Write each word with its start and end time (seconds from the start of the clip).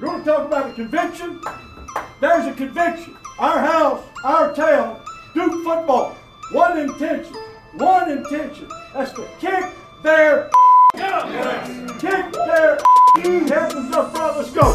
You 0.00 0.06
want 0.06 0.24
to 0.24 0.30
talk 0.30 0.46
about 0.46 0.70
a 0.70 0.72
conviction? 0.72 1.42
There's 2.20 2.46
a 2.46 2.54
conviction. 2.54 3.18
Our 3.38 3.58
house, 3.58 4.02
our 4.24 4.54
town, 4.54 4.98
Duke 5.34 5.62
football. 5.62 6.16
One 6.52 6.78
intention. 6.78 7.34
One 7.74 8.10
intention. 8.10 8.66
That's 8.94 9.12
to 9.12 9.28
kick 9.38 9.62
their 10.02 10.50
kick 10.94 12.32
their 12.32 12.78
heavens 13.18 13.94
up 13.94 14.16
front. 14.16 14.38
Let's 14.38 14.50
go. 14.52 14.72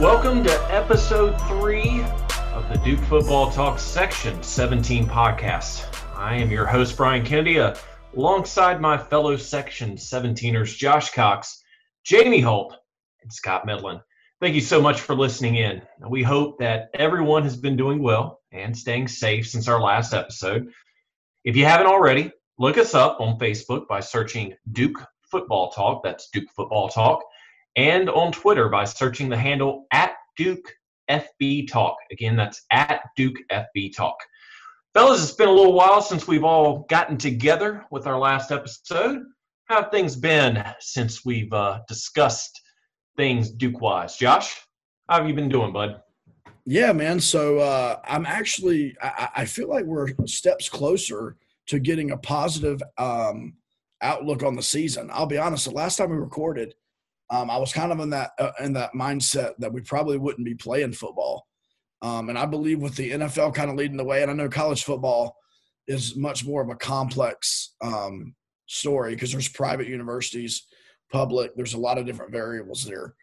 Welcome 0.00 0.42
to 0.42 0.74
episode 0.74 1.38
three 1.48 2.02
of 2.54 2.66
the 2.70 2.80
Duke 2.82 3.00
Football 3.00 3.50
Talk 3.50 3.78
Section 3.78 4.42
17 4.42 5.06
podcast. 5.06 5.97
I 6.18 6.34
am 6.34 6.50
your 6.50 6.66
host, 6.66 6.96
Brian 6.96 7.24
Kennedy, 7.24 7.58
alongside 8.16 8.80
my 8.80 8.98
fellow 8.98 9.36
Section 9.36 9.94
17ers, 9.94 10.76
Josh 10.76 11.12
Cox, 11.12 11.62
Jamie 12.04 12.40
Holt, 12.40 12.76
and 13.22 13.32
Scott 13.32 13.64
Medlin. 13.64 14.00
Thank 14.40 14.56
you 14.56 14.60
so 14.60 14.82
much 14.82 15.00
for 15.00 15.14
listening 15.14 15.54
in. 15.54 15.80
We 16.08 16.24
hope 16.24 16.58
that 16.58 16.90
everyone 16.94 17.44
has 17.44 17.56
been 17.56 17.76
doing 17.76 18.02
well 18.02 18.40
and 18.50 18.76
staying 18.76 19.06
safe 19.06 19.48
since 19.48 19.68
our 19.68 19.80
last 19.80 20.12
episode. 20.12 20.66
If 21.44 21.54
you 21.54 21.64
haven't 21.66 21.86
already, 21.86 22.32
look 22.58 22.78
us 22.78 22.96
up 22.96 23.20
on 23.20 23.38
Facebook 23.38 23.86
by 23.86 24.00
searching 24.00 24.54
Duke 24.72 25.00
Football 25.30 25.70
Talk. 25.70 26.02
That's 26.02 26.30
Duke 26.30 26.50
Football 26.50 26.88
Talk 26.88 27.22
and 27.76 28.10
on 28.10 28.32
Twitter 28.32 28.68
by 28.68 28.86
searching 28.86 29.28
the 29.28 29.36
handle 29.36 29.86
at 29.92 30.14
Duke 30.36 30.68
FB 31.08 31.70
Talk. 31.70 31.96
Again, 32.10 32.34
that's 32.34 32.60
at 32.72 33.02
Duke 33.16 33.36
FB 33.52 33.94
Talk. 33.94 34.16
Fellas, 34.98 35.22
it's 35.22 35.30
been 35.30 35.48
a 35.48 35.52
little 35.52 35.74
while 35.74 36.02
since 36.02 36.26
we've 36.26 36.42
all 36.42 36.84
gotten 36.88 37.16
together 37.16 37.84
with 37.92 38.08
our 38.08 38.18
last 38.18 38.50
episode. 38.50 39.22
How 39.66 39.82
have 39.82 39.92
things 39.92 40.16
been 40.16 40.64
since 40.80 41.24
we've 41.24 41.52
uh, 41.52 41.82
discussed 41.86 42.60
things 43.16 43.48
Duke 43.48 43.80
wise? 43.80 44.16
Josh, 44.16 44.60
how 45.08 45.18
have 45.18 45.28
you 45.28 45.34
been 45.34 45.48
doing, 45.48 45.72
bud? 45.72 46.00
Yeah, 46.66 46.92
man. 46.92 47.20
So 47.20 47.58
uh, 47.58 48.00
I'm 48.08 48.26
actually, 48.26 48.96
I, 49.00 49.28
I 49.36 49.44
feel 49.44 49.68
like 49.68 49.84
we're 49.84 50.08
steps 50.26 50.68
closer 50.68 51.36
to 51.68 51.78
getting 51.78 52.10
a 52.10 52.16
positive 52.16 52.82
um, 52.98 53.54
outlook 54.02 54.42
on 54.42 54.56
the 54.56 54.64
season. 54.64 55.10
I'll 55.12 55.26
be 55.26 55.38
honest. 55.38 55.66
The 55.66 55.70
last 55.70 55.98
time 55.98 56.10
we 56.10 56.16
recorded, 56.16 56.74
um, 57.30 57.52
I 57.52 57.58
was 57.58 57.72
kind 57.72 57.92
of 57.92 58.00
in 58.00 58.10
that 58.10 58.32
uh, 58.40 58.50
in 58.58 58.72
that 58.72 58.94
mindset 58.94 59.52
that 59.58 59.72
we 59.72 59.80
probably 59.80 60.18
wouldn't 60.18 60.44
be 60.44 60.56
playing 60.56 60.94
football. 60.94 61.46
Um, 62.02 62.28
and 62.28 62.38
I 62.38 62.46
believe 62.46 62.80
with 62.80 62.94
the 62.94 63.10
NFL 63.10 63.54
kind 63.54 63.70
of 63.70 63.76
leading 63.76 63.96
the 63.96 64.04
way, 64.04 64.22
and 64.22 64.30
I 64.30 64.34
know 64.34 64.48
college 64.48 64.84
football 64.84 65.36
is 65.86 66.16
much 66.16 66.44
more 66.44 66.62
of 66.62 66.68
a 66.68 66.76
complex 66.76 67.74
um, 67.80 68.34
story 68.66 69.14
because 69.14 69.32
there's 69.32 69.48
private 69.48 69.88
universities, 69.88 70.66
public. 71.10 71.52
There's 71.56 71.74
a 71.74 71.78
lot 71.78 71.98
of 71.98 72.06
different 72.06 72.32
variables 72.32 72.84
there. 72.84 73.14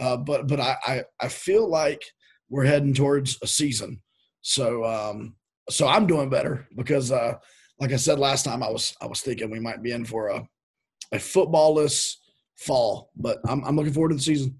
Uh, 0.00 0.16
but 0.16 0.48
but 0.48 0.58
I, 0.58 0.76
I, 0.84 1.04
I 1.20 1.28
feel 1.28 1.68
like 1.68 2.02
we're 2.48 2.64
heading 2.64 2.94
towards 2.94 3.38
a 3.42 3.46
season. 3.46 4.00
So 4.40 4.84
um, 4.84 5.36
so 5.70 5.86
I'm 5.86 6.06
doing 6.06 6.30
better 6.30 6.66
because 6.76 7.12
uh, 7.12 7.34
like 7.78 7.92
I 7.92 7.96
said 7.96 8.18
last 8.18 8.44
time, 8.44 8.62
I 8.62 8.70
was 8.70 8.96
I 9.00 9.06
was 9.06 9.20
thinking 9.20 9.50
we 9.50 9.60
might 9.60 9.82
be 9.82 9.92
in 9.92 10.04
for 10.04 10.28
a 10.28 10.48
a 11.12 11.16
footballless 11.18 12.16
fall. 12.56 13.10
But 13.16 13.38
I'm 13.46 13.62
I'm 13.64 13.76
looking 13.76 13.92
forward 13.92 14.10
to 14.10 14.16
the 14.16 14.22
season. 14.22 14.58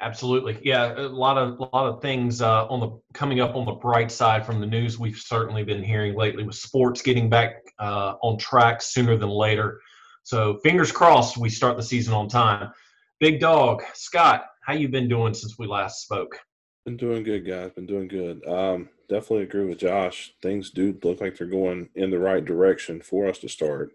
Absolutely, 0.00 0.58
yeah. 0.62 0.94
A 0.98 1.08
lot 1.08 1.38
of 1.38 1.58
a 1.58 1.62
lot 1.74 1.86
of 1.86 2.02
things 2.02 2.42
uh, 2.42 2.66
on 2.66 2.80
the 2.80 3.00
coming 3.14 3.40
up 3.40 3.56
on 3.56 3.64
the 3.64 3.72
bright 3.72 4.12
side 4.12 4.44
from 4.44 4.60
the 4.60 4.66
news 4.66 4.98
we've 4.98 5.16
certainly 5.16 5.64
been 5.64 5.82
hearing 5.82 6.14
lately 6.14 6.44
with 6.44 6.54
sports 6.54 7.00
getting 7.00 7.30
back 7.30 7.62
uh, 7.78 8.14
on 8.22 8.36
track 8.36 8.82
sooner 8.82 9.16
than 9.16 9.30
later. 9.30 9.80
So 10.22 10.58
fingers 10.58 10.92
crossed 10.92 11.38
we 11.38 11.48
start 11.48 11.78
the 11.78 11.82
season 11.82 12.12
on 12.12 12.28
time. 12.28 12.72
Big 13.20 13.40
dog 13.40 13.84
Scott, 13.94 14.44
how 14.60 14.74
you 14.74 14.88
been 14.88 15.08
doing 15.08 15.32
since 15.32 15.58
we 15.58 15.66
last 15.66 16.02
spoke? 16.02 16.38
Been 16.84 16.98
doing 16.98 17.22
good, 17.22 17.46
guys. 17.46 17.70
Been 17.70 17.86
doing 17.86 18.06
good. 18.06 18.46
Um, 18.46 18.90
definitely 19.08 19.44
agree 19.44 19.64
with 19.64 19.78
Josh. 19.78 20.34
Things 20.42 20.70
do 20.70 20.98
look 21.02 21.22
like 21.22 21.38
they're 21.38 21.46
going 21.46 21.88
in 21.94 22.10
the 22.10 22.18
right 22.18 22.44
direction 22.44 23.00
for 23.00 23.26
us 23.26 23.38
to 23.38 23.48
start, 23.48 23.92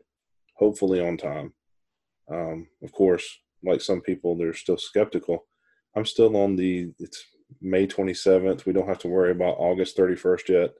hopefully 0.55 0.99
on 0.99 1.17
time. 1.17 1.53
Um, 2.29 2.67
of 2.83 2.91
course, 2.91 3.37
like 3.63 3.81
some 3.81 4.01
people, 4.01 4.35
they're 4.35 4.53
still 4.53 4.77
skeptical. 4.77 5.45
I'm 5.95 6.05
still 6.05 6.35
on 6.37 6.55
the 6.55 6.91
it's 6.99 7.25
May 7.59 7.87
27th. 7.87 8.65
We 8.65 8.73
don't 8.73 8.87
have 8.87 8.99
to 8.99 9.07
worry 9.07 9.31
about 9.31 9.57
August 9.59 9.97
31st 9.97 10.49
yet, 10.49 10.73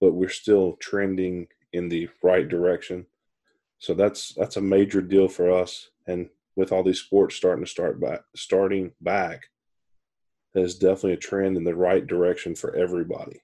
but 0.00 0.14
we're 0.14 0.28
still 0.28 0.76
trending 0.80 1.46
in 1.72 1.88
the 1.88 2.08
right 2.22 2.48
direction. 2.48 3.06
So 3.78 3.94
that's 3.94 4.34
that's 4.34 4.56
a 4.56 4.60
major 4.60 5.00
deal 5.00 5.28
for 5.28 5.50
us. 5.50 5.90
And 6.06 6.28
with 6.56 6.72
all 6.72 6.82
these 6.82 7.00
sports 7.00 7.36
starting 7.36 7.64
to 7.64 7.70
start 7.70 8.00
back, 8.00 8.22
starting 8.36 8.92
back, 9.00 9.48
that 10.54 10.62
is 10.62 10.76
definitely 10.76 11.14
a 11.14 11.16
trend 11.16 11.56
in 11.56 11.64
the 11.64 11.74
right 11.74 12.06
direction 12.06 12.54
for 12.54 12.74
everybody. 12.74 13.40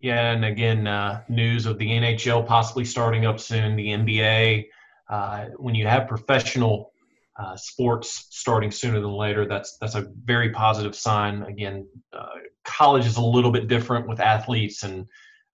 Yeah, 0.00 0.32
and 0.32 0.44
again, 0.44 0.86
uh, 0.86 1.22
news 1.28 1.66
of 1.66 1.78
the 1.78 1.88
NHL 1.88 2.46
possibly 2.46 2.84
starting 2.84 3.26
up 3.26 3.40
soon, 3.40 3.74
the 3.74 3.88
NBA, 3.88 4.68
uh, 5.08 5.46
when 5.56 5.74
you 5.74 5.86
have 5.86 6.06
professional 6.06 6.92
uh, 7.38 7.56
sports 7.56 8.26
starting 8.30 8.70
sooner 8.70 9.00
than 9.00 9.12
later, 9.12 9.46
that's 9.46 9.76
that's 9.80 9.94
a 9.94 10.08
very 10.24 10.50
positive 10.50 10.94
sign. 10.94 11.42
Again, 11.42 11.86
uh, 12.12 12.26
college 12.64 13.06
is 13.06 13.16
a 13.16 13.22
little 13.22 13.52
bit 13.52 13.68
different 13.68 14.08
with 14.08 14.20
athletes 14.20 14.82
and 14.82 15.06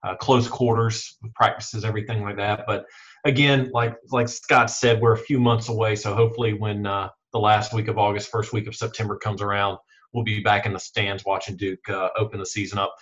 uh, 0.03 0.15
close 0.15 0.47
quarters 0.47 1.17
practices, 1.35 1.85
everything 1.85 2.23
like 2.23 2.37
that. 2.37 2.65
But 2.65 2.85
again, 3.23 3.69
like 3.71 3.95
like 4.11 4.27
Scott 4.29 4.71
said, 4.71 4.99
we're 4.99 5.13
a 5.13 5.17
few 5.17 5.39
months 5.39 5.69
away, 5.69 5.95
so 5.95 6.15
hopefully 6.15 6.53
when 6.53 6.87
uh, 6.87 7.09
the 7.33 7.39
last 7.39 7.73
week 7.73 7.87
of 7.87 7.97
August, 7.97 8.31
first 8.31 8.51
week 8.51 8.67
of 8.67 8.75
September 8.75 9.17
comes 9.17 9.41
around, 9.41 9.77
we'll 10.13 10.23
be 10.23 10.41
back 10.41 10.65
in 10.65 10.73
the 10.73 10.79
stands 10.79 11.23
watching 11.25 11.55
Duke 11.55 11.87
uh, 11.89 12.09
open 12.17 12.39
the 12.39 12.45
season 12.45 12.79
up. 12.79 12.95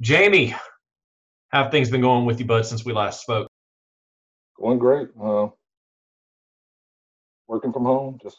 Jamie, 0.00 0.48
how 1.48 1.64
have 1.64 1.70
things 1.70 1.90
been 1.90 2.00
going 2.00 2.26
with 2.26 2.38
you, 2.38 2.46
bud, 2.46 2.66
since 2.66 2.84
we 2.84 2.92
last 2.92 3.22
spoke? 3.22 3.48
Going 4.58 4.78
great. 4.78 5.08
Uh, 5.22 5.48
working 7.50 7.72
from 7.72 7.84
home, 7.84 8.16
just 8.22 8.38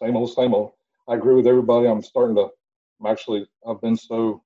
same 0.00 0.16
old, 0.16 0.32
same 0.32 0.54
old. 0.54 0.72
I 1.08 1.14
agree 1.14 1.34
with 1.34 1.48
everybody. 1.48 1.88
I'm 1.88 2.02
starting 2.02 2.36
to, 2.36 2.48
I'm 3.00 3.10
actually, 3.10 3.46
I've 3.68 3.80
been 3.80 3.96
so 3.96 4.44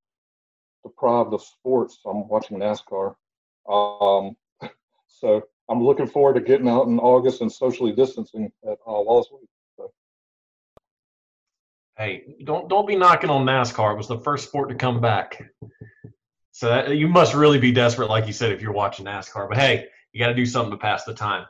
deprived 0.82 1.34
of 1.34 1.42
sports. 1.42 2.00
I'm 2.06 2.26
watching 2.26 2.58
NASCAR. 2.58 3.14
Um, 3.68 4.34
so 5.06 5.42
I'm 5.68 5.84
looking 5.84 6.06
forward 6.06 6.34
to 6.34 6.40
getting 6.40 6.68
out 6.68 6.86
in 6.86 6.98
August 6.98 7.42
and 7.42 7.52
socially 7.52 7.92
distancing 7.92 8.50
at 8.64 8.72
uh, 8.72 8.76
Wallace 8.86 9.28
Wade. 9.30 9.46
Hey, 11.98 12.36
don't 12.44 12.68
don't 12.68 12.86
be 12.86 12.94
knocking 12.94 13.28
on 13.28 13.44
NASCAR. 13.44 13.94
It 13.94 13.96
was 13.96 14.06
the 14.06 14.20
first 14.20 14.46
sport 14.46 14.68
to 14.68 14.76
come 14.76 15.00
back. 15.00 15.42
So 16.52 16.68
that, 16.68 16.96
you 16.96 17.08
must 17.08 17.34
really 17.34 17.58
be 17.58 17.72
desperate, 17.72 18.08
like 18.08 18.28
you 18.28 18.32
said, 18.32 18.52
if 18.52 18.62
you're 18.62 18.72
watching 18.72 19.04
NASCAR. 19.04 19.48
But 19.48 19.58
hey, 19.58 19.86
you 20.12 20.20
got 20.20 20.28
to 20.28 20.34
do 20.34 20.46
something 20.46 20.70
to 20.70 20.76
pass 20.76 21.02
the 21.02 21.12
time. 21.12 21.46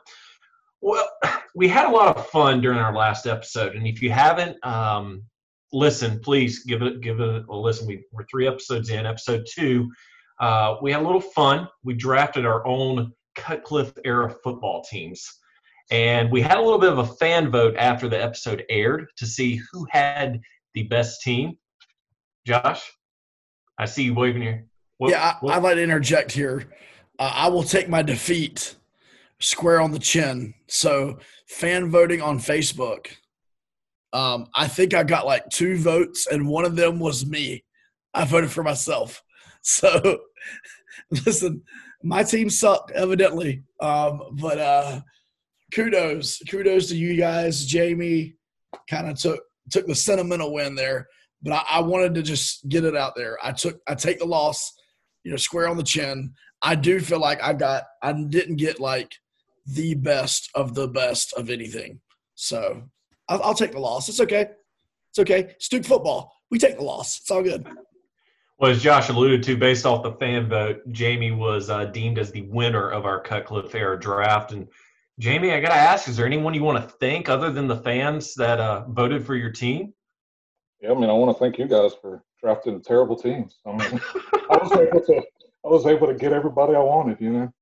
Well, 0.81 1.09
we 1.55 1.67
had 1.67 1.87
a 1.87 1.91
lot 1.91 2.15
of 2.15 2.27
fun 2.27 2.61
during 2.61 2.79
our 2.79 2.95
last 2.95 3.27
episode, 3.27 3.75
and 3.75 3.87
if 3.87 4.01
you 4.01 4.11
haven't 4.11 4.63
um, 4.65 5.23
listened, 5.73 6.21
please 6.21 6.63
give 6.63 6.81
it 6.81 7.01
give 7.01 7.19
it 7.19 7.45
a 7.47 7.55
listen. 7.55 7.87
We, 7.87 8.03
we're 8.11 8.25
three 8.25 8.47
episodes 8.47 8.89
in. 8.89 9.05
Episode 9.05 9.45
two, 9.51 9.91
uh, 10.39 10.75
we 10.81 10.91
had 10.91 11.01
a 11.01 11.05
little 11.05 11.21
fun. 11.21 11.67
We 11.83 11.93
drafted 11.93 12.45
our 12.45 12.65
own 12.65 13.11
Cutcliffe 13.35 13.93
era 14.05 14.33
football 14.43 14.83
teams, 14.83 15.27
and 15.91 16.31
we 16.31 16.41
had 16.41 16.57
a 16.57 16.61
little 16.61 16.79
bit 16.79 16.91
of 16.91 16.99
a 16.99 17.05
fan 17.05 17.51
vote 17.51 17.75
after 17.77 18.07
the 18.07 18.21
episode 18.21 18.63
aired 18.69 19.07
to 19.17 19.25
see 19.25 19.61
who 19.71 19.85
had 19.89 20.39
the 20.73 20.83
best 20.83 21.21
team. 21.21 21.57
Josh, 22.45 22.81
I 23.77 23.85
see 23.85 24.03
you 24.03 24.13
waving 24.13 24.41
here. 24.41 24.65
What, 24.97 25.11
yeah, 25.11 25.35
I, 25.41 25.59
would 25.59 25.63
like 25.63 25.75
to 25.75 25.83
interject 25.83 26.31
here. 26.31 26.65
Uh, 27.17 27.31
I 27.33 27.47
will 27.47 27.63
take 27.63 27.87
my 27.87 28.01
defeat 28.01 28.75
square 29.39 29.79
on 29.79 29.91
the 29.91 29.99
chin. 29.99 30.53
So 30.67 31.19
fan 31.47 31.89
voting 31.89 32.21
on 32.21 32.39
Facebook. 32.39 33.07
Um, 34.11 34.47
I 34.55 34.67
think 34.67 34.93
I 34.93 35.03
got 35.03 35.25
like 35.25 35.49
two 35.49 35.77
votes, 35.77 36.27
and 36.27 36.47
one 36.47 36.65
of 36.65 36.75
them 36.75 36.99
was 36.99 37.25
me. 37.25 37.63
I 38.13 38.25
voted 38.25 38.51
for 38.51 38.63
myself. 38.63 39.23
So 39.61 40.19
listen, 41.11 41.63
my 42.01 42.23
team 42.23 42.49
sucked, 42.49 42.91
evidently. 42.91 43.63
Um, 43.81 44.21
but 44.39 44.57
uh, 44.57 45.01
kudos, 45.73 46.39
kudos 46.49 46.87
to 46.87 46.95
you 46.95 47.17
guys. 47.17 47.65
Jamie 47.65 48.35
kind 48.89 49.09
of 49.09 49.19
took 49.19 49.41
took 49.69 49.85
the 49.85 49.95
sentimental 49.95 50.53
win 50.53 50.75
there, 50.75 51.07
but 51.43 51.51
I, 51.53 51.63
I 51.77 51.81
wanted 51.81 52.15
to 52.15 52.23
just 52.23 52.67
get 52.69 52.85
it 52.85 52.95
out 52.95 53.17
there. 53.17 53.37
I 53.43 53.51
took 53.51 53.79
I 53.85 53.95
take 53.95 54.19
the 54.19 54.25
loss, 54.25 54.73
you 55.25 55.31
know, 55.31 55.37
square 55.37 55.67
on 55.67 55.75
the 55.75 55.83
chin. 55.83 56.33
I 56.61 56.75
do 56.75 57.01
feel 57.01 57.19
like 57.19 57.43
I 57.43 57.51
got 57.51 57.83
I 58.01 58.13
didn't 58.13 58.55
get 58.55 58.79
like 58.79 59.11
the 59.73 59.95
best 59.95 60.49
of 60.55 60.75
the 60.75 60.87
best 60.87 61.33
of 61.33 61.49
anything. 61.49 61.99
So 62.35 62.83
I'll, 63.27 63.43
I'll 63.43 63.53
take 63.53 63.71
the 63.71 63.79
loss. 63.79 64.09
It's 64.09 64.19
okay. 64.21 64.47
It's 65.11 65.19
okay. 65.19 65.53
It's 65.55 65.69
Duke 65.69 65.85
football. 65.85 66.31
We 66.51 66.59
take 66.59 66.77
the 66.77 66.83
loss. 66.83 67.19
It's 67.19 67.31
all 67.31 67.43
good. 67.43 67.67
Well, 68.59 68.71
as 68.71 68.83
Josh 68.83 69.09
alluded 69.09 69.43
to, 69.43 69.55
based 69.55 69.85
off 69.85 70.03
the 70.03 70.11
fan 70.13 70.49
vote, 70.49 70.81
Jamie 70.91 71.31
was 71.31 71.69
uh, 71.69 71.85
deemed 71.85 72.19
as 72.19 72.31
the 72.31 72.41
winner 72.41 72.89
of 72.89 73.05
our 73.05 73.21
Cutcliffe 73.21 73.73
era 73.73 73.97
draft. 73.97 74.51
And 74.51 74.67
Jamie, 75.17 75.53
I 75.53 75.61
got 75.61 75.69
to 75.69 75.75
ask, 75.75 76.09
is 76.09 76.17
there 76.17 76.25
anyone 76.25 76.53
you 76.53 76.63
want 76.63 76.83
to 76.83 76.95
thank 76.97 77.29
other 77.29 77.51
than 77.51 77.67
the 77.67 77.77
fans 77.77 78.33
that 78.35 78.59
uh, 78.59 78.85
voted 78.89 79.25
for 79.25 79.35
your 79.35 79.51
team? 79.51 79.93
Yeah, 80.81 80.91
I 80.91 80.95
mean, 80.95 81.09
I 81.09 81.13
want 81.13 81.35
to 81.35 81.39
thank 81.39 81.57
you 81.57 81.67
guys 81.67 81.91
for 82.01 82.23
drafting 82.41 82.81
terrible 82.81 83.15
teams. 83.15 83.59
I 83.65 83.71
mean, 83.71 84.01
I 84.49 84.57
was 84.57 84.71
able 84.73 85.05
to, 85.05 85.21
I 85.65 85.67
was 85.67 85.85
able 85.85 86.07
to 86.07 86.13
get 86.13 86.33
everybody 86.33 86.75
I 86.75 86.79
wanted, 86.79 87.19
you 87.21 87.31
know, 87.31 87.53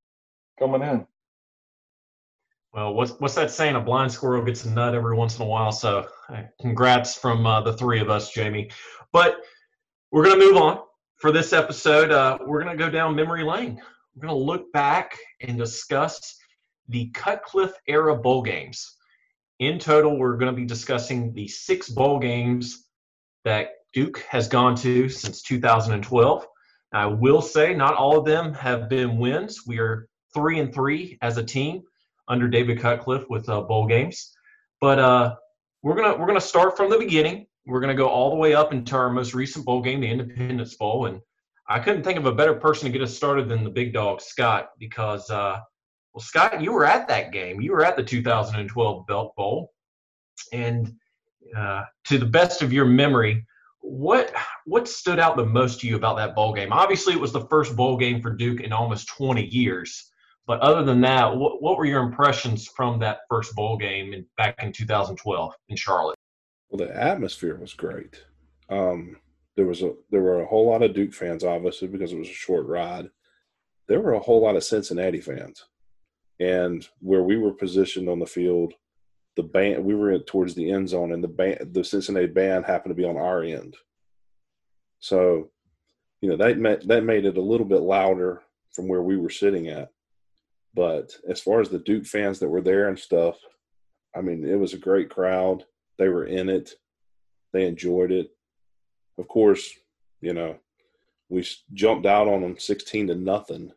coming 0.59 0.81
in. 0.81 1.05
Well, 2.73 2.93
what's 2.93 3.11
what's 3.19 3.35
that 3.35 3.49
saying? 3.49 3.75
A 3.75 3.81
blind 3.81 4.11
squirrel 4.11 4.43
gets 4.43 4.65
a 4.65 4.69
nut 4.69 4.93
every 4.93 5.15
once 5.15 5.37
in 5.37 5.43
a 5.43 5.45
while. 5.45 5.71
So, 5.71 6.07
congrats 6.61 7.15
from 7.15 7.45
uh, 7.45 7.61
the 7.61 7.73
three 7.73 7.99
of 7.99 8.09
us, 8.09 8.31
Jamie. 8.31 8.69
But 9.11 9.37
we're 10.11 10.23
going 10.23 10.39
to 10.39 10.45
move 10.45 10.57
on 10.57 10.81
for 11.17 11.31
this 11.31 11.53
episode. 11.53 12.11
Uh, 12.11 12.37
we're 12.45 12.61
going 12.63 12.77
to 12.77 12.83
go 12.83 12.89
down 12.89 13.15
memory 13.15 13.43
lane. 13.43 13.81
We're 14.15 14.27
going 14.27 14.39
to 14.39 14.45
look 14.45 14.71
back 14.73 15.17
and 15.41 15.57
discuss 15.57 16.37
the 16.89 17.09
Cutcliffe 17.11 17.73
era 17.87 18.15
bowl 18.15 18.41
games. 18.41 18.95
In 19.59 19.79
total, 19.79 20.17
we're 20.17 20.37
going 20.37 20.51
to 20.51 20.55
be 20.55 20.65
discussing 20.65 21.33
the 21.33 21.47
six 21.47 21.89
bowl 21.89 22.19
games 22.19 22.85
that 23.43 23.69
Duke 23.93 24.19
has 24.29 24.47
gone 24.47 24.75
to 24.77 25.09
since 25.09 25.41
2012. 25.41 26.45
I 26.93 27.05
will 27.05 27.41
say 27.41 27.73
not 27.73 27.95
all 27.95 28.17
of 28.17 28.25
them 28.25 28.53
have 28.53 28.89
been 28.89 29.17
wins. 29.17 29.65
We 29.65 29.79
are 29.79 30.07
three 30.33 30.59
and 30.59 30.73
three 30.73 31.17
as 31.21 31.37
a 31.37 31.43
team 31.43 31.83
under 32.27 32.47
David 32.47 32.79
Cutcliffe 32.79 33.29
with 33.29 33.47
uh, 33.49 33.61
bowl 33.61 33.87
games, 33.87 34.35
but 34.81 34.99
uh, 34.99 35.35
we're 35.83 35.95
gonna 35.95 36.17
we're 36.17 36.27
gonna 36.27 36.41
start 36.41 36.77
from 36.77 36.89
the 36.89 36.97
beginning. 36.97 37.47
We're 37.65 37.81
gonna 37.81 37.95
go 37.95 38.07
all 38.07 38.29
the 38.29 38.35
way 38.35 38.53
up 38.53 38.73
into 38.73 38.95
our 38.95 39.09
most 39.09 39.33
recent 39.33 39.65
bowl 39.65 39.81
game, 39.81 40.01
the 40.01 40.09
Independence 40.09 40.75
Bowl, 40.75 41.05
and 41.05 41.21
I 41.69 41.79
couldn't 41.79 42.03
think 42.03 42.17
of 42.17 42.25
a 42.25 42.31
better 42.31 42.53
person 42.53 42.85
to 42.85 42.91
get 42.91 43.01
us 43.01 43.15
started 43.15 43.49
than 43.49 43.63
the 43.63 43.69
big 43.69 43.93
dog 43.93 44.21
Scott 44.21 44.69
because 44.79 45.29
uh, 45.29 45.59
well, 46.13 46.23
Scott, 46.23 46.61
you 46.61 46.71
were 46.71 46.85
at 46.85 47.07
that 47.09 47.31
game. 47.31 47.61
You 47.61 47.73
were 47.73 47.85
at 47.85 47.95
the 47.95 48.03
2012 48.03 49.05
Belk 49.05 49.35
Bowl, 49.35 49.71
and 50.51 50.91
uh, 51.55 51.83
to 52.05 52.17
the 52.17 52.25
best 52.25 52.61
of 52.61 52.73
your 52.73 52.85
memory, 52.85 53.45
what 53.81 54.33
what 54.65 54.87
stood 54.87 55.19
out 55.19 55.37
the 55.37 55.45
most 55.45 55.79
to 55.79 55.87
you 55.87 55.95
about 55.95 56.17
that 56.17 56.35
bowl 56.35 56.53
game? 56.53 56.73
Obviously, 56.73 57.13
it 57.13 57.19
was 57.19 57.31
the 57.31 57.47
first 57.47 57.75
bowl 57.75 57.97
game 57.97 58.21
for 58.21 58.31
Duke 58.31 58.61
in 58.61 58.73
almost 58.73 59.07
20 59.09 59.45
years. 59.45 60.11
But 60.47 60.61
other 60.61 60.83
than 60.83 61.01
that, 61.01 61.35
what, 61.35 61.61
what 61.61 61.77
were 61.77 61.85
your 61.85 62.01
impressions 62.01 62.67
from 62.67 62.99
that 62.99 63.19
first 63.29 63.53
bowl 63.53 63.77
game 63.77 64.13
in, 64.13 64.25
back 64.37 64.55
in 64.63 64.71
2012 64.71 65.53
in 65.67 65.75
Charlotte? 65.75 66.17
Well, 66.69 66.87
the 66.87 66.95
atmosphere 66.95 67.57
was 67.57 67.73
great. 67.73 68.23
Um, 68.69 69.17
there 69.57 69.65
was 69.65 69.81
a 69.81 69.93
there 70.09 70.21
were 70.21 70.41
a 70.41 70.45
whole 70.45 70.69
lot 70.69 70.83
of 70.83 70.93
Duke 70.93 71.13
fans, 71.13 71.43
obviously, 71.43 71.87
because 71.87 72.13
it 72.13 72.19
was 72.19 72.29
a 72.29 72.33
short 72.33 72.65
ride. 72.65 73.09
There 73.87 73.99
were 73.99 74.13
a 74.13 74.19
whole 74.19 74.41
lot 74.41 74.55
of 74.55 74.63
Cincinnati 74.63 75.19
fans, 75.19 75.65
and 76.39 76.87
where 76.99 77.23
we 77.23 77.37
were 77.37 77.53
positioned 77.53 78.07
on 78.07 78.19
the 78.19 78.25
field, 78.25 78.73
the 79.35 79.43
band 79.43 79.83
we 79.83 79.95
were 79.95 80.19
towards 80.19 80.53
the 80.53 80.71
end 80.71 80.89
zone, 80.89 81.11
and 81.11 81.23
the 81.23 81.27
band 81.27 81.73
the 81.73 81.83
Cincinnati 81.83 82.27
band 82.27 82.65
happened 82.65 82.91
to 82.91 83.01
be 83.01 83.07
on 83.07 83.17
our 83.17 83.43
end. 83.43 83.75
So, 84.99 85.49
you 86.21 86.29
know 86.29 86.37
that 86.37 86.57
made, 86.57 86.81
that 86.87 87.03
made 87.03 87.25
it 87.25 87.37
a 87.37 87.41
little 87.41 87.65
bit 87.65 87.81
louder 87.81 88.43
from 88.73 88.87
where 88.87 89.01
we 89.01 89.17
were 89.17 89.29
sitting 89.29 89.69
at. 89.69 89.89
But 90.73 91.15
as 91.27 91.41
far 91.41 91.59
as 91.59 91.69
the 91.69 91.79
Duke 91.79 92.05
fans 92.05 92.39
that 92.39 92.49
were 92.49 92.61
there 92.61 92.87
and 92.87 92.99
stuff, 92.99 93.37
I 94.15 94.21
mean, 94.21 94.45
it 94.45 94.55
was 94.55 94.73
a 94.73 94.79
great 94.79 95.09
crowd. 95.09 95.63
They 95.97 96.09
were 96.09 96.25
in 96.25 96.49
it. 96.49 96.71
They 97.53 97.65
enjoyed 97.65 98.11
it. 98.11 98.29
Of 99.17 99.27
course, 99.27 99.71
you 100.21 100.33
know, 100.33 100.57
we 101.29 101.45
jumped 101.73 102.05
out 102.05 102.27
on 102.27 102.41
them 102.41 102.57
16 102.57 103.07
to 103.07 103.15
nothing, 103.15 103.71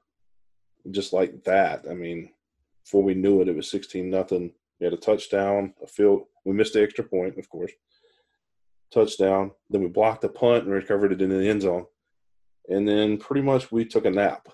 just 0.90 1.12
like 1.12 1.44
that. 1.44 1.84
I 1.90 1.94
mean, 1.94 2.30
before 2.84 3.02
we 3.02 3.14
knew 3.14 3.40
it, 3.40 3.48
it 3.48 3.56
was 3.56 3.70
16 3.70 4.08
nothing. 4.08 4.52
We 4.78 4.84
had 4.84 4.92
a 4.92 4.98
touchdown, 4.98 5.74
a 5.82 5.86
field. 5.86 6.22
We 6.44 6.54
missed 6.54 6.74
the 6.74 6.82
extra 6.82 7.04
point, 7.04 7.38
of 7.38 7.48
course. 7.48 7.72
Touchdown. 8.92 9.52
Then 9.68 9.82
we 9.82 9.88
blocked 9.88 10.22
the 10.22 10.28
punt 10.28 10.64
and 10.64 10.72
recovered 10.72 11.12
it 11.12 11.22
in 11.22 11.30
the 11.30 11.48
end 11.48 11.62
zone. 11.62 11.86
And 12.68 12.88
then 12.88 13.18
pretty 13.18 13.42
much 13.42 13.70
we 13.70 13.84
took 13.84 14.04
a 14.04 14.10
nap. 14.10 14.48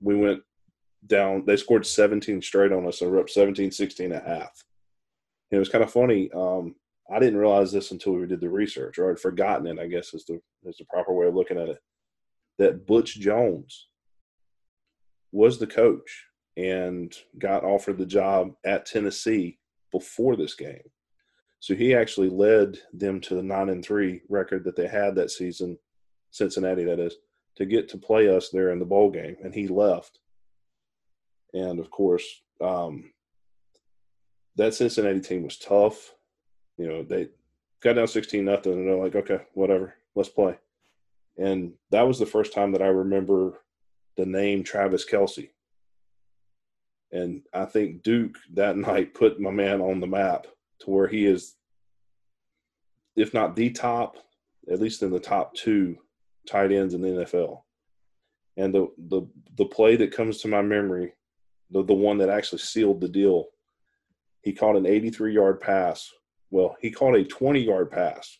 We 0.00 0.14
went 0.14 0.42
down. 1.06 1.44
They 1.46 1.56
scored 1.56 1.86
17 1.86 2.42
straight 2.42 2.72
on 2.72 2.86
us, 2.86 3.00
and 3.00 3.10
we're 3.10 3.20
up 3.20 3.30
17, 3.30 3.70
16 3.70 4.12
and 4.12 4.14
a 4.14 4.28
half. 4.28 4.64
And 5.50 5.56
it 5.56 5.58
was 5.58 5.68
kind 5.68 5.84
of 5.84 5.92
funny. 5.92 6.30
Um, 6.34 6.74
I 7.10 7.18
didn't 7.18 7.38
realize 7.38 7.70
this 7.70 7.90
until 7.90 8.14
we 8.14 8.26
did 8.26 8.40
the 8.40 8.48
research, 8.48 8.98
or 8.98 9.10
I'd 9.10 9.18
forgotten 9.18 9.66
it. 9.66 9.78
I 9.78 9.86
guess 9.86 10.14
is 10.14 10.24
the 10.24 10.40
is 10.64 10.78
the 10.78 10.86
proper 10.86 11.12
way 11.12 11.26
of 11.26 11.34
looking 11.34 11.58
at 11.58 11.68
it. 11.68 11.78
That 12.58 12.86
Butch 12.86 13.18
Jones 13.18 13.88
was 15.32 15.58
the 15.58 15.66
coach 15.66 16.26
and 16.56 17.14
got 17.38 17.64
offered 17.64 17.98
the 17.98 18.06
job 18.06 18.52
at 18.64 18.86
Tennessee 18.86 19.58
before 19.90 20.36
this 20.36 20.54
game. 20.54 20.82
So 21.60 21.74
he 21.74 21.94
actually 21.94 22.28
led 22.28 22.78
them 22.92 23.20
to 23.22 23.34
the 23.34 23.42
nine 23.42 23.70
and 23.70 23.84
three 23.84 24.22
record 24.28 24.64
that 24.64 24.76
they 24.76 24.86
had 24.86 25.14
that 25.16 25.30
season, 25.30 25.78
Cincinnati 26.30 26.84
that 26.84 27.00
is, 27.00 27.16
to 27.56 27.66
get 27.66 27.88
to 27.88 27.98
play 27.98 28.34
us 28.34 28.50
there 28.50 28.70
in 28.70 28.78
the 28.78 28.84
bowl 28.84 29.10
game. 29.10 29.36
And 29.42 29.54
he 29.54 29.66
left 29.66 30.20
and 31.54 31.78
of 31.78 31.90
course, 31.90 32.42
um, 32.60 33.12
that 34.56 34.74
Cincinnati 34.74 35.20
team 35.20 35.44
was 35.44 35.56
tough. 35.56 36.12
You 36.76 36.88
know, 36.88 37.02
they 37.02 37.28
got 37.80 37.94
down 37.94 38.08
16 38.08 38.44
nothing 38.44 38.72
and 38.72 38.88
they're 38.88 38.96
like, 38.96 39.14
okay, 39.14 39.40
whatever, 39.54 39.94
let's 40.14 40.28
play. 40.28 40.58
And 41.38 41.72
that 41.90 42.06
was 42.06 42.18
the 42.18 42.26
first 42.26 42.52
time 42.52 42.72
that 42.72 42.82
I 42.82 42.86
remember 42.86 43.60
the 44.16 44.26
name 44.26 44.62
Travis 44.62 45.08
Kelce. 45.08 45.50
And 47.12 47.42
I 47.52 47.64
think 47.64 48.02
Duke 48.02 48.36
that 48.54 48.76
night 48.76 49.14
put 49.14 49.40
my 49.40 49.50
man 49.50 49.80
on 49.80 50.00
the 50.00 50.06
map 50.06 50.46
to 50.80 50.90
where 50.90 51.06
he 51.06 51.24
is, 51.24 51.54
if 53.16 53.32
not 53.32 53.54
the 53.54 53.70
top, 53.70 54.16
at 54.70 54.80
least 54.80 55.02
in 55.02 55.10
the 55.10 55.20
top 55.20 55.54
two 55.54 55.98
tight 56.48 56.72
ends 56.72 56.94
in 56.94 57.00
the 57.00 57.08
NFL. 57.08 57.62
And 58.56 58.74
the 58.74 58.88
the 59.08 59.22
the 59.56 59.66
play 59.66 59.96
that 59.96 60.12
comes 60.12 60.38
to 60.38 60.48
my 60.48 60.62
memory 60.62 61.12
the, 61.74 61.82
the 61.82 61.92
one 61.92 62.16
that 62.18 62.30
actually 62.30 62.60
sealed 62.60 63.00
the 63.00 63.08
deal. 63.08 63.48
He 64.42 64.52
caught 64.52 64.76
an 64.76 64.86
83 64.86 65.34
yard 65.34 65.60
pass. 65.60 66.10
Well, 66.50 66.76
he 66.80 66.90
caught 66.90 67.16
a 67.16 67.24
20 67.24 67.60
yard 67.60 67.90
pass 67.90 68.38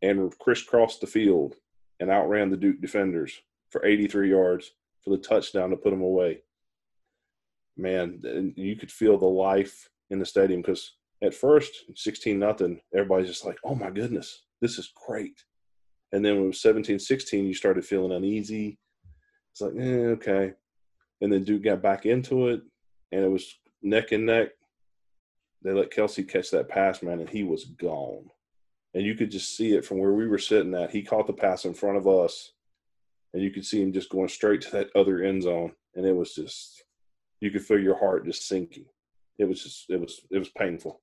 and 0.00 0.32
crisscrossed 0.38 1.00
the 1.00 1.06
field 1.06 1.56
and 1.98 2.10
outran 2.10 2.50
the 2.50 2.56
Duke 2.56 2.80
defenders 2.80 3.38
for 3.68 3.84
83 3.84 4.30
yards 4.30 4.70
for 5.02 5.10
the 5.10 5.18
touchdown 5.18 5.70
to 5.70 5.76
put 5.76 5.90
them 5.90 6.00
away. 6.00 6.42
Man, 7.76 8.52
you 8.56 8.76
could 8.76 8.92
feel 8.92 9.18
the 9.18 9.26
life 9.26 9.90
in 10.10 10.18
the 10.18 10.26
stadium 10.26 10.62
because 10.62 10.96
at 11.22 11.34
first, 11.34 11.72
16 11.96 12.38
nothing, 12.38 12.80
everybody's 12.94 13.28
just 13.28 13.44
like, 13.44 13.58
oh 13.64 13.74
my 13.74 13.90
goodness, 13.90 14.44
this 14.60 14.78
is 14.78 14.92
great. 15.06 15.44
And 16.12 16.24
then 16.24 16.36
when 16.36 16.44
it 16.44 16.48
was 16.48 16.62
17 16.62 16.98
16, 16.98 17.46
you 17.46 17.54
started 17.54 17.84
feeling 17.84 18.12
uneasy. 18.12 18.78
It's 19.52 19.60
like, 19.60 19.74
eh, 19.78 20.06
okay 20.14 20.52
and 21.20 21.32
then 21.32 21.44
Duke 21.44 21.64
got 21.64 21.82
back 21.82 22.06
into 22.06 22.48
it, 22.48 22.62
and 23.12 23.24
it 23.24 23.28
was 23.28 23.58
neck 23.82 24.12
and 24.12 24.26
neck. 24.26 24.48
They 25.62 25.72
let 25.72 25.92
Kelce 25.92 26.26
catch 26.26 26.50
that 26.50 26.68
pass, 26.68 27.02
man, 27.02 27.20
and 27.20 27.28
he 27.28 27.44
was 27.44 27.64
gone. 27.64 28.30
And 28.94 29.04
you 29.04 29.14
could 29.14 29.30
just 29.30 29.56
see 29.56 29.74
it 29.74 29.84
from 29.84 29.98
where 29.98 30.12
we 30.12 30.26
were 30.26 30.38
sitting 30.38 30.74
at. 30.74 30.90
He 30.90 31.02
caught 31.02 31.26
the 31.26 31.32
pass 31.32 31.64
in 31.64 31.74
front 31.74 31.98
of 31.98 32.08
us, 32.08 32.52
and 33.34 33.42
you 33.42 33.50
could 33.50 33.64
see 33.64 33.82
him 33.82 33.92
just 33.92 34.10
going 34.10 34.28
straight 34.28 34.62
to 34.62 34.70
that 34.72 34.90
other 34.96 35.22
end 35.22 35.42
zone. 35.42 35.72
And 35.94 36.06
it 36.06 36.14
was 36.14 36.34
just, 36.34 36.84
you 37.40 37.50
could 37.50 37.64
feel 37.64 37.78
your 37.78 37.98
heart 37.98 38.24
just 38.24 38.48
sinking. 38.48 38.86
It 39.38 39.44
was 39.44 39.62
just, 39.62 39.90
it 39.90 40.00
was, 40.00 40.20
it 40.30 40.38
was 40.38 40.48
painful. 40.48 41.00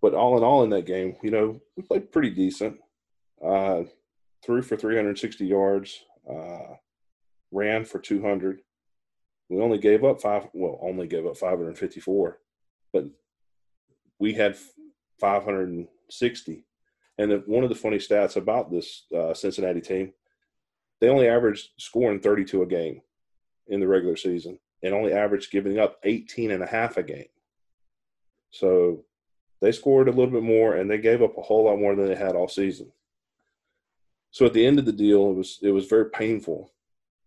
But 0.00 0.14
all 0.14 0.36
in 0.36 0.42
all, 0.42 0.64
in 0.64 0.70
that 0.70 0.86
game, 0.86 1.16
you 1.22 1.30
know, 1.30 1.60
we 1.76 1.84
played 1.84 2.10
pretty 2.10 2.30
decent. 2.30 2.78
Uh, 3.44 3.84
threw 4.44 4.62
for 4.62 4.76
360 4.76 5.46
yards. 5.46 6.04
Uh, 6.28 6.74
ran 7.52 7.84
for 7.84 7.98
200. 7.98 8.60
We 9.48 9.60
only 9.60 9.78
gave 9.78 10.02
up 10.02 10.20
five, 10.20 10.48
well, 10.54 10.78
only 10.82 11.06
gave 11.06 11.26
up 11.26 11.36
554, 11.36 12.38
but 12.92 13.04
we 14.18 14.32
had 14.32 14.56
560. 15.20 16.64
And 17.18 17.42
one 17.46 17.62
of 17.62 17.68
the 17.68 17.76
funny 17.76 17.98
stats 17.98 18.36
about 18.36 18.70
this 18.70 19.04
uh, 19.16 19.34
Cincinnati 19.34 19.80
team, 19.80 20.12
they 21.00 21.08
only 21.08 21.28
averaged 21.28 21.68
scoring 21.78 22.20
32 22.20 22.62
a 22.62 22.66
game 22.66 23.02
in 23.68 23.80
the 23.80 23.86
regular 23.86 24.16
season 24.16 24.58
and 24.82 24.94
only 24.94 25.12
averaged 25.12 25.52
giving 25.52 25.78
up 25.78 25.98
18 26.04 26.50
and 26.50 26.62
a 26.62 26.66
half 26.66 26.96
a 26.96 27.02
game. 27.02 27.26
So 28.50 29.04
they 29.60 29.72
scored 29.72 30.08
a 30.08 30.12
little 30.12 30.32
bit 30.32 30.42
more 30.42 30.76
and 30.76 30.90
they 30.90 30.98
gave 30.98 31.22
up 31.22 31.36
a 31.36 31.42
whole 31.42 31.64
lot 31.66 31.78
more 31.78 31.94
than 31.94 32.06
they 32.06 32.14
had 32.14 32.34
all 32.34 32.48
season. 32.48 32.90
So 34.30 34.46
at 34.46 34.54
the 34.54 34.66
end 34.66 34.78
of 34.78 34.86
the 34.86 34.92
deal, 34.92 35.30
it 35.30 35.34
was 35.34 35.58
it 35.62 35.70
was 35.70 35.86
very 35.86 36.10
painful 36.10 36.72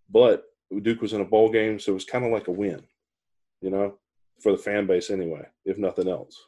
but 0.10 0.44
Duke 0.82 1.02
was 1.02 1.14
in 1.14 1.22
a 1.22 1.26
bowl 1.26 1.50
game, 1.50 1.80
so 1.80 1.92
it 1.92 1.96
was 1.96 2.06
kind 2.06 2.26
of 2.26 2.32
like 2.32 2.48
a 2.48 2.52
win, 2.52 2.82
you 3.62 3.70
know, 3.70 3.96
for 4.42 4.52
the 4.52 4.58
fan 4.58 4.88
base 4.88 5.10
anyway, 5.10 5.46
if 5.66 5.78
nothing 5.78 6.08
else. 6.08 6.40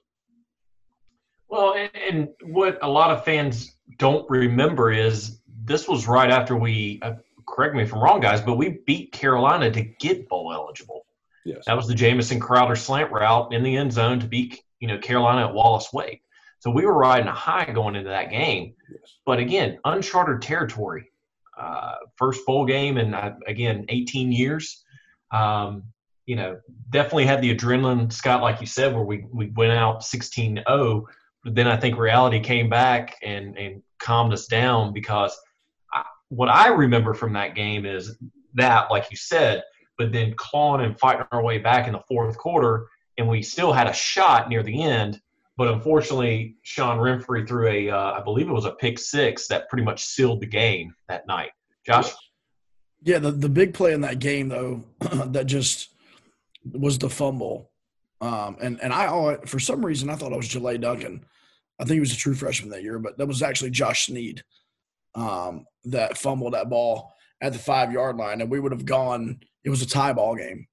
Well, 1.49 1.75
and, 1.75 1.89
and 1.95 2.29
what 2.53 2.77
a 2.81 2.89
lot 2.89 3.11
of 3.11 3.23
fans 3.23 3.75
don't 3.97 4.29
remember 4.29 4.91
is 4.91 5.39
this 5.63 5.87
was 5.87 6.07
right 6.07 6.29
after 6.29 6.55
we. 6.55 6.99
Uh, 7.01 7.13
correct 7.47 7.75
me 7.75 7.83
if 7.83 7.93
I'm 7.93 8.01
wrong, 8.01 8.19
guys, 8.19 8.41
but 8.41 8.55
we 8.55 8.79
beat 8.85 9.13
Carolina 9.13 9.71
to 9.71 9.81
get 9.81 10.27
bowl 10.27 10.51
eligible. 10.53 11.05
Yes. 11.45 11.63
That 11.65 11.77
was 11.77 11.87
the 11.87 11.95
Jamison 11.95 12.41
Crowder 12.41 12.75
slant 12.75 13.11
route 13.11 13.53
in 13.53 13.63
the 13.63 13.77
end 13.77 13.93
zone 13.93 14.19
to 14.19 14.27
beat 14.27 14.61
you 14.79 14.87
know 14.87 14.97
Carolina 14.97 15.47
at 15.47 15.53
Wallace 15.53 15.93
Wade. 15.93 16.19
So 16.59 16.71
we 16.71 16.85
were 16.85 16.97
riding 16.97 17.27
a 17.27 17.33
high 17.33 17.71
going 17.71 17.95
into 17.95 18.09
that 18.09 18.29
game. 18.29 18.73
Yes. 18.91 19.19
But 19.25 19.39
again, 19.39 19.79
uncharted 19.85 20.41
territory. 20.41 21.09
Uh, 21.57 21.95
first 22.15 22.45
bowl 22.45 22.65
game 22.65 22.97
in 22.97 23.13
uh, 23.13 23.35
again 23.47 23.85
18 23.89 24.31
years. 24.31 24.83
Um, 25.31 25.83
you 26.25 26.35
know, 26.35 26.59
definitely 26.89 27.25
had 27.25 27.41
the 27.41 27.55
adrenaline, 27.55 28.11
Scott, 28.11 28.41
like 28.41 28.59
you 28.61 28.67
said, 28.67 28.93
where 28.93 29.03
we 29.03 29.25
we 29.31 29.47
went 29.55 29.71
out 29.71 30.01
16-0. 30.01 31.03
But 31.43 31.55
then 31.55 31.67
I 31.67 31.77
think 31.77 31.97
reality 31.97 32.39
came 32.39 32.69
back 32.69 33.15
and 33.23 33.57
and 33.57 33.81
calmed 33.99 34.33
us 34.33 34.47
down 34.47 34.93
because 34.93 35.37
I, 35.93 36.03
what 36.29 36.49
I 36.49 36.67
remember 36.67 37.13
from 37.13 37.33
that 37.33 37.55
game 37.55 37.85
is 37.85 38.17
that, 38.53 38.91
like 38.91 39.09
you 39.09 39.17
said, 39.17 39.63
but 39.97 40.11
then 40.11 40.33
clawing 40.35 40.85
and 40.85 40.99
fighting 40.99 41.25
our 41.31 41.41
way 41.41 41.57
back 41.57 41.87
in 41.87 41.93
the 41.93 42.01
fourth 42.07 42.37
quarter, 42.37 42.87
and 43.17 43.27
we 43.27 43.41
still 43.41 43.73
had 43.73 43.87
a 43.87 43.93
shot 43.93 44.49
near 44.49 44.63
the 44.63 44.83
end. 44.83 45.19
But 45.57 45.69
unfortunately, 45.69 46.55
Sean 46.61 46.99
Renfree 46.99 47.47
threw 47.47 47.67
a, 47.67 47.89
uh, 47.89 48.11
I 48.13 48.21
believe 48.21 48.47
it 48.47 48.53
was 48.53 48.65
a 48.65 48.71
pick 48.71 48.99
six 48.99 49.47
that 49.47 49.67
pretty 49.69 49.83
much 49.83 50.05
sealed 50.05 50.39
the 50.39 50.47
game 50.47 50.93
that 51.09 51.25
night. 51.27 51.49
Josh? 51.85 52.11
Yeah, 53.01 53.19
the, 53.19 53.31
the 53.31 53.49
big 53.49 53.73
play 53.73 53.93
in 53.93 54.01
that 54.01 54.19
game 54.19 54.49
though, 54.49 54.83
that 54.99 55.45
just 55.45 55.89
was 56.63 56.97
the 56.99 57.09
fumble. 57.09 57.71
Um, 58.19 58.57
and 58.61 58.81
and 58.81 58.91
I 58.91 59.37
for 59.45 59.59
some 59.59 59.85
reason 59.85 60.09
I 60.09 60.15
thought 60.15 60.31
it 60.31 60.37
was 60.37 60.47
Jela 60.47 60.79
Duncan. 60.79 61.23
I 61.79 61.83
think 61.83 61.93
he 61.93 61.99
was 61.99 62.13
a 62.13 62.17
true 62.17 62.33
freshman 62.33 62.71
that 62.71 62.81
year, 62.81 62.97
but 62.97 63.17
that 63.17 63.27
was 63.27 63.43
actually 63.43 63.69
Josh 63.69 64.07
Snead 64.07 64.43
um, 65.13 65.65
that 65.85 66.17
fumbled 66.17 66.53
that 66.53 66.69
ball 66.69 67.13
at 67.41 67.53
the 67.53 67.59
five 67.59 67.91
yard 67.91 68.17
line, 68.17 68.41
and 68.41 68.49
we 68.49 68.59
would 68.59 68.71
have 68.71 68.85
gone. 68.85 69.39
It 69.63 69.69
was 69.69 69.81
a 69.81 69.87
tie 69.87 70.13
ball 70.13 70.35
game, 70.35 70.67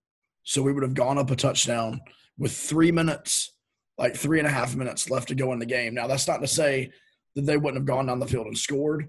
so 0.45 0.63
we 0.63 0.73
would 0.73 0.83
have 0.83 0.95
gone 0.95 1.19
up 1.19 1.31
a 1.31 1.37
touchdown 1.37 2.01
with 2.39 2.53
three 2.53 2.91
minutes, 2.91 3.54
like 3.99 4.17
three 4.17 4.39
and 4.39 4.49
a 4.49 4.51
half 4.51 4.75
minutes 4.75 5.11
left 5.11 5.29
to 5.29 5.35
go 5.35 5.53
in 5.53 5.59
the 5.59 5.67
game. 5.67 5.95
Now 5.95 6.07
that's 6.07 6.27
not 6.27 6.41
to 6.41 6.49
say 6.49 6.91
that 7.35 7.47
they 7.47 7.57
wouldn't 7.57 7.77
have 7.77 7.87
gone 7.87 8.07
down 8.07 8.19
the 8.19 8.27
field 8.27 8.47
and 8.47 8.59
scored, 8.59 9.09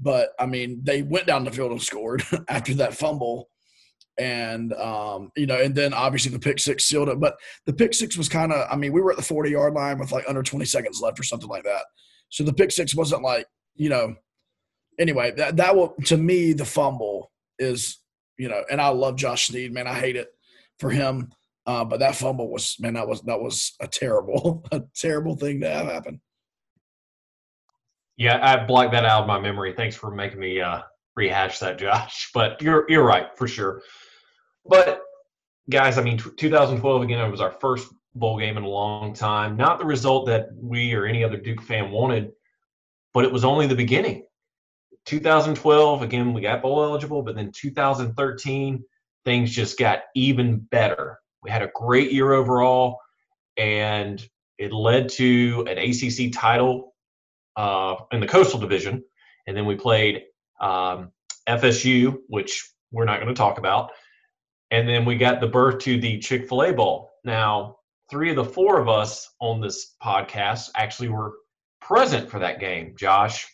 but 0.00 0.30
I 0.38 0.46
mean 0.46 0.80
they 0.82 1.02
went 1.02 1.26
down 1.26 1.44
the 1.44 1.50
field 1.50 1.72
and 1.72 1.82
scored 1.82 2.22
after 2.48 2.74
that 2.74 2.94
fumble 2.94 3.48
and 4.18 4.72
um, 4.74 5.30
you 5.36 5.46
know, 5.46 5.60
and 5.60 5.74
then 5.74 5.92
obviously 5.92 6.30
the 6.30 6.38
pick 6.38 6.58
six 6.58 6.84
sealed 6.84 7.08
it. 7.08 7.20
But 7.20 7.36
the 7.66 7.72
pick 7.72 7.94
six 7.94 8.16
was 8.16 8.28
kind 8.28 8.52
of, 8.52 8.66
I 8.70 8.76
mean, 8.76 8.92
we 8.92 9.00
were 9.00 9.10
at 9.10 9.16
the 9.16 9.22
forty 9.22 9.50
yard 9.50 9.74
line 9.74 9.98
with 9.98 10.12
like 10.12 10.28
under 10.28 10.42
twenty 10.42 10.66
seconds 10.66 11.00
left 11.00 11.18
or 11.18 11.24
something 11.24 11.48
like 11.48 11.64
that. 11.64 11.84
So 12.28 12.44
the 12.44 12.52
pick 12.52 12.70
six 12.70 12.94
wasn't 12.94 13.22
like, 13.22 13.46
you 13.74 13.88
know. 13.88 14.14
Anyway, 14.98 15.32
that 15.32 15.56
that 15.56 15.74
will 15.74 15.94
to 16.04 16.16
me 16.16 16.52
the 16.52 16.64
fumble 16.64 17.32
is, 17.58 17.98
you 18.38 18.48
know, 18.48 18.62
and 18.70 18.80
I 18.80 18.88
love 18.88 19.16
Josh 19.16 19.48
Snead, 19.48 19.72
man. 19.72 19.88
I 19.88 19.94
hate 19.94 20.14
it 20.14 20.28
for 20.78 20.90
him, 20.90 21.32
uh, 21.66 21.84
but 21.84 22.00
that 22.00 22.14
fumble 22.16 22.50
was, 22.50 22.76
man, 22.78 22.94
that 22.94 23.08
was 23.08 23.22
that 23.22 23.40
was 23.40 23.74
a 23.80 23.86
terrible, 23.86 24.64
a 24.72 24.82
terrible 24.94 25.36
thing 25.36 25.60
to 25.60 25.68
have 25.68 25.86
happen. 25.86 26.20
Yeah, 28.16 28.38
I 28.40 28.64
blocked 28.64 28.92
that 28.92 29.04
out 29.04 29.22
of 29.22 29.26
my 29.26 29.40
memory. 29.40 29.74
Thanks 29.76 29.96
for 29.96 30.10
making 30.10 30.38
me 30.38 30.60
uh, 30.60 30.82
rehash 31.16 31.58
that, 31.60 31.78
Josh. 31.78 32.30
But 32.34 32.60
you're 32.62 32.84
you're 32.88 33.04
right 33.04 33.36
for 33.36 33.48
sure. 33.48 33.82
But 34.66 35.02
guys, 35.70 35.98
I 35.98 36.02
mean, 36.02 36.18
2012 36.18 37.02
again, 37.02 37.24
it 37.24 37.30
was 37.30 37.40
our 37.40 37.52
first 37.52 37.88
bowl 38.14 38.38
game 38.38 38.56
in 38.56 38.62
a 38.62 38.68
long 38.68 39.14
time. 39.14 39.56
Not 39.56 39.78
the 39.78 39.84
result 39.84 40.26
that 40.26 40.48
we 40.54 40.94
or 40.94 41.06
any 41.06 41.24
other 41.24 41.36
Duke 41.36 41.62
fan 41.62 41.90
wanted, 41.90 42.32
but 43.12 43.24
it 43.24 43.32
was 43.32 43.44
only 43.44 43.66
the 43.66 43.74
beginning. 43.74 44.26
2012 45.06 46.02
again, 46.02 46.32
we 46.32 46.40
got 46.40 46.62
bowl 46.62 46.82
eligible, 46.82 47.22
but 47.22 47.34
then 47.34 47.52
2013 47.54 48.84
things 49.24 49.50
just 49.50 49.78
got 49.78 50.00
even 50.14 50.58
better. 50.58 51.18
We 51.44 51.50
had 51.50 51.62
a 51.62 51.70
great 51.74 52.10
year 52.10 52.32
overall, 52.32 52.98
and 53.58 54.26
it 54.58 54.72
led 54.72 55.10
to 55.10 55.66
an 55.68 55.78
ACC 55.78 56.32
title 56.32 56.94
uh, 57.56 57.96
in 58.12 58.20
the 58.20 58.26
Coastal 58.26 58.58
Division, 58.58 59.04
and 59.46 59.56
then 59.56 59.66
we 59.66 59.76
played 59.76 60.22
um, 60.60 61.12
FSU, 61.46 62.16
which 62.28 62.72
we're 62.90 63.04
not 63.04 63.20
going 63.20 63.32
to 63.32 63.38
talk 63.38 63.58
about, 63.58 63.90
and 64.70 64.88
then 64.88 65.04
we 65.04 65.16
got 65.16 65.40
the 65.40 65.46
berth 65.46 65.78
to 65.80 66.00
the 66.00 66.18
Chick 66.18 66.48
fil 66.48 66.62
A 66.62 66.72
Bowl. 66.72 67.10
Now, 67.24 67.76
three 68.10 68.30
of 68.30 68.36
the 68.36 68.44
four 68.44 68.80
of 68.80 68.88
us 68.88 69.30
on 69.40 69.60
this 69.60 69.96
podcast 70.02 70.70
actually 70.76 71.10
were 71.10 71.34
present 71.80 72.30
for 72.30 72.38
that 72.38 72.58
game 72.58 72.94
Josh, 72.96 73.46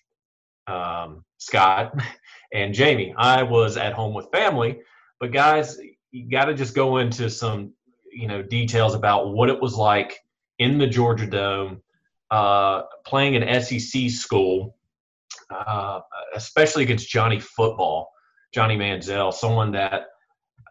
um, 0.68 1.24
Scott, 1.38 1.92
and 2.52 2.72
Jamie. 2.72 3.14
I 3.16 3.42
was 3.42 3.76
at 3.76 3.94
home 3.94 4.14
with 4.14 4.30
family, 4.30 4.80
but 5.18 5.32
guys, 5.32 5.76
you 6.12 6.30
got 6.30 6.46
to 6.46 6.54
just 6.54 6.74
go 6.74 6.98
into 6.98 7.28
some 7.28 7.72
you 8.12 8.26
know 8.26 8.42
details 8.42 8.94
about 8.94 9.32
what 9.32 9.48
it 9.48 9.60
was 9.60 9.74
like 9.74 10.18
in 10.58 10.78
the 10.78 10.86
Georgia 10.86 11.26
Dome, 11.26 11.82
uh, 12.30 12.82
playing 13.04 13.36
an 13.36 13.62
SEC 13.62 14.10
school, 14.10 14.76
uh, 15.50 16.00
especially 16.34 16.82
against 16.82 17.08
Johnny 17.08 17.40
Football, 17.40 18.10
Johnny 18.52 18.76
Manziel, 18.76 19.32
someone 19.32 19.72
that 19.72 20.06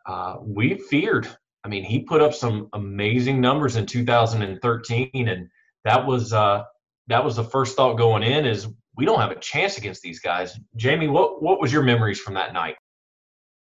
uh, 0.05 0.35
we 0.41 0.75
feared. 0.75 1.27
I 1.63 1.67
mean, 1.67 1.83
he 1.83 1.99
put 1.99 2.21
up 2.21 2.33
some 2.33 2.69
amazing 2.73 3.41
numbers 3.41 3.75
in 3.75 3.85
2013, 3.85 5.27
and 5.27 5.49
that 5.83 6.05
was 6.05 6.33
uh, 6.33 6.63
that 7.07 7.23
was 7.23 7.35
the 7.35 7.43
first 7.43 7.75
thought 7.75 7.97
going 7.97 8.23
in 8.23 8.45
is 8.45 8.67
we 8.95 9.05
don't 9.05 9.19
have 9.19 9.31
a 9.31 9.39
chance 9.39 9.77
against 9.77 10.01
these 10.01 10.19
guys. 10.19 10.57
Jamie, 10.75 11.07
what 11.07 11.41
what 11.41 11.59
was 11.59 11.73
your 11.73 11.83
memories 11.83 12.19
from 12.19 12.35
that 12.35 12.53
night? 12.53 12.75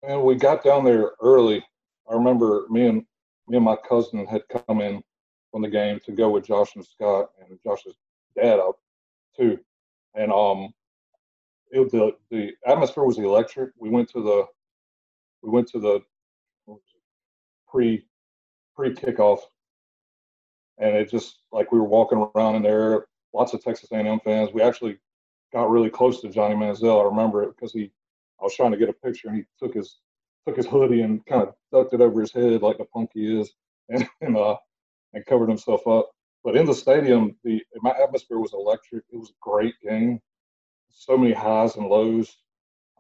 And 0.03 0.23
we 0.23 0.35
got 0.35 0.65
down 0.65 0.85
there 0.85 1.13
early. 1.21 1.65
I 2.11 2.15
remember 2.15 2.67
me 2.71 2.87
and 2.87 3.05
me 3.49 3.57
and 3.57 3.65
my 3.65 3.77
cousin 3.89 4.27
had 4.27 4.43
come 4.49 4.81
in 4.81 5.03
from 5.51 5.63
the 5.63 5.69
game 5.69 6.01
to 6.07 6.13
go 6.13 6.31
with 6.31 6.47
Josh 6.47 6.75
and 6.77 6.85
Scott 6.85 7.31
and 7.41 7.59
Josh's 7.63 7.95
dad 8.37 8.59
up 8.59 8.77
too. 9.37 9.59
And 10.15 10.33
um, 10.33 10.73
it 11.71 11.91
the 11.91 12.13
the 12.31 12.53
atmosphere 12.67 13.05
was 13.05 13.19
electric. 13.19 13.71
We 13.79 13.91
went 13.91 14.09
to 14.11 14.23
the 14.23 14.47
we 15.43 15.51
went 15.51 15.69
to 15.69 15.81
the 15.81 16.01
pre 17.69 18.05
pre 18.77 18.95
kickoff, 18.95 19.41
and 20.79 20.97
it 20.97 21.11
just 21.11 21.41
like 21.51 21.73
we 21.73 21.79
were 21.79 21.85
walking 21.85 22.27
around 22.35 22.57
in 22.57 22.63
there. 22.63 23.07
Lots 23.35 23.55
of 23.55 23.65
Texas 23.65 23.91
A&M 23.93 24.21
fans. 24.21 24.51
We 24.53 24.61
actually 24.61 24.99
got 25.55 25.71
really 25.71 25.89
close 25.89 26.21
to 26.21 26.29
Johnny 26.29 26.55
Manziel. 26.55 27.01
I 27.01 27.09
remember 27.09 27.43
it 27.43 27.57
because 27.57 27.73
he. 27.73 27.91
I 28.41 28.45
was 28.45 28.57
trying 28.57 28.73
to 28.73 28.77
get 28.77 28.89
a 28.89 28.93
picture, 28.93 29.29
and 29.29 29.37
he 29.37 29.45
took 29.59 29.75
his 29.75 29.99
took 30.47 30.57
his 30.57 30.67
hoodie 30.67 31.03
and 31.03 31.25
kind 31.27 31.43
of 31.43 31.55
ducked 31.73 31.95
it 31.95 32.01
over 32.01 32.21
his 32.21 32.33
head 32.33 32.63
like 32.63 32.79
the 32.79 32.85
punk 32.85 33.11
he 33.15 33.41
is, 33.41 33.53
and 33.89 34.07
and, 34.21 34.37
uh, 34.37 34.57
and 35.13 35.27
covered 35.27 35.49
himself 35.49 35.87
up. 35.87 36.11
But 36.45 36.57
in 36.57 36.67
the 36.67 36.75
stadium, 36.75 37.37
the 37.45 37.63
my 37.83 37.91
atmosphere 37.91 38.39
was 38.39 38.53
electric. 38.53 39.05
It 39.13 39.17
was 39.19 39.31
a 39.31 39.41
great 39.41 39.75
game. 39.83 40.21
So 40.91 41.17
many 41.17 41.33
highs 41.33 41.77
and 41.77 41.87
lows. 41.87 42.37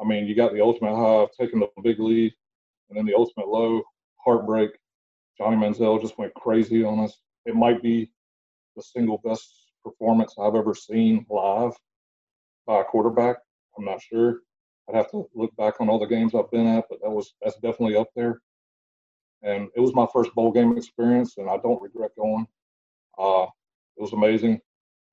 I 0.00 0.04
mean, 0.04 0.26
you 0.26 0.34
got 0.34 0.52
the 0.52 0.60
ultimate 0.60 0.96
high 0.96 1.22
of 1.22 1.30
taking 1.38 1.60
the 1.60 1.68
big 1.82 2.00
lead, 2.00 2.32
and 2.88 2.98
then 2.98 3.06
the 3.06 3.14
ultimate 3.14 3.48
low, 3.48 3.82
heartbreak. 4.24 4.70
Johnny 5.38 5.56
Manziel 5.56 6.00
just 6.00 6.18
went 6.18 6.34
crazy 6.34 6.84
on 6.84 7.00
us. 7.00 7.16
It 7.46 7.54
might 7.54 7.82
be 7.82 8.12
the 8.76 8.82
single 8.82 9.18
best 9.24 9.50
performance 9.84 10.34
I've 10.38 10.54
ever 10.54 10.74
seen 10.74 11.26
live 11.28 11.72
by 12.66 12.80
a 12.80 12.84
quarterback. 12.84 13.36
I'm 13.76 13.84
not 13.84 14.00
sure. 14.02 14.40
I'd 14.88 14.96
have 14.96 15.10
to 15.12 15.28
look 15.34 15.54
back 15.56 15.80
on 15.80 15.88
all 15.88 15.98
the 15.98 16.06
games 16.06 16.34
I've 16.34 16.50
been 16.50 16.66
at, 16.66 16.84
but 16.90 17.00
that 17.02 17.10
was 17.10 17.34
that's 17.40 17.56
definitely 17.56 17.96
up 17.96 18.08
there. 18.16 18.40
And 19.42 19.68
it 19.74 19.80
was 19.80 19.94
my 19.94 20.06
first 20.12 20.34
bowl 20.34 20.52
game 20.52 20.76
experience, 20.76 21.38
and 21.38 21.48
I 21.48 21.56
don't 21.58 21.82
regret 21.82 22.10
going. 22.16 22.46
Uh, 23.18 23.46
it 23.96 24.00
was 24.00 24.12
amazing. 24.12 24.60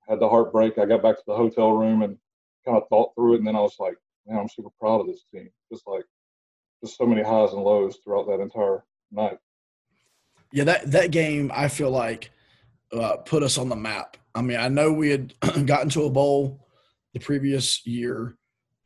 Had 0.08 0.20
the 0.20 0.28
heartbreak. 0.28 0.78
I 0.78 0.86
got 0.86 1.02
back 1.02 1.16
to 1.16 1.22
the 1.26 1.36
hotel 1.36 1.72
room 1.72 2.02
and 2.02 2.16
kind 2.64 2.76
of 2.76 2.88
thought 2.88 3.12
through 3.14 3.34
it, 3.34 3.38
and 3.38 3.46
then 3.46 3.56
I 3.56 3.60
was 3.60 3.76
like, 3.78 3.96
man, 4.26 4.38
I'm 4.38 4.48
super 4.48 4.70
proud 4.80 5.00
of 5.00 5.06
this 5.06 5.24
team. 5.32 5.50
Just 5.72 5.86
like, 5.86 6.04
just 6.82 6.96
so 6.96 7.06
many 7.06 7.22
highs 7.22 7.52
and 7.52 7.62
lows 7.62 7.98
throughout 8.02 8.26
that 8.26 8.40
entire 8.40 8.84
night. 9.10 9.38
Yeah, 10.52 10.64
that 10.64 10.90
that 10.90 11.10
game 11.10 11.50
I 11.54 11.68
feel 11.68 11.90
like 11.90 12.30
uh, 12.92 13.18
put 13.18 13.42
us 13.42 13.58
on 13.58 13.68
the 13.68 13.76
map. 13.76 14.16
I 14.34 14.42
mean, 14.42 14.58
I 14.58 14.68
know 14.68 14.92
we 14.92 15.10
had 15.10 15.34
gotten 15.66 15.88
to 15.90 16.04
a 16.04 16.10
bowl 16.10 16.66
the 17.14 17.20
previous 17.20 17.86
year, 17.86 18.36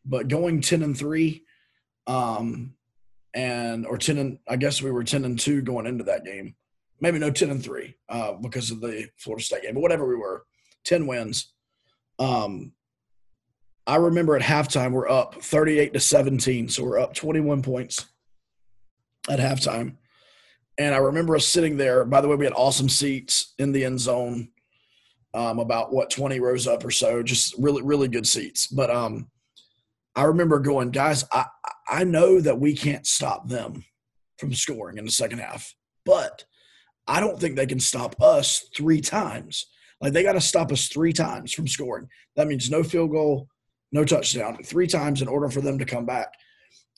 but 0.04 0.28
going 0.28 0.60
ten 0.60 0.82
and 0.82 0.96
three, 0.96 1.44
um, 2.06 2.74
and 3.32 3.86
or 3.86 3.98
ten 3.98 4.18
and 4.18 4.38
I 4.48 4.56
guess 4.56 4.82
we 4.82 4.90
were 4.90 5.04
ten 5.04 5.24
and 5.24 5.38
two 5.38 5.62
going 5.62 5.86
into 5.86 6.04
that 6.04 6.24
game. 6.24 6.54
Maybe 7.00 7.18
no 7.18 7.30
ten 7.30 7.50
and 7.50 7.62
three 7.62 7.96
uh, 8.08 8.34
because 8.34 8.70
of 8.70 8.80
the 8.80 9.08
Florida 9.18 9.44
State 9.44 9.62
game, 9.62 9.74
but 9.74 9.80
whatever 9.80 10.06
we 10.06 10.16
were, 10.16 10.44
ten 10.84 11.06
wins. 11.06 11.52
Um, 12.18 12.72
I 13.86 13.96
remember 13.96 14.36
at 14.36 14.42
halftime 14.42 14.92
we're 14.92 15.10
up 15.10 15.42
thirty-eight 15.42 15.92
to 15.92 16.00
seventeen, 16.00 16.68
so 16.68 16.84
we're 16.84 16.98
up 16.98 17.14
twenty-one 17.14 17.62
points 17.62 18.06
at 19.28 19.40
halftime. 19.40 19.96
And 20.78 20.94
I 20.94 20.98
remember 20.98 21.36
us 21.36 21.46
sitting 21.46 21.76
there. 21.76 22.04
By 22.04 22.20
the 22.20 22.28
way, 22.28 22.36
we 22.36 22.46
had 22.46 22.54
awesome 22.54 22.88
seats 22.88 23.54
in 23.58 23.72
the 23.72 23.84
end 23.84 24.00
zone, 24.00 24.48
um, 25.34 25.58
about 25.58 25.92
what 25.92 26.10
twenty 26.10 26.40
rows 26.40 26.66
up 26.66 26.84
or 26.84 26.90
so, 26.90 27.22
just 27.22 27.54
really 27.58 27.82
really 27.82 28.08
good 28.08 28.26
seats. 28.26 28.68
But 28.68 28.90
um, 28.90 29.28
I 30.16 30.24
remember 30.24 30.58
going, 30.60 30.90
guys, 30.90 31.24
I, 31.32 31.46
I 31.88 32.04
know 32.04 32.40
that 32.40 32.60
we 32.60 32.74
can't 32.74 33.06
stop 33.06 33.48
them 33.48 33.84
from 34.38 34.52
scoring 34.52 34.98
in 34.98 35.04
the 35.04 35.10
second 35.10 35.38
half, 35.38 35.74
but 36.04 36.44
I 37.06 37.20
don't 37.20 37.38
think 37.38 37.56
they 37.56 37.66
can 37.66 37.80
stop 37.80 38.20
us 38.20 38.68
three 38.76 39.00
times. 39.00 39.66
Like 40.00 40.12
they 40.12 40.22
got 40.22 40.32
to 40.32 40.40
stop 40.40 40.72
us 40.72 40.88
three 40.88 41.12
times 41.12 41.52
from 41.52 41.68
scoring. 41.68 42.08
That 42.36 42.46
means 42.46 42.70
no 42.70 42.82
field 42.82 43.10
goal, 43.10 43.48
no 43.92 44.04
touchdown, 44.04 44.58
three 44.64 44.86
times 44.86 45.22
in 45.22 45.28
order 45.28 45.48
for 45.48 45.60
them 45.60 45.78
to 45.78 45.84
come 45.84 46.06
back. 46.06 46.28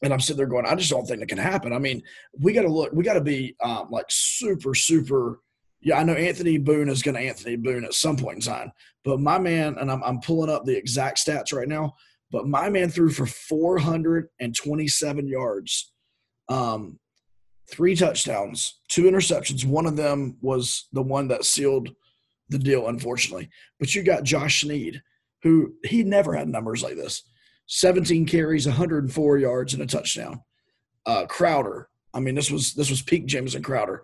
And 0.02 0.12
I'm 0.12 0.20
sitting 0.20 0.36
there 0.36 0.46
going, 0.46 0.66
I 0.66 0.74
just 0.74 0.90
don't 0.90 1.06
think 1.06 1.22
it 1.22 1.28
can 1.28 1.38
happen. 1.38 1.72
I 1.72 1.78
mean, 1.78 2.02
we 2.38 2.52
got 2.52 2.62
to 2.62 2.68
look, 2.68 2.92
we 2.92 3.02
got 3.02 3.14
to 3.14 3.20
be 3.22 3.56
um, 3.62 3.88
like 3.90 4.06
super, 4.08 4.74
super. 4.74 5.40
Yeah, 5.80 5.98
I 5.98 6.04
know 6.04 6.14
Anthony 6.14 6.58
Boone 6.58 6.88
is 6.88 7.02
going 7.02 7.14
to 7.14 7.20
Anthony 7.20 7.56
Boone 7.56 7.84
at 7.84 7.94
some 7.94 8.16
point 8.16 8.36
in 8.36 8.40
time, 8.42 8.72
but 9.04 9.20
my 9.20 9.38
man, 9.38 9.76
and 9.78 9.90
I'm, 9.90 10.02
I'm 10.02 10.20
pulling 10.20 10.50
up 10.50 10.64
the 10.64 10.76
exact 10.76 11.24
stats 11.24 11.52
right 11.52 11.68
now, 11.68 11.94
but 12.36 12.46
my 12.46 12.68
man 12.68 12.90
threw 12.90 13.08
for 13.08 13.24
427 13.24 15.26
yards, 15.26 15.90
um, 16.50 16.98
three 17.70 17.96
touchdowns, 17.96 18.78
two 18.88 19.04
interceptions. 19.04 19.64
One 19.64 19.86
of 19.86 19.96
them 19.96 20.36
was 20.42 20.86
the 20.92 21.00
one 21.00 21.28
that 21.28 21.46
sealed 21.46 21.94
the 22.50 22.58
deal, 22.58 22.88
unfortunately. 22.88 23.48
But 23.80 23.94
you 23.94 24.02
got 24.02 24.24
Josh 24.24 24.60
Snead, 24.60 25.00
who 25.44 25.76
he 25.82 26.04
never 26.04 26.34
had 26.34 26.50
numbers 26.50 26.82
like 26.82 26.96
this 26.96 27.22
17 27.68 28.26
carries, 28.26 28.66
104 28.66 29.38
yards, 29.38 29.72
and 29.72 29.82
a 29.82 29.86
touchdown. 29.86 30.42
Uh, 31.06 31.24
Crowder, 31.24 31.88
I 32.12 32.20
mean, 32.20 32.34
this 32.34 32.50
was 32.50 32.74
this 32.74 32.90
was 32.90 33.00
peak 33.00 33.24
Jamison 33.24 33.62
Crowder, 33.62 34.02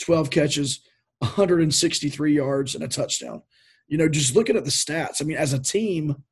12 0.00 0.30
catches, 0.30 0.78
163 1.18 2.36
yards, 2.36 2.76
and 2.76 2.84
a 2.84 2.88
touchdown. 2.88 3.42
You 3.88 3.98
know, 3.98 4.08
just 4.08 4.36
looking 4.36 4.56
at 4.56 4.64
the 4.64 4.70
stats, 4.70 5.20
I 5.20 5.24
mean, 5.24 5.38
as 5.38 5.54
a 5.54 5.58
team, 5.58 6.22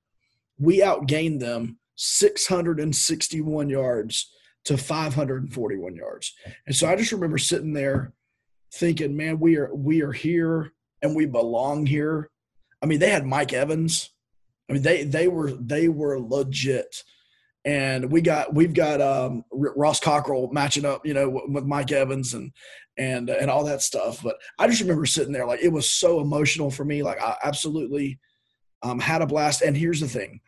we 0.62 0.80
outgained 0.80 1.40
them 1.40 1.78
661 1.96 3.68
yards 3.68 4.30
to 4.64 4.76
541 4.76 5.96
yards. 5.96 6.34
And 6.66 6.74
so 6.74 6.88
I 6.88 6.96
just 6.96 7.12
remember 7.12 7.38
sitting 7.38 7.72
there 7.72 8.12
thinking, 8.74 9.16
man, 9.16 9.38
we 9.38 9.56
are 9.56 9.74
we 9.74 10.02
are 10.02 10.12
here 10.12 10.72
and 11.02 11.16
we 11.16 11.26
belong 11.26 11.86
here. 11.86 12.30
I 12.82 12.86
mean, 12.86 13.00
they 13.00 13.10
had 13.10 13.26
Mike 13.26 13.52
Evans. 13.52 14.10
I 14.68 14.74
mean, 14.74 14.82
they 14.82 15.04
they 15.04 15.28
were 15.28 15.52
they 15.52 15.88
were 15.88 16.20
legit. 16.20 17.02
And 17.64 18.10
we 18.10 18.22
got 18.22 18.54
we've 18.54 18.74
got 18.74 19.00
um, 19.00 19.44
Ross 19.52 20.00
Cockrell 20.00 20.50
matching 20.52 20.84
up, 20.84 21.06
you 21.06 21.14
know, 21.14 21.42
with 21.48 21.64
Mike 21.64 21.92
Evans 21.92 22.34
and 22.34 22.52
and 22.98 23.30
and 23.30 23.50
all 23.50 23.64
that 23.64 23.82
stuff. 23.82 24.20
But 24.22 24.36
I 24.58 24.66
just 24.66 24.80
remember 24.80 25.06
sitting 25.06 25.32
there 25.32 25.46
like 25.46 25.60
it 25.60 25.72
was 25.72 25.90
so 25.90 26.20
emotional 26.20 26.70
for 26.70 26.84
me. 26.84 27.02
Like 27.02 27.22
I 27.22 27.36
absolutely 27.44 28.18
um, 28.82 28.98
had 28.98 29.22
a 29.22 29.26
blast. 29.26 29.62
And 29.62 29.76
here's 29.76 30.00
the 30.00 30.08
thing: 30.08 30.40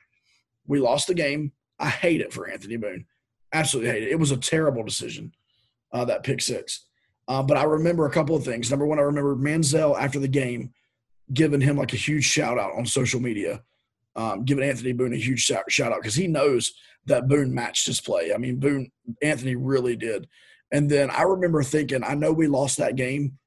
we 0.66 0.80
lost 0.80 1.06
the 1.06 1.14
game. 1.14 1.52
I 1.78 1.88
hate 1.88 2.21
it 2.21 2.33
for 2.33 2.49
Anthony 2.49 2.76
Boone. 2.76 3.06
Absolutely 3.52 3.92
hate 3.92 4.02
it. 4.04 4.12
It 4.12 4.18
was 4.18 4.30
a 4.30 4.37
terrible 4.37 4.83
decision, 4.83 5.33
uh, 5.92 6.04
that 6.06 6.23
pick 6.23 6.40
six. 6.40 6.87
Uh, 7.26 7.42
but 7.42 7.56
I 7.56 7.64
remember 7.64 8.06
a 8.06 8.11
couple 8.11 8.37
of 8.37 8.44
things. 8.44 8.71
Number 8.71 8.87
one, 8.87 8.99
I 8.99 9.02
remember 9.02 9.37
Manziel 9.37 9.99
after 9.99 10.18
the 10.18 10.28
game 10.28 10.73
giving 11.33 11.61
him 11.61 11.76
like 11.76 11.92
a 11.92 11.97
huge 11.97 12.25
shout 12.25 12.59
out 12.59 12.73
on 12.76 12.85
social 12.85 13.21
media, 13.21 13.62
um, 14.16 14.44
giving 14.44 14.64
Anthony 14.64 14.92
Boone 14.92 15.14
a 15.14 15.16
huge 15.16 15.40
shout, 15.40 15.71
shout 15.71 15.92
out 15.92 16.02
because 16.02 16.14
he 16.14 16.26
knows 16.26 16.75
that 17.06 17.28
Boone 17.28 17.54
matched 17.54 17.87
his 17.87 18.00
play. 18.00 18.33
I 18.35 18.38
mean, 18.38 18.56
Boone, 18.56 18.90
Anthony 19.23 19.56
really 19.56 19.97
did. 19.97 20.28
And 20.71 20.90
then 20.90 21.11
I 21.11 21.23
remember 21.23 21.62
thinking, 21.62 22.02
I 22.04 22.14
know 22.14 22.33
we 22.33 22.47
lost 22.47 22.78
that 22.78 22.97
game, 22.97 23.38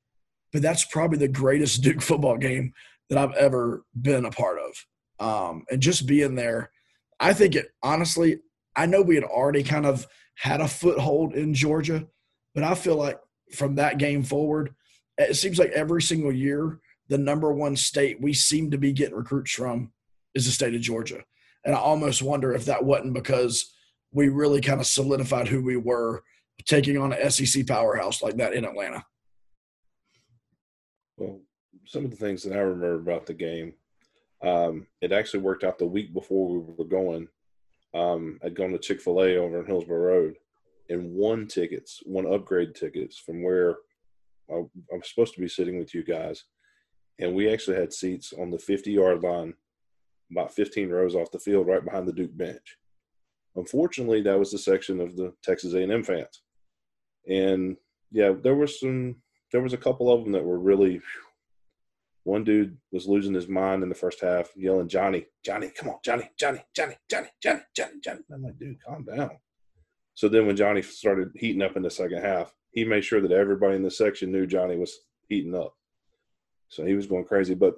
but 0.53 0.61
that's 0.61 0.85
probably 0.85 1.17
the 1.17 1.27
greatest 1.27 1.81
Duke 1.83 2.01
football 2.01 2.37
game 2.37 2.73
that 3.09 3.17
I've 3.17 3.35
ever 3.35 3.83
been 3.99 4.25
a 4.25 4.31
part 4.31 4.59
of. 4.59 4.85
Um, 5.19 5.63
and 5.71 5.81
just 5.81 6.07
being 6.07 6.35
there, 6.35 6.71
I 7.19 7.33
think 7.33 7.55
it 7.55 7.67
honestly, 7.81 8.39
I 8.75 8.85
know 8.85 9.01
we 9.01 9.15
had 9.15 9.23
already 9.23 9.63
kind 9.63 9.85
of 9.85 10.07
had 10.35 10.61
a 10.61 10.67
foothold 10.67 11.33
in 11.33 11.53
Georgia, 11.53 12.07
but 12.53 12.63
I 12.63 12.75
feel 12.75 12.95
like 12.95 13.19
from 13.53 13.75
that 13.75 13.97
game 13.97 14.23
forward, 14.23 14.73
it 15.17 15.35
seems 15.35 15.57
like 15.57 15.71
every 15.71 16.01
single 16.01 16.31
year, 16.31 16.79
the 17.09 17.17
number 17.17 17.51
one 17.51 17.75
state 17.75 18.21
we 18.21 18.33
seem 18.33 18.71
to 18.71 18.77
be 18.77 18.93
getting 18.93 19.15
recruits 19.15 19.51
from 19.51 19.91
is 20.35 20.45
the 20.45 20.51
state 20.51 20.75
of 20.75 20.81
Georgia. 20.81 21.23
And 21.65 21.73
I 21.73 21.79
almost 21.79 22.21
wonder 22.21 22.53
if 22.53 22.65
that 22.65 22.83
wasn't 22.83 23.13
because 23.13 23.73
we 24.11 24.29
really 24.29 24.61
kind 24.61 24.79
of 24.79 24.85
solidified 24.85 25.47
who 25.47 25.63
we 25.63 25.77
were 25.77 26.23
taking 26.65 26.97
on 26.97 27.13
an 27.13 27.29
SEC 27.29 27.65
powerhouse 27.67 28.21
like 28.21 28.37
that 28.37 28.53
in 28.53 28.65
Atlanta. 28.65 29.03
Well, 31.17 31.41
some 31.85 32.05
of 32.05 32.11
the 32.11 32.17
things 32.17 32.43
that 32.43 32.53
I 32.53 32.59
remember 32.59 32.95
about 32.95 33.25
the 33.25 33.33
game, 33.33 33.73
um, 34.43 34.87
it 35.01 35.11
actually 35.11 35.41
worked 35.41 35.63
out 35.63 35.77
the 35.77 35.85
week 35.85 36.13
before 36.13 36.49
we 36.49 36.73
were 36.77 36.85
going. 36.85 37.27
Um, 37.93 38.39
I'd 38.43 38.55
gone 38.55 38.71
to 38.71 38.77
Chick 38.77 39.01
fil 39.01 39.21
A 39.23 39.37
over 39.37 39.59
on 39.59 39.65
Hillsborough 39.65 40.13
Road 40.13 40.35
and 40.89 41.13
won 41.13 41.47
tickets, 41.47 42.01
won 42.05 42.31
upgrade 42.31 42.75
tickets 42.75 43.17
from 43.17 43.43
where 43.43 43.77
I, 44.49 44.63
I'm 44.93 45.03
supposed 45.03 45.33
to 45.35 45.41
be 45.41 45.49
sitting 45.49 45.77
with 45.77 45.93
you 45.93 46.03
guys. 46.03 46.43
And 47.19 47.33
we 47.33 47.51
actually 47.51 47.77
had 47.77 47.93
seats 47.93 48.33
on 48.39 48.51
the 48.51 48.59
50 48.59 48.91
yard 48.91 49.23
line, 49.23 49.53
about 50.31 50.53
15 50.53 50.89
rows 50.89 51.15
off 51.15 51.31
the 51.31 51.39
field, 51.39 51.67
right 51.67 51.83
behind 51.83 52.07
the 52.07 52.13
Duke 52.13 52.35
bench. 52.37 52.77
Unfortunately, 53.55 54.21
that 54.21 54.37
was 54.37 54.51
the 54.51 54.57
section 54.57 54.99
of 54.99 55.15
the 55.15 55.33
Texas 55.43 55.73
A&M 55.73 56.03
fans. 56.03 56.43
And 57.27 57.75
yeah, 58.11 58.33
there 58.39 58.55
was 58.55 58.79
some, 58.79 59.15
there 59.51 59.61
was 59.61 59.73
a 59.73 59.77
couple 59.77 60.11
of 60.11 60.23
them 60.23 60.31
that 60.33 60.45
were 60.45 60.59
really, 60.59 61.01
one 62.27 62.43
dude 62.43 62.77
was 62.91 63.07
losing 63.07 63.33
his 63.33 63.47
mind 63.47 63.83
in 63.83 63.89
the 63.89 63.95
first 63.95 64.19
half, 64.19 64.49
yelling, 64.57 64.89
Johnny, 64.89 65.25
Johnny, 65.45 65.69
come 65.69 65.87
on, 65.87 65.95
Johnny, 66.03 66.29
Johnny, 66.37 66.59
Johnny, 66.75 66.97
Johnny, 67.09 67.29
Johnny, 67.41 67.61
Johnny, 67.73 67.91
Johnny. 68.03 68.19
I'm 68.33 68.43
like, 68.43 68.59
dude, 68.59 68.83
calm 68.83 69.05
down. 69.05 69.31
So 70.13 70.27
then 70.27 70.45
when 70.45 70.57
Johnny 70.57 70.81
started 70.81 71.29
heating 71.35 71.61
up 71.61 71.77
in 71.77 71.83
the 71.83 71.89
second 71.89 72.21
half, 72.21 72.53
he 72.71 72.83
made 72.83 73.05
sure 73.05 73.21
that 73.21 73.31
everybody 73.31 73.77
in 73.77 73.83
the 73.83 73.89
section 73.89 74.29
knew 74.29 74.45
Johnny 74.45 74.75
was 74.75 74.93
heating 75.29 75.55
up. 75.55 75.73
So 76.67 76.85
he 76.85 76.95
was 76.95 77.07
going 77.07 77.23
crazy. 77.23 77.55
But 77.55 77.75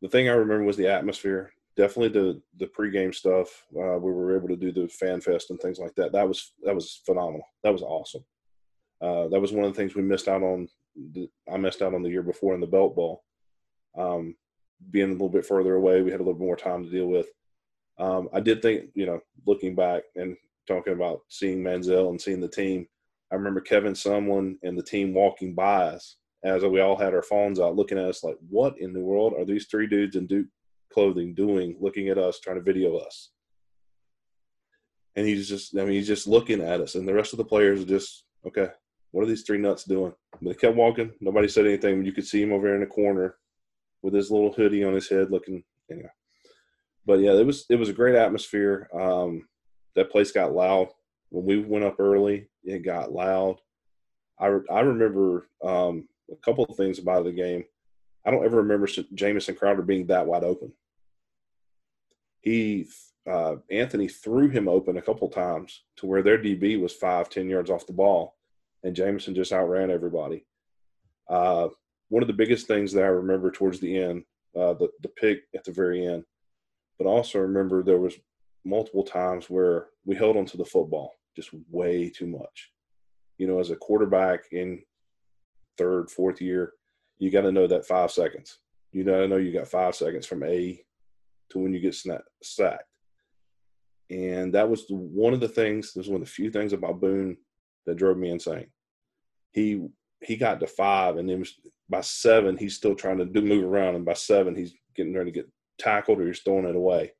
the 0.00 0.08
thing 0.08 0.30
I 0.30 0.32
remember 0.32 0.64
was 0.64 0.78
the 0.78 0.88
atmosphere. 0.88 1.52
Definitely 1.76 2.08
the 2.08 2.42
the 2.56 2.72
pregame 2.72 3.14
stuff. 3.14 3.66
Uh, 3.76 3.98
we 3.98 4.10
were 4.10 4.34
able 4.34 4.48
to 4.48 4.56
do 4.56 4.72
the 4.72 4.88
fan 4.88 5.20
fest 5.20 5.50
and 5.50 5.60
things 5.60 5.78
like 5.78 5.94
that. 5.96 6.12
That 6.12 6.26
was 6.26 6.54
that 6.62 6.74
was 6.74 7.02
phenomenal. 7.04 7.46
That 7.62 7.72
was 7.72 7.82
awesome. 7.82 8.24
Uh, 9.02 9.28
that 9.28 9.40
was 9.40 9.52
one 9.52 9.66
of 9.66 9.74
the 9.74 9.76
things 9.76 9.94
we 9.94 10.02
missed 10.02 10.26
out 10.26 10.42
on. 10.42 10.68
The, 11.12 11.28
I 11.52 11.58
missed 11.58 11.82
out 11.82 11.94
on 11.94 12.02
the 12.02 12.08
year 12.08 12.22
before 12.22 12.54
in 12.54 12.60
the 12.60 12.66
Belk 12.66 12.96
Bowl. 12.96 13.24
Um, 13.98 14.36
being 14.90 15.08
a 15.08 15.12
little 15.12 15.28
bit 15.28 15.44
further 15.44 15.74
away, 15.74 16.02
we 16.02 16.10
had 16.10 16.20
a 16.20 16.22
little 16.22 16.38
more 16.38 16.56
time 16.56 16.84
to 16.84 16.90
deal 16.90 17.06
with. 17.06 17.26
Um, 17.98 18.28
I 18.32 18.40
did 18.40 18.62
think, 18.62 18.90
you 18.94 19.06
know, 19.06 19.20
looking 19.46 19.74
back, 19.74 20.04
and 20.14 20.36
talking 20.66 20.92
about 20.92 21.20
seeing 21.28 21.62
Manziel 21.62 22.10
and 22.10 22.20
seeing 22.20 22.40
the 22.40 22.48
team. 22.48 22.86
I 23.32 23.34
remember 23.34 23.60
Kevin 23.60 23.94
Sumlin 23.94 24.56
and 24.62 24.78
the 24.78 24.82
team 24.82 25.12
walking 25.14 25.54
by 25.54 25.84
us 25.84 26.16
as 26.44 26.62
we 26.62 26.80
all 26.80 26.96
had 26.96 27.14
our 27.14 27.22
phones 27.22 27.58
out, 27.58 27.74
looking 27.74 27.98
at 27.98 28.04
us 28.04 28.22
like, 28.22 28.36
"What 28.48 28.78
in 28.78 28.92
the 28.92 29.00
world 29.00 29.34
are 29.34 29.44
these 29.44 29.66
three 29.66 29.86
dudes 29.86 30.14
in 30.14 30.26
Duke 30.26 30.46
clothing 30.92 31.34
doing? 31.34 31.76
Looking 31.80 32.08
at 32.08 32.18
us, 32.18 32.38
trying 32.38 32.56
to 32.56 32.62
video 32.62 32.96
us." 32.98 33.32
And 35.16 35.26
he's 35.26 35.48
just, 35.48 35.76
I 35.76 35.84
mean, 35.84 35.94
he's 35.94 36.06
just 36.06 36.28
looking 36.28 36.60
at 36.60 36.80
us, 36.80 36.94
and 36.94 37.08
the 37.08 37.14
rest 37.14 37.32
of 37.32 37.38
the 37.38 37.44
players 37.44 37.82
are 37.82 37.86
just, 37.86 38.24
okay, 38.46 38.68
what 39.10 39.24
are 39.24 39.26
these 39.26 39.42
three 39.42 39.58
nuts 39.58 39.82
doing? 39.82 40.14
But 40.40 40.50
they 40.50 40.54
kept 40.54 40.76
walking. 40.76 41.12
Nobody 41.20 41.48
said 41.48 41.66
anything. 41.66 42.04
You 42.04 42.12
could 42.12 42.26
see 42.26 42.42
him 42.42 42.52
over 42.52 42.72
in 42.72 42.80
the 42.80 42.86
corner 42.86 43.36
with 44.02 44.14
his 44.14 44.30
little 44.30 44.52
hoodie 44.52 44.84
on 44.84 44.94
his 44.94 45.08
head, 45.08 45.30
looking. 45.30 45.64
Know. 45.90 46.02
But 47.06 47.20
yeah, 47.20 47.32
it 47.32 47.46
was 47.46 47.64
it 47.70 47.76
was 47.76 47.88
a 47.88 47.94
great 47.94 48.14
atmosphere. 48.14 48.88
Um, 48.92 49.48
that 49.94 50.10
place 50.10 50.32
got 50.32 50.52
loud 50.52 50.88
when 51.30 51.44
we 51.44 51.60
went 51.60 51.84
up 51.84 51.98
early. 51.98 52.48
It 52.64 52.84
got 52.84 53.12
loud. 53.12 53.56
I 54.38 54.46
I 54.70 54.80
remember 54.80 55.48
um, 55.64 56.08
a 56.30 56.36
couple 56.36 56.64
of 56.64 56.76
things 56.76 56.98
about 56.98 57.24
the 57.24 57.32
game. 57.32 57.64
I 58.24 58.30
don't 58.30 58.44
ever 58.44 58.58
remember 58.58 58.86
Jamison 59.14 59.54
Crowder 59.54 59.82
being 59.82 60.06
that 60.08 60.26
wide 60.26 60.44
open. 60.44 60.72
He 62.40 62.86
uh, 63.28 63.56
Anthony 63.70 64.08
threw 64.08 64.48
him 64.48 64.68
open 64.68 64.96
a 64.96 65.02
couple 65.02 65.28
times 65.28 65.84
to 65.96 66.06
where 66.06 66.22
their 66.22 66.38
DB 66.38 66.80
was 66.80 66.92
five 66.92 67.28
ten 67.28 67.48
yards 67.48 67.70
off 67.70 67.86
the 67.86 67.92
ball, 67.92 68.36
and 68.82 68.94
Jamison 68.94 69.34
just 69.34 69.52
outran 69.52 69.90
everybody. 69.90 70.44
Uh, 71.28 71.68
one 72.08 72.22
of 72.22 72.26
the 72.26 72.32
biggest 72.32 72.66
things 72.66 72.92
that 72.92 73.04
I 73.04 73.08
remember 73.08 73.50
towards 73.50 73.80
the 73.80 73.98
end, 73.98 74.24
uh, 74.56 74.74
the 74.74 74.88
the 75.02 75.08
pick 75.08 75.40
at 75.54 75.64
the 75.64 75.72
very 75.72 76.06
end, 76.06 76.24
but 76.98 77.06
also 77.06 77.38
remember 77.38 77.82
there 77.82 77.98
was 77.98 78.16
multiple 78.64 79.04
times 79.04 79.48
where 79.48 79.88
we 80.04 80.14
held 80.16 80.36
onto 80.36 80.58
the 80.58 80.64
football 80.64 81.14
just 81.36 81.50
way 81.70 82.10
too 82.10 82.26
much. 82.26 82.70
You 83.38 83.46
know, 83.46 83.60
as 83.60 83.70
a 83.70 83.76
quarterback 83.76 84.40
in 84.50 84.82
third, 85.76 86.10
fourth 86.10 86.40
year, 86.40 86.72
you 87.18 87.30
got 87.30 87.42
to 87.42 87.52
know 87.52 87.66
that 87.66 87.86
five 87.86 88.10
seconds. 88.10 88.58
You 88.92 89.04
got 89.04 89.18
to 89.18 89.28
know 89.28 89.36
you 89.36 89.52
got 89.52 89.68
five 89.68 89.94
seconds 89.94 90.26
from 90.26 90.42
A 90.42 90.80
to 91.50 91.58
when 91.58 91.72
you 91.72 91.80
get 91.80 91.96
sacked. 92.42 92.84
And 94.10 94.54
that 94.54 94.68
was 94.68 94.86
one 94.88 95.34
of 95.34 95.40
the 95.40 95.48
things. 95.48 95.92
This 95.92 96.08
one 96.08 96.22
of 96.22 96.26
the 96.26 96.32
few 96.32 96.50
things 96.50 96.72
about 96.72 97.00
Boone 97.00 97.36
that 97.86 97.96
drove 97.96 98.16
me 98.16 98.30
insane. 98.30 98.68
He 99.52 99.86
he 100.22 100.36
got 100.36 100.60
to 100.60 100.66
five, 100.66 101.16
and 101.16 101.28
then 101.28 101.44
by 101.88 102.00
seven, 102.00 102.56
he's 102.56 102.76
still 102.76 102.94
trying 102.94 103.18
to 103.18 103.24
do 103.24 103.40
move 103.40 103.64
around, 103.64 103.94
and 103.94 104.04
by 104.04 104.14
seven, 104.14 104.54
he's 104.54 104.74
getting 104.94 105.14
ready 105.14 105.30
to 105.30 105.34
get 105.40 105.50
tackled 105.78 106.20
or 106.20 106.26
he's 106.26 106.40
throwing 106.40 106.66
it 106.66 106.76
away 106.76 107.12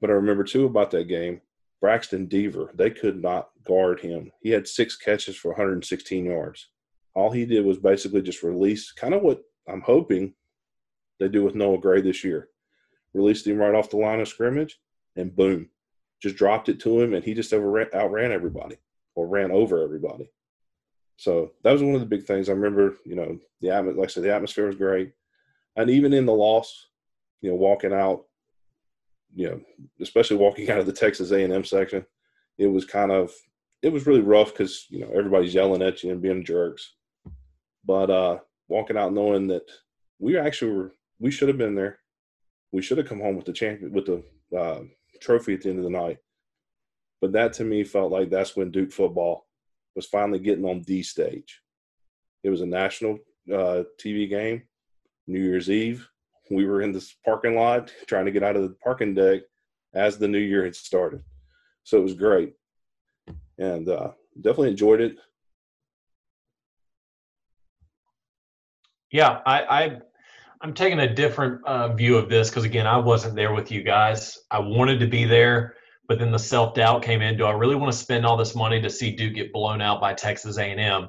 But 0.00 0.10
I 0.10 0.14
remember 0.14 0.44
too 0.44 0.66
about 0.66 0.90
that 0.92 1.08
game, 1.08 1.40
Braxton 1.80 2.28
Deaver, 2.28 2.76
they 2.76 2.90
could 2.90 3.22
not 3.22 3.50
guard 3.64 4.00
him. 4.00 4.30
He 4.42 4.50
had 4.50 4.68
six 4.68 4.96
catches 4.96 5.36
for 5.36 5.48
116 5.48 6.26
yards. 6.26 6.68
All 7.14 7.30
he 7.30 7.44
did 7.46 7.64
was 7.64 7.78
basically 7.78 8.22
just 8.22 8.42
release 8.42 8.92
kind 8.92 9.14
of 9.14 9.22
what 9.22 9.42
I'm 9.68 9.80
hoping 9.80 10.34
they 11.18 11.28
do 11.28 11.42
with 11.42 11.54
Noah 11.54 11.78
Gray 11.78 12.00
this 12.00 12.24
year. 12.24 12.48
Released 13.14 13.46
him 13.46 13.58
right 13.58 13.74
off 13.74 13.90
the 13.90 13.96
line 13.96 14.20
of 14.20 14.28
scrimmage, 14.28 14.78
and 15.16 15.34
boom, 15.34 15.68
just 16.22 16.36
dropped 16.36 16.68
it 16.68 16.80
to 16.80 17.00
him, 17.00 17.14
and 17.14 17.24
he 17.24 17.34
just 17.34 17.52
overran, 17.52 17.88
outran 17.94 18.32
everybody 18.32 18.76
or 19.14 19.26
ran 19.26 19.50
over 19.50 19.82
everybody. 19.82 20.30
So 21.22 21.52
that 21.62 21.70
was 21.70 21.84
one 21.84 21.94
of 21.94 22.00
the 22.00 22.06
big 22.06 22.24
things. 22.24 22.48
I 22.48 22.52
remember, 22.52 22.96
you 23.04 23.14
know, 23.14 23.38
the 23.60 23.68
like 23.96 24.08
I 24.08 24.10
said, 24.10 24.24
the 24.24 24.34
atmosphere 24.34 24.66
was 24.66 24.74
great, 24.74 25.12
and 25.76 25.88
even 25.88 26.12
in 26.12 26.26
the 26.26 26.32
loss, 26.32 26.88
you 27.40 27.48
know, 27.48 27.54
walking 27.54 27.92
out, 27.92 28.24
you 29.32 29.48
know, 29.48 29.60
especially 30.00 30.38
walking 30.38 30.68
out 30.72 30.80
of 30.80 30.86
the 30.86 30.92
Texas 30.92 31.30
A&M 31.30 31.62
section, 31.62 32.04
it 32.58 32.66
was 32.66 32.84
kind 32.84 33.12
of 33.12 33.30
it 33.82 33.92
was 33.92 34.04
really 34.04 34.20
rough 34.20 34.52
because 34.52 34.86
you 34.90 34.98
know 34.98 35.12
everybody's 35.14 35.54
yelling 35.54 35.80
at 35.80 36.02
you 36.02 36.10
and 36.10 36.20
being 36.20 36.44
jerks. 36.44 36.94
But 37.84 38.10
uh 38.10 38.38
walking 38.66 38.96
out 38.96 39.12
knowing 39.12 39.46
that 39.46 39.70
we 40.18 40.36
actually 40.36 40.72
were 40.72 40.92
we 41.20 41.30
should 41.30 41.46
have 41.46 41.58
been 41.58 41.76
there. 41.76 42.00
We 42.72 42.82
should 42.82 42.98
have 42.98 43.08
come 43.08 43.20
home 43.20 43.36
with 43.36 43.46
the 43.46 43.52
champion 43.52 43.92
with 43.92 44.06
the 44.06 44.24
uh, 44.58 44.80
trophy 45.20 45.54
at 45.54 45.62
the 45.62 45.70
end 45.70 45.78
of 45.78 45.84
the 45.84 45.90
night. 45.90 46.18
But 47.20 47.30
that 47.34 47.52
to 47.54 47.64
me 47.64 47.84
felt 47.84 48.10
like 48.10 48.28
that's 48.28 48.56
when 48.56 48.72
Duke 48.72 48.90
football 48.90 49.46
was 49.94 50.06
finally 50.06 50.38
getting 50.38 50.64
on 50.64 50.82
the 50.86 51.02
stage. 51.02 51.60
It 52.42 52.50
was 52.50 52.60
a 52.60 52.66
national 52.66 53.18
uh, 53.52 53.84
TV 54.00 54.28
game, 54.28 54.62
New 55.26 55.40
Year's 55.40 55.70
Eve. 55.70 56.08
We 56.50 56.66
were 56.66 56.82
in 56.82 56.92
this 56.92 57.14
parking 57.24 57.54
lot 57.54 57.92
trying 58.06 58.26
to 58.26 58.30
get 58.30 58.42
out 58.42 58.56
of 58.56 58.62
the 58.62 58.76
parking 58.82 59.14
deck 59.14 59.42
as 59.94 60.18
the 60.18 60.28
new 60.28 60.38
year 60.38 60.64
had 60.64 60.74
started. 60.74 61.22
So 61.84 61.98
it 61.98 62.02
was 62.02 62.14
great. 62.14 62.54
And 63.58 63.88
uh, 63.88 64.12
definitely 64.36 64.70
enjoyed 64.70 65.00
it. 65.00 65.16
Yeah, 69.10 69.40
I, 69.44 69.62
I 69.62 69.98
I'm 70.62 70.74
taking 70.74 71.00
a 71.00 71.12
different 71.12 71.64
uh, 71.66 71.92
view 71.92 72.16
of 72.16 72.30
this 72.30 72.48
because 72.48 72.64
again, 72.64 72.86
I 72.86 72.96
wasn't 72.96 73.34
there 73.34 73.52
with 73.52 73.70
you 73.70 73.82
guys. 73.82 74.38
I 74.50 74.60
wanted 74.60 75.00
to 75.00 75.06
be 75.06 75.24
there, 75.24 75.74
but 76.08 76.18
then 76.18 76.30
the 76.30 76.38
self 76.38 76.74
doubt 76.74 77.02
came 77.02 77.22
in. 77.22 77.36
Do 77.36 77.44
I 77.44 77.52
really 77.52 77.74
want 77.74 77.92
to 77.92 77.98
spend 77.98 78.26
all 78.26 78.36
this 78.36 78.54
money 78.54 78.80
to 78.80 78.90
see 78.90 79.14
Duke 79.14 79.34
get 79.34 79.52
blown 79.52 79.80
out 79.80 80.00
by 80.00 80.14
Texas 80.14 80.58
A&M? 80.58 81.08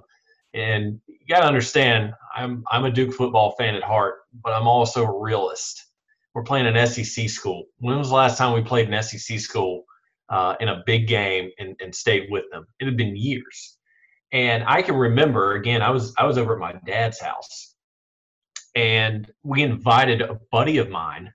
And 0.54 1.02
you 1.08 1.28
got 1.28 1.42
to 1.42 1.48
understand, 1.48 2.14
I'm 2.36 2.64
I'm 2.72 2.86
a 2.86 2.92
Duke 2.92 3.14
football 3.14 3.56
fan 3.58 3.76
at 3.76 3.84
heart, 3.84 4.16
but 4.44 4.54
I'm 4.54 4.68
also 4.68 5.04
a 5.04 5.20
realist. 5.20 5.88
We're 6.34 6.44
playing 6.44 6.68
an 6.68 6.88
SEC 6.88 7.30
school. 7.30 7.66
When 7.80 7.98
was 7.98 8.10
the 8.10 8.16
last 8.16 8.38
time 8.38 8.54
we 8.54 8.62
played 8.62 8.92
an 8.92 9.04
SEC 9.04 9.40
school 9.40 9.84
uh, 10.30 10.56
in 10.60 10.68
a 10.68 10.82
big 10.86 11.08
game 11.08 11.52
and, 11.60 11.76
and 11.80 11.94
stayed 11.94 12.28
with 12.32 12.46
them? 12.52 12.66
It 12.80 12.86
had 12.86 12.98
been 12.98 13.16
years. 13.16 13.78
And 14.32 14.64
I 14.66 14.82
can 14.82 14.96
remember 14.96 15.54
again, 15.54 15.82
I 15.82 15.92
was 15.92 16.14
I 16.18 16.26
was 16.26 16.38
over 16.38 16.54
at 16.54 16.60
my 16.60 16.74
dad's 16.86 17.20
house 17.20 17.74
and 18.76 19.32
we 19.44 19.62
invited 19.62 20.22
a 20.22 20.40
buddy 20.52 20.78
of 20.78 20.90
mine 20.90 21.34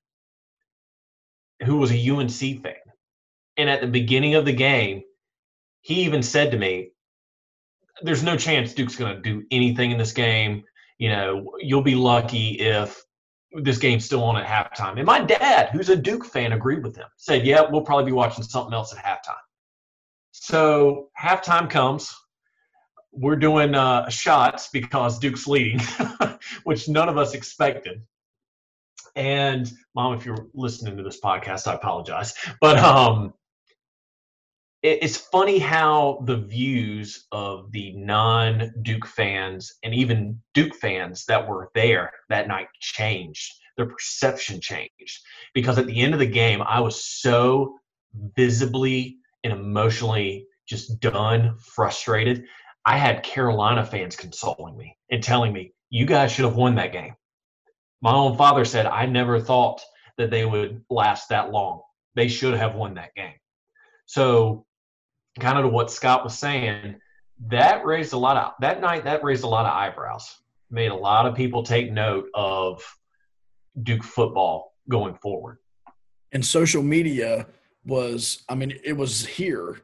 who 1.65 1.77
was 1.77 1.93
a 1.93 2.11
UNC 2.11 2.63
fan. 2.63 2.75
And 3.59 3.69
at 3.69 3.83
the 3.83 3.87
beginning 3.87 4.35
of 4.35 4.45
the 4.45 4.53
game, 4.53 5.03
he 5.83 6.03
even 6.05 6.23
said 6.23 6.51
to 6.53 6.57
me, 6.57 6.93
There's 8.03 8.23
no 8.23 8.37
chance 8.37 8.73
Duke's 8.73 8.97
going 8.97 9.15
to 9.15 9.21
do 9.21 9.45
anything 9.51 9.91
in 9.91 9.99
this 9.99 10.13
game. 10.13 10.65
You 10.99 11.11
know, 11.11 11.53
you'll 11.61 11.83
be 11.83 11.95
lucky 11.95 12.59
if 12.61 13.03
this 13.53 13.79
game's 13.79 14.05
still 14.05 14.25
on 14.25 14.37
at 14.37 14.47
halftime. 14.47 14.97
And 14.97 15.05
my 15.05 15.21
dad, 15.21 15.71
who's 15.71 15.91
a 15.91 15.97
Duke 15.97 16.25
fan, 16.25 16.53
agreed 16.53 16.83
with 16.83 16.97
him, 16.97 17.09
said, 17.17 17.45
Yeah, 17.45 17.63
we'll 17.71 17.83
probably 17.83 18.07
be 18.07 18.13
watching 18.13 18.45
something 18.45 18.73
else 18.73 18.95
at 18.95 19.05
halftime. 19.05 19.37
So 20.33 21.11
halftime 21.21 21.69
comes 21.69 22.15
we're 23.13 23.37
doing 23.37 23.75
uh, 23.75 24.09
shots 24.09 24.69
because 24.73 25.19
Duke's 25.19 25.47
leading, 25.47 25.81
which 26.65 26.89
none 26.89 27.09
of 27.09 27.19
us 27.19 27.35
expected. 27.35 28.03
And 29.17 29.71
mom, 29.95 30.15
if 30.15 30.25
you're 30.25 30.47
listening 30.55 30.97
to 30.97 31.03
this 31.03 31.21
podcast, 31.21 31.67
I 31.67 31.75
apologize. 31.75 32.35
But 32.61 32.79
um, 32.79 33.35
it's 34.83 35.17
funny 35.17 35.59
how 35.59 36.23
the 36.25 36.37
views 36.37 37.27
of 37.33 37.73
the 37.73 37.93
non-Duke 37.97 39.07
fans 39.07 39.75
and 39.83 39.95
even 39.95 40.41
Duke 40.55 40.75
fans 40.77 41.25
that 41.27 41.49
were 41.49 41.71
there 41.75 42.13
that 42.29 42.49
night 42.49 42.69
changed. 42.81 43.53
Their 43.77 43.87
perception 43.87 44.61
changed 44.61 45.21
because 45.55 45.79
at 45.79 45.87
the 45.87 46.01
end 46.01 46.13
of 46.13 46.21
the 46.21 46.27
game, 46.27 46.63
I 46.63 46.81
was 46.81 47.05
so 47.05 47.79
visibly 48.37 49.19
and 49.45 49.53
emotionally 49.53 50.47
just 50.69 51.01
done, 51.01 51.57
frustrated 51.59 52.45
I 52.89 52.97
had 52.97 53.23
Carolina 53.23 53.85
fans 53.85 54.17
consoling 54.17 54.75
me 54.75 54.97
and 55.11 55.23
telling 55.23 55.53
me, 55.53 55.75
you 55.91 56.07
guys 56.07 56.33
should 56.33 56.47
have 56.47 56.57
won 56.57 56.77
that 56.77 56.91
game. 56.91 57.15
My 58.01 58.15
own 58.15 58.35
father 58.39 58.65
said, 58.65 58.87
I 58.87 59.05
never 59.05 59.39
thought 59.41 59.83
that 60.17 60.31
they 60.31 60.47
would 60.47 60.83
last 60.89 61.29
that 61.29 61.51
long. 61.51 61.83
They 62.15 62.29
should 62.29 62.55
have 62.55 62.77
won 62.77 62.95
that 62.95 63.15
game. 63.15 63.35
So, 64.07 64.65
kind 65.41 65.59
of 65.59 65.65
to 65.65 65.69
what 65.69 65.91
Scott 65.91 66.25
was 66.25 66.39
saying, 66.39 66.97
that 67.47 67.85
raised 67.85 68.13
a 68.13 68.19
lot 68.19 68.37
of 68.37 68.53
that 68.61 68.81
night, 68.81 69.05
that 69.05 69.23
raised 69.23 69.45
a 69.45 69.49
lot 69.49 69.67
of 69.67 69.73
eyebrows, 69.73 70.39
made 70.71 70.91
a 70.91 70.95
lot 70.95 71.27
of 71.27 71.35
people 71.35 71.63
take 71.63 71.93
note 71.93 72.29
of 72.35 72.83
Duke 73.83 74.03
football 74.03 74.75
going 74.89 75.15
forward. 75.15 75.59
And 76.33 76.45
social 76.45 76.83
media 76.83 77.47
was, 77.85 78.43
I 78.49 78.55
mean, 78.55 78.79
it 78.85 78.93
was 78.93 79.25
here. 79.25 79.81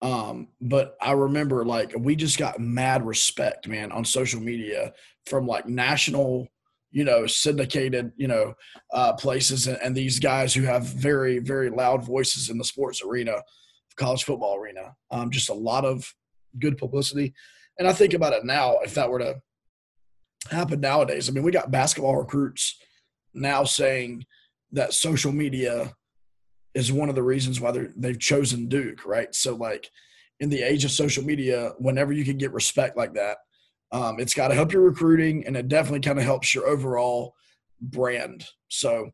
Um, 0.00 0.48
but 0.60 0.96
I 1.00 1.12
remember 1.12 1.64
like 1.64 1.92
we 1.96 2.14
just 2.14 2.38
got 2.38 2.60
mad 2.60 3.04
respect, 3.04 3.66
man, 3.66 3.90
on 3.92 4.04
social 4.04 4.40
media 4.40 4.92
from 5.26 5.46
like 5.46 5.66
national, 5.66 6.46
you 6.90 7.04
know, 7.04 7.26
syndicated, 7.26 8.12
you 8.16 8.28
know, 8.28 8.54
uh, 8.92 9.12
places 9.14 9.66
and, 9.66 9.78
and 9.82 9.96
these 9.96 10.20
guys 10.20 10.54
who 10.54 10.62
have 10.62 10.84
very, 10.84 11.38
very 11.40 11.68
loud 11.68 12.04
voices 12.04 12.48
in 12.48 12.58
the 12.58 12.64
sports 12.64 13.02
arena, 13.02 13.42
college 13.98 14.24
football 14.24 14.56
arena. 14.56 14.94
Um, 15.10 15.30
just 15.30 15.50
a 15.50 15.54
lot 15.54 15.84
of 15.84 16.12
good 16.58 16.78
publicity. 16.78 17.34
And 17.78 17.86
I 17.86 17.92
think 17.92 18.14
about 18.14 18.32
it 18.32 18.44
now, 18.44 18.78
if 18.82 18.94
that 18.94 19.10
were 19.10 19.18
to 19.18 19.40
happen 20.50 20.80
nowadays, 20.80 21.28
I 21.28 21.32
mean, 21.32 21.44
we 21.44 21.52
got 21.52 21.70
basketball 21.70 22.16
recruits 22.16 22.76
now 23.34 23.64
saying 23.64 24.24
that 24.72 24.94
social 24.94 25.32
media 25.32 25.92
is 26.74 26.92
one 26.92 27.08
of 27.08 27.14
the 27.14 27.22
reasons 27.22 27.60
why 27.60 27.72
they've 27.96 28.18
chosen 28.18 28.68
Duke, 28.68 29.04
right? 29.06 29.34
So, 29.34 29.54
like 29.54 29.90
in 30.40 30.48
the 30.48 30.62
age 30.62 30.84
of 30.84 30.90
social 30.90 31.24
media, 31.24 31.72
whenever 31.78 32.12
you 32.12 32.24
can 32.24 32.38
get 32.38 32.52
respect 32.52 32.96
like 32.96 33.14
that, 33.14 33.38
um, 33.90 34.20
it's 34.20 34.34
got 34.34 34.48
to 34.48 34.54
help 34.54 34.72
your 34.72 34.82
recruiting, 34.82 35.46
and 35.46 35.56
it 35.56 35.68
definitely 35.68 36.00
kind 36.00 36.18
of 36.18 36.24
helps 36.24 36.54
your 36.54 36.66
overall 36.66 37.34
brand. 37.80 38.44
So, 38.68 39.10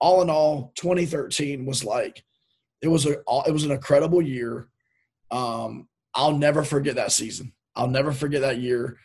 all 0.00 0.22
in 0.22 0.30
all, 0.30 0.72
2013 0.76 1.66
was 1.66 1.84
like 1.84 2.24
it 2.82 2.88
was 2.88 3.06
a 3.06 3.12
it 3.46 3.52
was 3.52 3.64
an 3.64 3.72
incredible 3.72 4.22
year. 4.22 4.68
Um, 5.30 5.88
I'll 6.14 6.36
never 6.36 6.62
forget 6.62 6.96
that 6.96 7.12
season. 7.12 7.52
I'll 7.76 7.88
never 7.88 8.12
forget 8.12 8.40
that 8.40 8.58
year. 8.58 8.98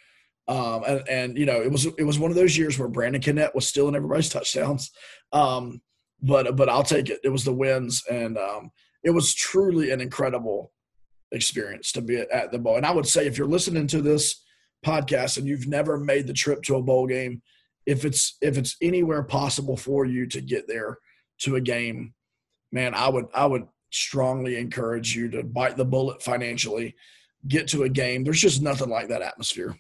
Um, 0.47 0.83
and, 0.86 1.07
and, 1.07 1.38
you 1.38 1.45
know, 1.45 1.62
it 1.62 1.71
was 1.71 1.86
it 1.86 2.03
was 2.03 2.19
one 2.19 2.31
of 2.31 2.36
those 2.36 2.57
years 2.57 2.77
where 2.77 2.88
Brandon 2.88 3.21
Connette 3.21 3.55
was 3.55 3.67
still 3.67 3.88
in 3.88 3.95
everybody's 3.95 4.29
touchdowns. 4.29 4.91
Um, 5.31 5.81
but 6.21 6.55
but 6.55 6.69
I'll 6.69 6.83
take 6.83 7.09
it. 7.09 7.19
It 7.23 7.29
was 7.29 7.43
the 7.43 7.53
wins, 7.53 8.03
and 8.09 8.38
um, 8.38 8.71
it 9.03 9.12
was 9.12 9.33
truly 9.33 9.91
an 9.91 10.01
incredible 10.01 10.71
experience 11.31 11.91
to 11.93 12.01
be 12.01 12.17
at 12.17 12.51
the 12.51 12.59
bowl. 12.59 12.77
And 12.77 12.86
I 12.86 12.91
would 12.91 13.07
say 13.07 13.25
if 13.25 13.38
you're 13.38 13.47
listening 13.47 13.88
to 13.88 14.01
this 14.01 14.43
podcast 14.86 15.38
and 15.38 15.47
you've 15.47 15.67
never 15.67 15.97
made 15.97 16.27
the 16.27 16.33
trip 16.33 16.62
to 16.63 16.75
a 16.75 16.81
bowl 16.81 17.07
game, 17.07 17.41
if 17.86 18.05
it's 18.05 18.38
if 18.41 18.57
it's 18.57 18.75
anywhere 18.81 19.23
possible 19.23 19.77
for 19.77 20.05
you 20.05 20.25
to 20.27 20.41
get 20.41 20.67
there 20.67 20.97
to 21.39 21.55
a 21.55 21.62
game, 21.62 22.13
man, 22.73 22.93
I 22.95 23.07
would 23.07 23.27
I 23.33 23.45
would 23.45 23.67
strongly 23.91 24.57
encourage 24.57 25.15
you 25.15 25.29
to 25.29 25.43
bite 25.43 25.77
the 25.77 25.86
bullet 25.86 26.21
financially, 26.21 26.95
get 27.47 27.67
to 27.69 27.83
a 27.83 27.89
game. 27.89 28.23
There's 28.23 28.41
just 28.41 28.62
nothing 28.62 28.89
like 28.89 29.07
that 29.09 29.21
atmosphere. 29.21 29.77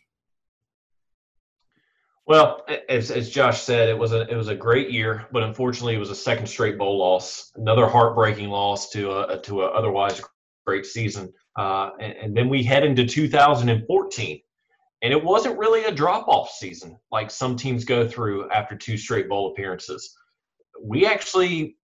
Well, 2.25 2.65
as, 2.87 3.11
as 3.11 3.29
Josh 3.29 3.61
said, 3.61 3.89
it 3.89 3.97
was 3.97 4.13
a 4.13 4.21
it 4.29 4.35
was 4.35 4.47
a 4.47 4.55
great 4.55 4.91
year, 4.91 5.27
but 5.33 5.43
unfortunately, 5.43 5.95
it 5.95 5.99
was 5.99 6.11
a 6.11 6.15
second 6.15 6.47
straight 6.47 6.77
bowl 6.77 6.97
loss, 6.97 7.51
another 7.55 7.87
heartbreaking 7.87 8.49
loss 8.49 8.89
to 8.91 9.11
a 9.11 9.41
to 9.41 9.63
a 9.63 9.65
otherwise 9.65 10.21
great 10.65 10.85
season. 10.85 11.33
Uh, 11.57 11.89
and, 11.99 12.13
and, 12.13 12.37
then 12.37 12.49
we 12.49 12.63
head 12.63 12.83
into 12.83 13.05
2014, 13.05 14.41
and 15.03 15.13
it 15.13 15.23
wasn't 15.23 15.55
really 15.59 15.83
a 15.83 15.91
drop 15.91 16.27
off 16.27 16.49
season 16.49 16.97
like 17.11 17.29
some 17.29 17.55
teams 17.55 17.85
go 17.85 18.07
through 18.07 18.49
after 18.49 18.75
two 18.75 18.97
straight 18.97 19.29
bowl 19.29 19.51
appearances. 19.51 20.15
We 20.81 21.05
actually 21.05 21.75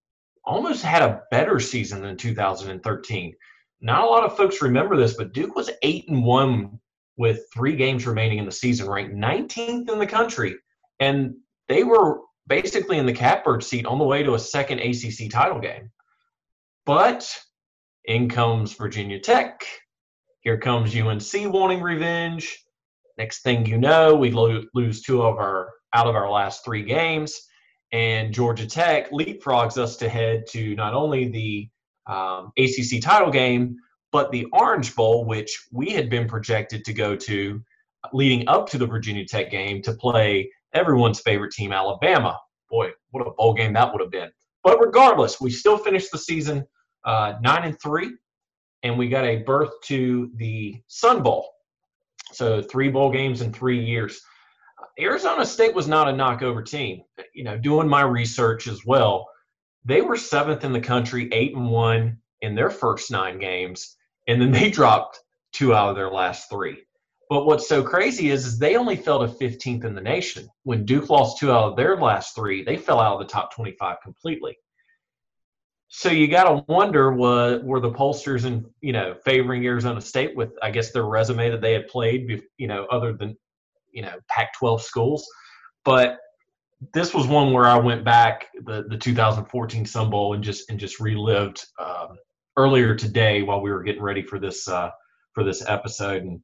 almost 0.49 0.83
had 0.83 1.03
a 1.03 1.21
better 1.29 1.59
season 1.59 2.01
than 2.01 2.17
2013. 2.17 3.35
Not 3.81 4.03
a 4.03 4.07
lot 4.07 4.25
of 4.25 4.35
folks 4.35 4.61
remember 4.61 4.97
this, 4.97 5.13
but 5.13 5.31
Duke 5.31 5.55
was 5.55 5.69
eight 5.83 6.09
and 6.09 6.23
one 6.23 6.79
with 7.17 7.45
three 7.53 7.75
games 7.75 8.07
remaining 8.07 8.39
in 8.39 8.45
the 8.45 8.51
season, 8.51 8.89
ranked 8.89 9.15
19th 9.15 9.91
in 9.91 9.99
the 9.99 10.07
country, 10.07 10.55
and 10.99 11.35
they 11.67 11.83
were 11.83 12.21
basically 12.47 12.97
in 12.97 13.05
the 13.05 13.13
catbird 13.13 13.63
seat 13.63 13.85
on 13.85 13.99
the 13.99 14.05
way 14.05 14.23
to 14.23 14.33
a 14.33 14.39
second 14.39 14.79
ACC 14.79 15.29
title 15.29 15.59
game. 15.59 15.91
But 16.85 17.31
in 18.05 18.27
comes 18.27 18.73
Virginia 18.73 19.19
Tech. 19.19 19.63
Here 20.41 20.57
comes 20.57 20.95
UNC 20.95 21.53
wanting 21.53 21.81
revenge. 21.81 22.57
Next 23.17 23.43
thing 23.43 23.65
you 23.65 23.77
know, 23.77 24.15
we 24.15 24.31
lo- 24.31 24.63
lose 24.73 25.03
two 25.03 25.21
of 25.21 25.37
our 25.37 25.69
out 25.93 26.07
of 26.07 26.15
our 26.15 26.29
last 26.29 26.63
three 26.65 26.83
games, 26.83 27.48
and 27.91 28.33
Georgia 28.33 28.67
Tech 28.67 29.11
leapfrogs 29.11 29.77
us 29.77 29.97
to 29.97 30.09
head 30.09 30.45
to 30.49 30.75
not 30.75 30.93
only 30.93 31.27
the 31.27 31.69
um, 32.07 32.51
ACC 32.57 33.01
title 33.01 33.31
game, 33.31 33.75
but 34.11 34.31
the 34.31 34.45
Orange 34.53 34.95
Bowl, 34.95 35.25
which 35.25 35.67
we 35.71 35.91
had 35.91 36.09
been 36.09 36.27
projected 36.27 36.83
to 36.85 36.93
go 36.93 37.15
to 37.15 37.61
leading 38.13 38.47
up 38.47 38.69
to 38.69 38.77
the 38.77 38.85
Virginia 38.85 39.25
Tech 39.25 39.51
game 39.51 39.81
to 39.83 39.93
play 39.93 40.49
everyone's 40.73 41.19
favorite 41.19 41.51
team, 41.51 41.71
Alabama. 41.71 42.37
Boy, 42.69 42.91
what 43.11 43.25
a 43.25 43.31
bowl 43.31 43.53
game 43.53 43.73
that 43.73 43.91
would 43.91 44.01
have 44.01 44.11
been. 44.11 44.29
But 44.63 44.79
regardless, 44.79 45.39
we 45.41 45.49
still 45.49 45.77
finished 45.77 46.11
the 46.11 46.17
season 46.17 46.65
uh, 47.05 47.33
nine 47.41 47.63
and 47.63 47.79
three, 47.81 48.11
and 48.83 48.97
we 48.97 49.07
got 49.09 49.25
a 49.25 49.37
berth 49.37 49.71
to 49.85 50.31
the 50.35 50.81
Sun 50.87 51.23
Bowl. 51.23 51.49
So 52.31 52.61
three 52.61 52.89
bowl 52.89 53.11
games 53.11 53.41
in 53.41 53.51
three 53.51 53.83
years. 53.83 54.21
Arizona 54.99 55.45
State 55.45 55.73
was 55.73 55.87
not 55.87 56.09
a 56.09 56.13
knockover 56.13 56.65
team. 56.65 57.03
You 57.33 57.43
know, 57.43 57.57
doing 57.57 57.87
my 57.87 58.01
research 58.01 58.67
as 58.67 58.85
well, 58.85 59.27
they 59.85 60.01
were 60.01 60.17
seventh 60.17 60.63
in 60.63 60.73
the 60.73 60.81
country, 60.81 61.29
eight 61.31 61.55
and 61.55 61.69
one 61.69 62.19
in 62.41 62.55
their 62.55 62.69
first 62.69 63.11
nine 63.11 63.39
games, 63.39 63.97
and 64.27 64.41
then 64.41 64.51
they 64.51 64.69
dropped 64.71 65.19
two 65.53 65.73
out 65.73 65.89
of 65.89 65.95
their 65.95 66.11
last 66.11 66.49
three. 66.49 66.83
But 67.29 67.45
what's 67.45 67.67
so 67.67 67.83
crazy 67.83 68.31
is, 68.31 68.45
is 68.45 68.57
they 68.57 68.75
only 68.75 68.95
fell 68.95 69.19
to 69.19 69.33
15th 69.33 69.85
in 69.85 69.93
the 69.93 70.01
nation. 70.01 70.49
When 70.63 70.83
Duke 70.85 71.09
lost 71.09 71.37
two 71.37 71.51
out 71.51 71.69
of 71.69 71.77
their 71.77 71.95
last 71.95 72.33
three, 72.33 72.63
they 72.63 72.75
fell 72.75 72.99
out 72.99 73.13
of 73.13 73.19
the 73.19 73.31
top 73.31 73.53
25 73.53 73.97
completely. 74.01 74.57
So 75.89 76.09
you 76.09 76.27
got 76.27 76.43
to 76.43 76.63
wonder 76.71 77.11
what 77.11 77.63
were 77.63 77.79
the 77.79 77.91
pollsters 77.91 78.45
and 78.45 78.65
you 78.79 78.93
know 78.93 79.15
favoring 79.25 79.65
Arizona 79.65 80.01
State 80.01 80.35
with 80.35 80.51
I 80.61 80.69
guess 80.69 80.91
their 80.91 81.05
resume 81.05 81.49
that 81.49 81.61
they 81.61 81.73
had 81.73 81.87
played 81.87 82.43
you 82.57 82.67
know 82.67 82.85
other 82.91 83.11
than 83.11 83.35
you 83.91 84.01
know 84.01 84.15
Pac-12 84.27 84.81
schools, 84.81 85.27
but 85.83 86.17
this 86.93 87.13
was 87.13 87.27
one 87.27 87.51
where 87.51 87.65
I 87.65 87.77
went 87.77 88.03
back 88.03 88.47
the 88.65 88.85
the 88.87 88.97
2014 88.97 89.85
Sun 89.85 90.09
Bowl 90.09 90.33
and 90.33 90.43
just 90.43 90.69
and 90.69 90.79
just 90.79 90.99
relived 90.99 91.65
um, 91.79 92.17
earlier 92.57 92.95
today 92.95 93.41
while 93.41 93.61
we 93.61 93.71
were 93.71 93.83
getting 93.83 94.03
ready 94.03 94.21
for 94.21 94.39
this 94.39 94.67
uh, 94.67 94.91
for 95.33 95.43
this 95.43 95.63
episode 95.67 96.23
and 96.23 96.41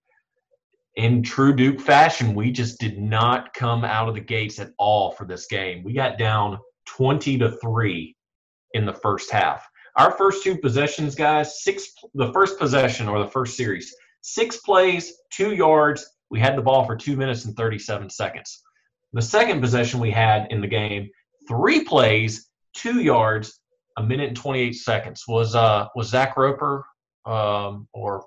in 0.95 1.21
true 1.21 1.53
Duke 1.53 1.79
fashion, 1.79 2.33
we 2.33 2.51
just 2.51 2.79
did 2.79 2.97
not 2.97 3.53
come 3.53 3.83
out 3.83 4.07
of 4.07 4.15
the 4.15 4.21
gates 4.21 4.59
at 4.59 4.71
all 4.77 5.11
for 5.11 5.25
this 5.25 5.45
game. 5.47 5.83
We 5.83 5.93
got 5.93 6.17
down 6.17 6.57
20 6.85 7.37
to 7.39 7.51
3 7.51 8.15
in 8.73 8.85
the 8.85 8.93
first 8.93 9.31
half. 9.31 9.67
Our 9.97 10.11
first 10.11 10.43
two 10.43 10.57
possessions, 10.57 11.15
guys, 11.15 11.63
six 11.63 11.93
the 12.13 12.31
first 12.33 12.57
possession 12.59 13.07
or 13.07 13.19
the 13.19 13.29
first 13.29 13.55
series, 13.55 13.93
six 14.21 14.57
plays, 14.57 15.13
2 15.31 15.53
yards. 15.53 16.05
We 16.29 16.39
had 16.39 16.57
the 16.57 16.61
ball 16.61 16.85
for 16.85 16.95
2 16.95 17.15
minutes 17.15 17.45
and 17.45 17.55
37 17.55 18.09
seconds. 18.09 18.61
The 19.13 19.21
second 19.21 19.61
possession 19.61 19.99
we 19.99 20.11
had 20.11 20.47
in 20.51 20.61
the 20.61 20.67
game, 20.67 21.09
3 21.47 21.83
plays, 21.83 22.49
2 22.75 23.01
yards, 23.01 23.59
a 23.97 24.03
minute 24.03 24.27
and 24.29 24.37
28 24.37 24.73
seconds. 24.73 25.23
Was 25.27 25.55
uh 25.55 25.87
was 25.95 26.09
Zach 26.09 26.35
Roper 26.35 26.85
um, 27.25 27.87
or 27.93 28.25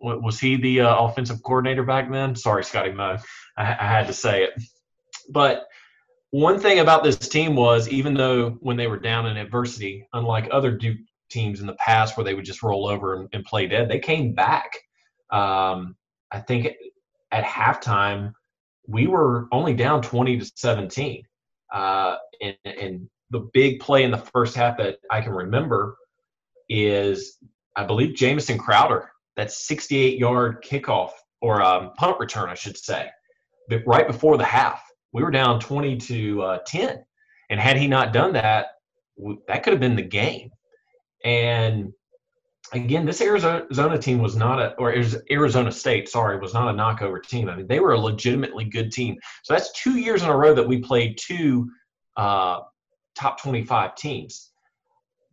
was 0.00 0.38
he 0.38 0.56
the 0.56 0.82
uh, 0.82 0.96
offensive 0.96 1.42
coordinator 1.42 1.82
back 1.82 2.10
then? 2.10 2.34
Sorry, 2.34 2.64
Scotty 2.64 2.92
Moe. 2.92 3.18
I, 3.56 3.62
I, 3.64 3.86
had 3.86 4.06
to 4.06 4.12
say 4.12 4.44
it. 4.44 4.52
But 5.28 5.66
one 6.30 6.60
thing 6.60 6.78
about 6.78 7.02
this 7.02 7.16
team 7.16 7.56
was, 7.56 7.88
even 7.88 8.14
though 8.14 8.50
when 8.60 8.76
they 8.76 8.86
were 8.86 8.98
down 8.98 9.26
in 9.26 9.36
adversity, 9.36 10.06
unlike 10.12 10.48
other 10.52 10.70
Duke 10.70 10.98
teams 11.30 11.60
in 11.60 11.66
the 11.66 11.74
past 11.74 12.16
where 12.16 12.24
they 12.24 12.34
would 12.34 12.44
just 12.44 12.62
roll 12.62 12.86
over 12.86 13.16
and, 13.16 13.28
and 13.32 13.44
play 13.44 13.66
dead, 13.66 13.88
they 13.88 13.98
came 13.98 14.34
back. 14.34 14.70
Um, 15.30 15.96
I 16.30 16.40
think 16.46 16.68
at 17.32 17.44
halftime 17.44 18.32
we 18.88 19.06
were 19.06 19.46
only 19.52 19.74
down 19.74 20.02
20 20.02 20.38
to 20.38 20.52
17. 20.56 21.22
Uh, 21.72 22.16
and, 22.40 22.56
and 22.64 23.08
the 23.30 23.40
big 23.52 23.78
play 23.80 24.02
in 24.02 24.10
the 24.10 24.16
first 24.16 24.56
half 24.56 24.78
that 24.78 24.96
I 25.10 25.20
can 25.20 25.32
remember 25.32 25.96
is, 26.68 27.36
I 27.76 27.84
believe, 27.84 28.16
Jamison 28.16 28.58
Crowder 28.58 29.10
that 29.36 29.52
68 29.52 30.18
yard 30.18 30.64
kickoff 30.64 31.10
or 31.40 31.62
um, 31.62 31.92
punt 31.96 32.18
return, 32.18 32.48
I 32.48 32.54
should 32.54 32.76
say, 32.76 33.08
but 33.68 33.82
right 33.86 34.06
before 34.06 34.36
the 34.36 34.44
half. 34.44 34.82
We 35.12 35.22
were 35.22 35.30
down 35.30 35.60
20 35.60 35.96
to 35.96 36.42
uh, 36.42 36.58
10. 36.66 37.04
And 37.50 37.60
had 37.60 37.76
he 37.76 37.86
not 37.86 38.12
done 38.12 38.32
that, 38.34 38.66
that 39.46 39.62
could 39.62 39.72
have 39.72 39.80
been 39.80 39.96
the 39.96 40.02
game. 40.02 40.50
And 41.24 41.92
again, 42.72 43.06
this 43.06 43.20
Arizona 43.20 43.98
team 43.98 44.18
was 44.18 44.36
not 44.36 44.60
a, 44.60 44.74
or 44.74 44.94
Arizona 45.30 45.72
State, 45.72 46.08
sorry, 46.08 46.38
was 46.38 46.54
not 46.54 46.74
a 46.74 46.76
knockover 46.76 47.22
team. 47.22 47.48
I 47.48 47.56
mean, 47.56 47.66
they 47.66 47.80
were 47.80 47.92
a 47.92 47.98
legitimately 47.98 48.64
good 48.64 48.92
team. 48.92 49.16
So 49.42 49.54
that's 49.54 49.72
two 49.72 49.98
years 49.98 50.22
in 50.22 50.28
a 50.28 50.36
row 50.36 50.54
that 50.54 50.66
we 50.66 50.78
played 50.78 51.18
two 51.18 51.70
uh, 52.16 52.60
top 53.14 53.40
25 53.40 53.94
teams. 53.94 54.50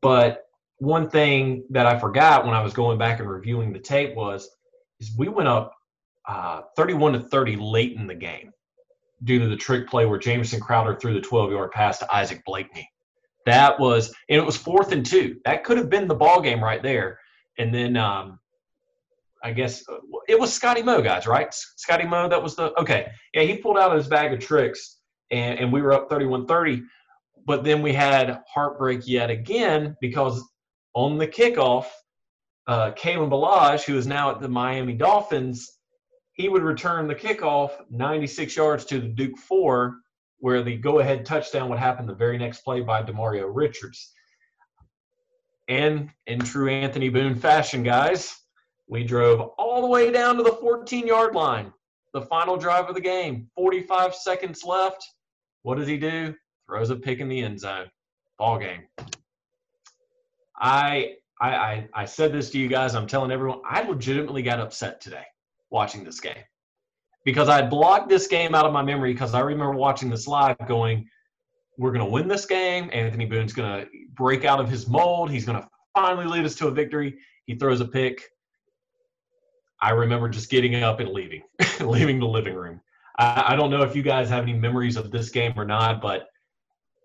But 0.02 0.44
one 0.78 1.10
thing 1.10 1.66
that 1.70 1.86
I 1.86 1.98
forgot 1.98 2.46
when 2.46 2.54
I 2.54 2.62
was 2.62 2.74
going 2.74 2.98
back 2.98 3.20
and 3.20 3.30
reviewing 3.30 3.72
the 3.72 3.80
tape 3.80 4.16
was 4.16 4.50
is 5.00 5.12
we 5.18 5.28
went 5.28 5.50
up 5.50 5.74
uh, 6.28 6.62
31 6.76 7.14
to 7.14 7.20
30 7.20 7.56
late 7.58 7.94
in 7.94 8.08
the 8.08 8.16
game 8.16 8.52
due 9.24 9.40
to 9.40 9.48
the 9.48 9.56
trick 9.56 9.88
play 9.88 10.06
where 10.06 10.20
Jamison 10.20 10.60
Crowder 10.60 10.96
threw 10.96 11.14
the 11.14 11.22
12 11.22 11.52
yard 11.52 11.72
pass 11.72 12.00
to 12.00 12.16
Isaac 12.16 12.44
Blakeney. 12.46 12.90
That 13.46 13.80
was 13.80 14.14
and 14.30 14.40
it 14.40 14.46
was 14.46 14.58
fourth 14.58 14.92
and 14.92 15.06
two. 15.06 15.40
That 15.46 15.64
could 15.64 15.78
have 15.78 15.90
been 15.90 16.08
the 16.08 16.16
ball 16.16 16.42
game 16.42 16.64
right 16.64 16.82
there. 16.82 17.20
And 17.58 17.74
then 17.74 17.98
um, 17.98 18.40
I 19.44 19.52
guess 19.52 19.88
uh, 19.88 19.98
it 20.28 20.40
was 20.40 20.54
Scotty 20.54 20.82
Moe, 20.82 21.02
guys, 21.02 21.28
right? 21.28 21.48
Scotty 21.52 22.06
Moe, 22.06 22.28
that 22.28 22.42
was 22.42 22.56
the 22.56 22.78
okay. 22.80 23.12
Yeah, 23.34 23.44
he 23.44 23.58
pulled 23.58 23.78
out 23.78 23.96
his 23.96 24.08
bag 24.08 24.34
of 24.34 24.40
tricks 24.40 25.00
and, 25.32 25.60
and 25.60 25.72
we 25.72 25.82
were 25.82 25.94
up 25.94 26.10
31 26.10 26.48
30. 26.48 26.84
But 27.46 27.64
then 27.64 27.82
we 27.82 27.94
had 27.94 28.42
heartbreak 28.52 29.08
yet 29.08 29.30
again 29.30 29.96
because 30.02 30.44
on 30.96 31.18
the 31.18 31.28
kickoff, 31.28 31.86
uh, 32.68 32.92
Kalen 32.94 33.30
Ballage, 33.30 33.84
who 33.84 33.98
is 33.98 34.08
now 34.08 34.32
at 34.32 34.42
the 34.42 34.50
Miami 34.50 34.94
Dolphins, 34.94 35.80
he 36.34 36.50
would 36.50 36.64
return 36.64 37.08
the 37.08 37.16
kickoff 37.16 37.72
96 37.92 38.56
yards 38.56 38.86
to 38.86 39.00
the 39.00 39.08
Duke 39.08 39.38
four, 39.38 39.98
where 40.40 40.64
the 40.64 40.76
go-ahead 40.76 41.26
touchdown 41.26 41.70
would 41.70 41.80
happen 41.80 42.08
the 42.08 42.16
very 42.16 42.38
next 42.38 42.62
play 42.62 42.82
by 42.82 43.04
Demario 43.04 43.50
Richards. 43.54 44.12
And 45.68 46.10
in 46.28 46.40
true 46.40 46.70
Anthony 46.70 47.10
Boone 47.10 47.36
fashion, 47.36 47.84
guys, 47.84 48.40
we 48.88 49.04
drove 49.04 49.42
all 49.58 49.82
the 49.82 49.88
way 49.88 50.12
down 50.12 50.38
to 50.38 50.44
the 50.44 50.52
14-yard 50.52 51.34
line. 51.34 51.74
The 52.14 52.22
final 52.22 52.56
drive 52.56 52.88
of 52.88 52.96
the 52.96 53.02
game, 53.02 53.50
45 53.56 54.16
seconds 54.16 54.64
left. 54.64 55.06
What 55.64 55.78
does 55.78 55.88
he 55.88 55.98
do? 55.98 56.36
Throws 56.68 56.90
a 56.90 56.96
pick 56.96 57.20
in 57.20 57.28
the 57.28 57.42
end 57.42 57.60
zone. 57.60 57.88
Ball 58.38 58.60
game. 58.60 58.84
I, 60.58 61.16
I, 61.42 61.88
I 61.94 62.06
said 62.06 62.32
this 62.32 62.50
to 62.52 62.60
you 62.60 62.68
guys. 62.68 62.96
I'm 62.96 63.08
telling 63.08 63.32
everyone. 63.32 63.62
I 63.68 63.82
legitimately 63.82 64.44
got 64.44 64.60
upset 64.60 65.02
today 65.02 65.26
watching 65.70 66.04
this 66.04 66.20
game 66.20 66.44
because 67.26 67.50
I 67.50 67.64
blocked 67.64 68.08
this 68.08 68.28
game 68.28 68.56
out 68.56 68.66
of 68.66 68.72
my 68.72 68.84
memory 68.84 69.12
because 69.12 69.34
I 69.34 69.42
remember 69.42 69.74
watching 69.74 70.10
this 70.10 70.28
live, 70.28 70.56
going, 70.68 71.10
"We're 71.78 71.92
going 71.92 72.06
to 72.06 72.12
win 72.12 72.28
this 72.28 72.46
game. 72.46 72.90
Anthony 72.94 73.26
Boone's 73.26 73.54
going 73.54 73.82
to 73.82 73.88
break 74.14 74.46
out 74.46 74.60
of 74.60 74.70
his 74.70 74.88
mold. 74.88 75.30
He's 75.30 75.46
going 75.46 75.62
to 75.62 75.68
finally 75.94 76.26
lead 76.26 76.46
us 76.46 76.56
to 76.56 76.68
a 76.68 76.72
victory." 76.72 77.18
He 77.46 77.56
throws 77.56 77.82
a 77.82 77.86
pick. 77.86 78.22
I 79.82 79.92
remember 79.92 80.30
just 80.30 80.50
getting 80.50 80.76
up 80.84 81.00
and 81.00 81.10
leaving, 81.10 81.44
leaving 81.80 82.20
the 82.20 82.26
living 82.26 82.56
room. 82.56 82.82
I, 83.20 83.54
I 83.54 83.56
don't 83.56 83.70
know 83.70 83.84
if 83.84 83.96
you 83.96 84.02
guys 84.02 84.30
have 84.30 84.44
any 84.44 84.54
memories 84.54 84.98
of 84.98 85.12
this 85.12 85.30
game 85.30 85.54
or 85.56 85.66
not, 85.66 86.02
but 86.02 86.28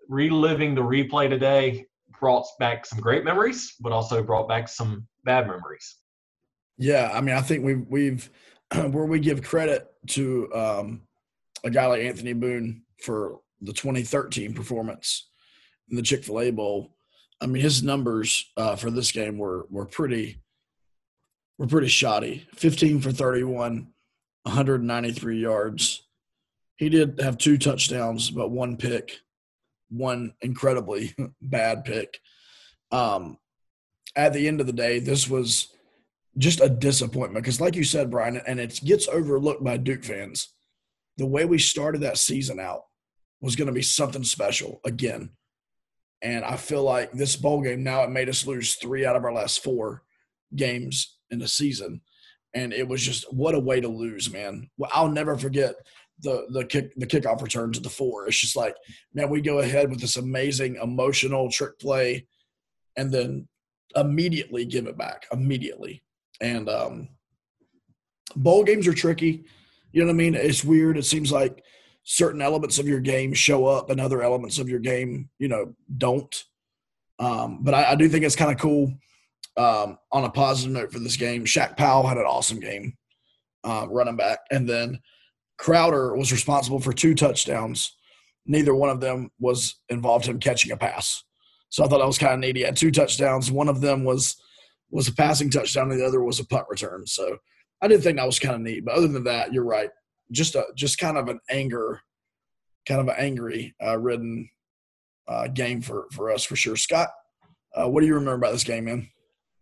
reliving 0.09 0.75
the 0.75 0.81
replay 0.81 1.29
today, 1.29 1.87
brought 2.19 2.47
back 2.59 2.87
some 2.87 3.01
great 3.01 3.25
memories, 3.25 3.75
but 3.81 3.93
also 3.93 4.23
brought 4.23 4.49
back 4.49 4.69
some 4.69 5.07
bad 5.25 5.47
memories. 5.47 5.97
Yeah, 6.79 7.11
I 7.13 7.21
mean, 7.21 7.37
I 7.37 7.41
think 7.43 7.65
we've 7.65 7.87
we've 7.89 8.31
where 8.75 9.05
we 9.05 9.21
give 9.21 9.43
credit 9.43 9.87
to 10.09 10.53
um, 10.55 11.03
a 11.65 11.71
guy 11.71 11.87
like 11.87 12.03
Anthony 12.03 12.33
Boone 12.33 12.83
for 13.03 13.41
the 13.61 13.73
2013 13.73 14.55
performance 14.55 15.29
in 15.89 15.97
the 15.97 16.03
Chick 16.03 16.25
Fil 16.25 16.41
A 16.41 16.51
Bowl. 16.51 16.97
I 17.41 17.47
mean, 17.47 17.63
his 17.63 17.83
numbers 17.83 18.51
uh, 18.57 18.77
for 18.77 18.91
this 18.91 19.13
game 19.13 19.39
were 19.39 19.67
were 19.71 19.87
pretty 19.87 20.43
were 21.59 21.67
pretty 21.67 21.89
shoddy. 21.89 22.47
15 22.57 23.01
for 23.01 23.13
31, 23.13 23.89
193 24.43 25.41
yards. 25.41 26.07
He 26.77 26.89
did 26.89 27.21
have 27.21 27.37
two 27.39 27.59
touchdowns, 27.59 28.31
but 28.31 28.51
one 28.51 28.77
pick 28.77 29.21
one 29.91 30.33
incredibly 30.41 31.15
bad 31.43 31.85
pick. 31.85 32.21
Um, 32.91 33.39
at 34.17 34.33
the 34.33 34.49
end 34.49 34.61
of 34.61 34.67
the 34.67 34.73
day, 34.73 34.99
this 34.99 35.29
was 35.29 35.69
just 36.39 36.61
a 36.61 36.69
disappointment 36.69 37.45
because, 37.45 37.61
like 37.61 37.77
you 37.77 37.85
said, 37.85 38.11
Brian, 38.11 38.41
and 38.47 38.59
it 38.59 38.81
gets 38.85 39.09
overlooked 39.09 39.63
by 39.63 39.77
Duke 39.77 40.05
fans. 40.05 40.49
The 41.17 41.27
way 41.27 41.45
we 41.45 41.59
started 41.59 42.01
that 42.01 42.19
season 42.19 42.59
out 42.59 42.85
was 43.41 43.57
going 43.57 43.67
to 43.67 43.73
be 43.73 43.83
something 43.83 44.25
special 44.25 44.81
again. 44.85 45.31
And 46.23 46.45
I 46.45 46.57
feel 46.57 46.83
like 46.83 47.13
this 47.13 47.37
bowl 47.37 47.63
game 47.63 47.83
now 47.83 48.03
it 48.03 48.11
made 48.11 48.29
us 48.29 48.47
lose 48.47 48.75
three 48.75 49.07
out 49.07 49.17
of 49.17 49.25
our 49.25 49.33
last 49.33 49.63
four 49.63 50.03
games 50.55 51.17
in 51.31 51.39
the 51.39 51.49
season, 51.49 52.03
and 52.55 52.73
it 52.73 52.87
was 52.87 53.03
just 53.03 53.33
what 53.33 53.55
a 53.55 53.61
way 53.61 53.81
to 53.81 53.89
lose, 53.89 54.31
man. 54.31 54.69
Well, 54.77 54.91
I'll 54.93 55.11
never 55.11 55.37
forget 55.37 55.77
the 56.21 56.47
the 56.51 56.65
kick 56.65 56.93
the 56.97 57.07
kickoff 57.07 57.41
return 57.41 57.73
to 57.73 57.81
the 57.81 57.89
four. 57.89 58.27
It's 58.27 58.39
just 58.39 58.57
like, 58.57 58.77
man, 59.15 59.31
we 59.31 59.41
go 59.41 59.61
ahead 59.61 59.89
with 59.89 60.01
this 60.01 60.17
amazing 60.17 60.77
emotional 60.77 61.51
trick 61.51 61.79
play, 61.79 62.27
and 62.97 63.11
then 63.11 63.49
immediately 63.97 64.65
give 64.65 64.87
it 64.87 64.99
back 64.99 65.27
immediately. 65.33 66.03
And 66.41 66.69
um, 66.69 67.09
bowl 68.37 68.65
games 68.65 68.87
are 68.87 68.95
tricky. 68.95 69.45
You 69.93 70.03
know 70.03 70.07
what 70.09 70.13
I 70.13 70.17
mean? 70.17 70.35
It's 70.35 70.65
weird. 70.65 70.99
It 70.99 71.05
seems 71.05 71.33
like 71.33 71.65
certain 72.11 72.43
elements 72.43 72.81
of 72.81 72.89
your 72.89 72.99
game 72.99 73.33
show 73.33 73.67
up 73.67 73.89
and 73.89 74.01
other 74.01 74.21
elements 74.21 74.59
of 74.59 74.69
your 74.69 74.81
game, 74.81 75.29
you 75.39 75.47
know, 75.47 75.73
don't. 75.97 76.45
Um, 77.21 77.61
but 77.63 77.73
I, 77.73 77.93
I, 77.93 77.95
do 77.95 78.09
think 78.09 78.25
it's 78.25 78.35
kind 78.35 78.51
of 78.51 78.59
cool. 78.59 78.93
Um, 79.57 79.97
on 80.11 80.25
a 80.25 80.31
positive 80.31 80.73
note 80.73 80.93
for 80.93 80.99
this 80.99 81.17
game, 81.17 81.45
Shaq 81.45 81.77
Powell 81.77 82.09
had 82.09 82.17
an 82.17 82.25
awesome 82.25 82.59
game, 82.59 82.97
uh, 83.63 83.87
running 83.89 84.17
back, 84.17 84.41
and 84.51 84.69
then 84.69 84.99
Crowder 85.57 86.17
was 86.17 86.33
responsible 86.33 86.81
for 86.81 86.93
two 86.93 87.15
touchdowns. 87.15 87.95
Neither 88.45 88.75
one 88.75 88.91
of 88.91 89.01
them 89.01 89.31
was 89.39 89.77
involved 89.89 90.27
him 90.27 90.41
catching 90.41 90.73
a 90.73 90.77
pass. 90.77 91.23
So 91.69 91.85
I 91.85 91.87
thought 91.87 91.99
that 91.99 92.07
was 92.09 92.19
kind 92.19 92.35
of 92.35 92.41
neat. 92.41 92.57
He 92.57 92.63
had 92.63 92.77
two 92.77 92.91
touchdowns. 92.91 93.53
One 93.53 93.69
of 93.69 93.81
them 93.81 94.03
was 94.03 94.37
was 94.91 95.07
a 95.07 95.15
passing 95.15 95.49
touchdown, 95.51 95.93
and 95.93 96.01
the 96.01 96.07
other 96.07 96.25
was 96.25 96.41
a 96.41 96.47
punt 96.47 96.67
return. 96.69 97.07
So 97.07 97.37
I 97.81 97.87
did 97.87 98.03
think 98.03 98.17
that 98.17 98.27
was 98.27 98.41
kind 98.41 98.57
of 98.57 98.63
neat. 98.63 98.85
But 98.85 98.97
other 98.97 99.07
than 99.07 99.25
that, 99.25 99.53
you're 99.53 99.63
right. 99.63 99.91
Just 100.33 100.55
a 100.55 100.65
just 100.75 100.99
kind 100.99 101.17
of 101.17 101.29
an 101.29 101.41
anger, 101.51 102.01
kind 102.87 103.01
of 103.01 103.09
an 103.09 103.17
angry 103.19 103.75
uh, 103.85 103.99
ridden 103.99 104.49
uh, 105.29 105.49
game 105.49 105.81
for 105.81 106.07
for 106.13 106.31
us 106.31 106.45
for 106.45 106.57
sure. 106.57 106.77
Scott, 106.77 107.09
uh, 107.75 107.89
what 107.89 108.01
do 108.01 108.07
you 108.07 108.15
remember 108.15 108.35
about 108.35 108.53
this 108.53 108.65
game, 108.65 108.85
man? 108.85 109.09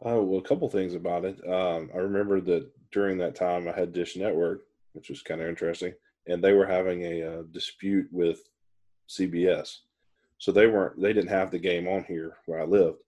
Oh 0.02 0.22
well, 0.22 0.38
a 0.38 0.42
couple 0.42 0.68
things 0.68 0.94
about 0.94 1.24
it. 1.24 1.38
Um, 1.48 1.90
I 1.94 1.98
remember 1.98 2.40
that 2.42 2.70
during 2.92 3.18
that 3.18 3.34
time 3.34 3.68
I 3.68 3.72
had 3.72 3.92
Dish 3.92 4.16
Network, 4.16 4.62
which 4.92 5.10
was 5.10 5.22
kind 5.22 5.40
of 5.40 5.48
interesting, 5.48 5.92
and 6.26 6.42
they 6.42 6.52
were 6.52 6.66
having 6.66 7.02
a 7.02 7.22
uh, 7.22 7.42
dispute 7.52 8.08
with 8.10 8.40
CBS, 9.08 9.78
so 10.38 10.52
they 10.52 10.66
weren't 10.66 11.00
they 11.00 11.12
didn't 11.12 11.30
have 11.30 11.50
the 11.50 11.58
game 11.58 11.88
on 11.88 12.04
here 12.04 12.36
where 12.46 12.60
I 12.60 12.64
lived. 12.64 13.02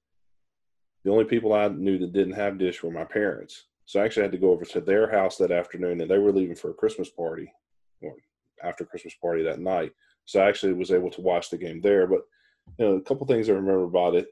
The 1.05 1.11
only 1.11 1.25
people 1.25 1.53
I 1.53 1.68
knew 1.68 1.99
that 1.99 2.12
didn't 2.12 2.35
have 2.35 2.59
Dish 2.59 2.83
were 2.83 2.90
my 2.90 3.05
parents, 3.05 3.64
so 3.90 4.00
I 4.00 4.05
actually 4.05 4.22
had 4.22 4.33
to 4.33 4.38
go 4.38 4.50
over 4.50 4.64
to 4.64 4.81
their 4.81 5.11
house 5.11 5.37
that 5.37 5.53
afternoon, 5.53 6.00
and 6.00 6.11
they 6.11 6.18
were 6.18 6.33
leaving 6.33 6.57
for 6.57 6.70
a 6.70 6.74
Christmas 6.74 7.11
party, 7.11 7.53
or 8.03 8.14
after 8.62 8.85
Christmas 8.85 9.14
party 9.14 9.42
that 9.44 9.61
night. 9.61 9.92
So 10.26 10.40
I 10.40 10.48
actually 10.48 10.74
was 10.74 10.92
able 10.92 11.11
to 11.11 11.20
watch 11.20 11.50
the 11.50 11.59
game 11.59 11.81
there. 11.81 12.07
But 12.07 12.20
you 12.79 12.85
know, 12.85 12.92
a 12.96 13.03
couple 13.03 13.26
things 13.26 13.48
I 13.48 13.53
remember 13.53 13.85
about 13.85 14.14
it 14.14 14.29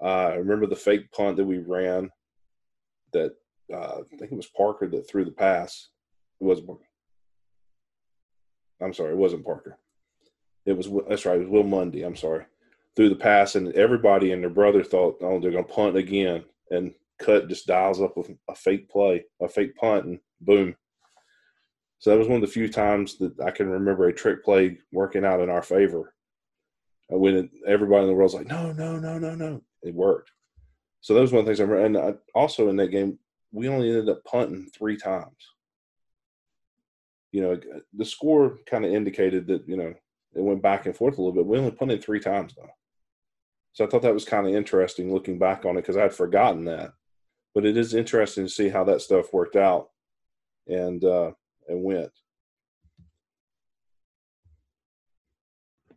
uh, 0.00 0.04
I 0.04 0.34
remember 0.34 0.66
the 0.66 0.76
fake 0.76 1.10
punt 1.12 1.36
that 1.36 1.44
we 1.44 1.58
ran. 1.58 2.10
That 3.12 3.34
uh, 3.72 4.00
I 4.00 4.16
think 4.18 4.32
it 4.32 4.36
was 4.36 4.48
Parker 4.48 4.88
that 4.88 5.08
threw 5.08 5.24
the 5.24 5.30
pass. 5.30 5.88
It 6.40 6.44
was. 6.44 6.60
I'm 8.82 8.92
sorry, 8.92 9.12
it 9.12 9.16
wasn't 9.16 9.44
Parker. 9.44 9.78
It 10.66 10.76
was 10.76 10.88
that's 11.08 11.24
right. 11.24 11.36
It 11.36 11.40
was 11.40 11.48
Will 11.48 11.62
Monday. 11.62 12.02
I'm 12.02 12.16
sorry. 12.16 12.44
Threw 12.94 13.08
the 13.08 13.16
pass, 13.16 13.54
and 13.54 13.72
everybody 13.74 14.32
and 14.32 14.42
their 14.42 14.50
brother 14.50 14.82
thought, 14.82 15.18
"Oh, 15.20 15.40
they're 15.40 15.50
going 15.50 15.64
to 15.64 15.72
punt 15.72 15.96
again." 15.96 16.44
And 16.70 16.94
cut 17.18 17.48
just 17.48 17.66
dials 17.66 18.00
up 18.00 18.16
with 18.16 18.30
a 18.48 18.54
fake 18.54 18.88
play, 18.88 19.24
a 19.40 19.48
fake 19.48 19.76
punt, 19.76 20.06
and 20.06 20.18
boom. 20.40 20.74
So 21.98 22.10
that 22.10 22.18
was 22.18 22.28
one 22.28 22.36
of 22.36 22.42
the 22.42 22.52
few 22.52 22.68
times 22.68 23.18
that 23.18 23.40
I 23.40 23.50
can 23.50 23.68
remember 23.68 24.08
a 24.08 24.12
trick 24.12 24.44
play 24.44 24.78
working 24.92 25.24
out 25.24 25.40
in 25.40 25.50
our 25.50 25.62
favor. 25.62 26.14
Uh, 27.12 27.18
when 27.18 27.36
it, 27.36 27.50
everybody 27.66 28.02
in 28.02 28.08
the 28.08 28.14
world's 28.14 28.34
like, 28.34 28.48
"No, 28.48 28.72
no, 28.72 28.98
no, 28.98 29.18
no, 29.18 29.34
no," 29.34 29.62
it 29.82 29.94
worked. 29.94 30.30
So 31.00 31.14
that 31.14 31.20
was 31.20 31.32
one 31.32 31.40
of 31.40 31.46
the 31.46 31.50
things 31.50 31.60
I 31.60 31.64
remember. 31.64 32.00
And 32.00 32.16
I, 32.16 32.18
also 32.34 32.68
in 32.68 32.76
that 32.76 32.90
game, 32.90 33.18
we 33.52 33.68
only 33.68 33.88
ended 33.88 34.08
up 34.08 34.24
punting 34.24 34.68
three 34.76 34.96
times. 34.96 35.36
You 37.32 37.42
know, 37.42 37.52
uh, 37.52 37.78
the 37.94 38.04
score 38.04 38.58
kind 38.66 38.84
of 38.84 38.92
indicated 38.92 39.46
that, 39.46 39.68
you 39.68 39.76
know, 39.76 39.94
it 40.34 40.40
went 40.42 40.62
back 40.62 40.86
and 40.86 40.96
forth 40.96 41.18
a 41.18 41.22
little 41.22 41.32
bit. 41.34 41.46
We 41.46 41.58
only 41.58 41.70
punted 41.70 42.02
three 42.02 42.20
times 42.20 42.54
though. 42.56 42.70
So 43.72 43.84
I 43.84 43.88
thought 43.88 44.02
that 44.02 44.14
was 44.14 44.24
kind 44.24 44.46
of 44.46 44.54
interesting 44.54 45.12
looking 45.12 45.38
back 45.38 45.64
on 45.64 45.76
it 45.76 45.82
because 45.82 45.96
I 45.96 46.02
had 46.02 46.14
forgotten 46.14 46.64
that. 46.64 46.92
But 47.56 47.64
it 47.64 47.78
is 47.78 47.94
interesting 47.94 48.44
to 48.44 48.50
see 48.50 48.68
how 48.68 48.84
that 48.84 49.00
stuff 49.00 49.32
worked 49.32 49.56
out 49.56 49.88
and 50.68 51.02
uh, 51.02 51.30
and 51.66 51.82
went. 51.82 52.10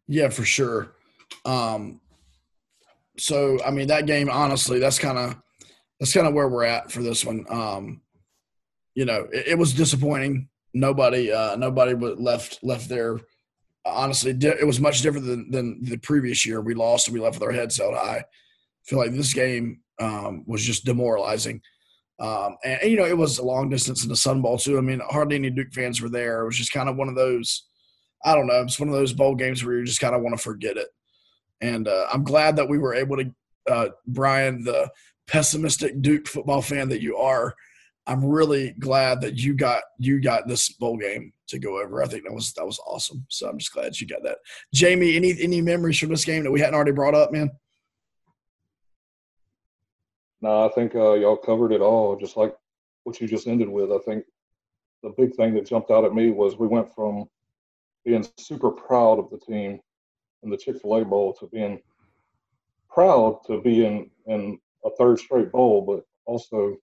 Yeah, 0.07 0.29
for 0.29 0.45
sure. 0.45 0.93
Um, 1.43 1.99
so 3.17 3.59
I 3.65 3.71
mean 3.71 3.87
that 3.87 4.05
game 4.05 4.29
honestly 4.29 4.79
that's 4.79 4.99
kind 4.99 5.17
of 5.17 5.35
that's 5.99 6.13
kind 6.13 6.25
of 6.27 6.33
where 6.33 6.47
we're 6.47 6.63
at 6.63 6.93
for 6.93 7.03
this 7.03 7.25
one. 7.25 7.45
Um, 7.49 8.03
you 8.95 9.03
know, 9.03 9.27
it, 9.33 9.49
it 9.49 9.57
was 9.57 9.73
disappointing. 9.73 10.47
Nobody 10.73 11.29
uh, 11.29 11.57
nobody 11.57 11.93
left 11.93 12.63
left 12.63 12.87
there. 12.87 13.19
Honestly, 13.85 14.31
it 14.31 14.65
was 14.65 14.79
much 14.79 15.01
different 15.01 15.25
than, 15.25 15.51
than 15.51 15.83
the 15.83 15.97
previous 15.97 16.45
year. 16.45 16.61
We 16.61 16.73
lost 16.73 17.09
and 17.09 17.13
we 17.13 17.19
left 17.19 17.35
with 17.35 17.43
our 17.43 17.51
heads 17.51 17.75
held 17.75 17.95
high. 17.95 18.19
I 18.19 18.23
feel 18.85 18.99
like 18.99 19.11
this 19.11 19.33
game 19.33 19.81
um, 19.99 20.43
was 20.47 20.63
just 20.63 20.85
demoralizing. 20.85 21.61
Um, 22.19 22.57
and, 22.63 22.81
and, 22.81 22.91
you 22.91 22.97
know, 22.97 23.05
it 23.05 23.17
was 23.17 23.37
a 23.37 23.45
long 23.45 23.69
distance 23.69 24.03
in 24.03 24.09
the 24.09 24.15
Sun 24.15 24.41
Bowl 24.41 24.57
too. 24.57 24.77
I 24.77 24.81
mean, 24.81 25.01
hardly 25.09 25.35
any 25.37 25.49
Duke 25.49 25.73
fans 25.73 26.01
were 26.01 26.09
there. 26.09 26.41
It 26.41 26.45
was 26.45 26.57
just 26.57 26.73
kind 26.73 26.89
of 26.89 26.97
one 26.97 27.07
of 27.07 27.15
those. 27.15 27.65
I 28.25 28.35
don't 28.35 28.47
know. 28.47 28.61
It's 28.61 28.79
one 28.79 28.89
of 28.89 28.95
those 28.95 29.13
bowl 29.13 29.35
games 29.35 29.63
where 29.63 29.77
you 29.77 29.85
just 29.85 30.01
kind 30.01 30.13
of 30.13 30.21
want 30.21 30.35
to 30.35 30.43
forget 30.43 30.75
it. 30.75 30.89
And 31.61 31.87
uh, 31.87 32.07
I'm 32.11 32.23
glad 32.23 32.57
that 32.57 32.67
we 32.67 32.77
were 32.77 32.93
able 32.93 33.17
to, 33.17 33.33
uh, 33.69 33.89
Brian, 34.07 34.63
the 34.63 34.89
pessimistic 35.27 36.01
Duke 36.01 36.27
football 36.27 36.61
fan 36.61 36.89
that 36.89 37.01
you 37.01 37.15
are. 37.17 37.55
I'm 38.07 38.25
really 38.25 38.71
glad 38.79 39.21
that 39.21 39.35
you 39.35 39.53
got 39.53 39.83
you 39.99 40.19
got 40.19 40.47
this 40.47 40.69
bowl 40.69 40.97
game 40.97 41.31
to 41.47 41.59
go 41.59 41.79
over. 41.79 42.01
I 42.01 42.07
think 42.07 42.23
that 42.23 42.33
was 42.33 42.53
that 42.53 42.65
was 42.65 42.79
awesome. 42.87 43.23
So 43.29 43.47
I'm 43.47 43.59
just 43.59 43.71
glad 43.71 43.99
you 43.99 44.07
got 44.07 44.23
that. 44.23 44.39
Jamie, 44.73 45.15
any 45.15 45.39
any 45.39 45.61
memories 45.61 45.99
from 45.99 46.09
this 46.09 46.25
game 46.25 46.43
that 46.43 46.51
we 46.51 46.59
hadn't 46.59 46.75
already 46.75 46.91
brought 46.91 47.13
up, 47.13 47.31
man? 47.31 47.51
No, 50.41 50.65
I 50.65 50.69
think 50.69 50.95
uh, 50.95 51.13
y'all 51.13 51.35
covered 51.35 51.71
it 51.71 51.81
all, 51.81 52.15
just 52.15 52.37
like 52.37 52.55
what 53.03 53.19
you 53.19 53.27
just 53.27 53.47
ended 53.47 53.69
with. 53.69 53.91
I 53.91 53.99
think 53.99 54.25
the 55.03 55.13
big 55.17 55.35
thing 55.35 55.53
that 55.55 55.65
jumped 55.65 55.91
out 55.91 56.05
at 56.05 56.13
me 56.13 56.31
was 56.31 56.57
we 56.57 56.67
went 56.67 56.93
from 56.93 57.25
being 58.05 58.25
super 58.37 58.71
proud 58.71 59.19
of 59.19 59.29
the 59.29 59.37
team 59.37 59.79
in 60.43 60.49
the 60.49 60.57
Chick 60.57 60.81
Fil 60.81 60.95
A 60.95 61.05
Bowl 61.05 61.33
to 61.39 61.47
being 61.47 61.81
proud 62.89 63.39
to 63.47 63.61
be 63.61 63.85
in 63.85 64.09
in 64.27 64.59
a 64.85 64.89
third 64.91 65.19
straight 65.19 65.51
bowl, 65.51 65.81
but 65.81 66.05
also 66.25 66.77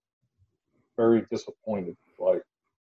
very 0.95 1.25
disappointed. 1.31 1.95
Like 2.19 2.41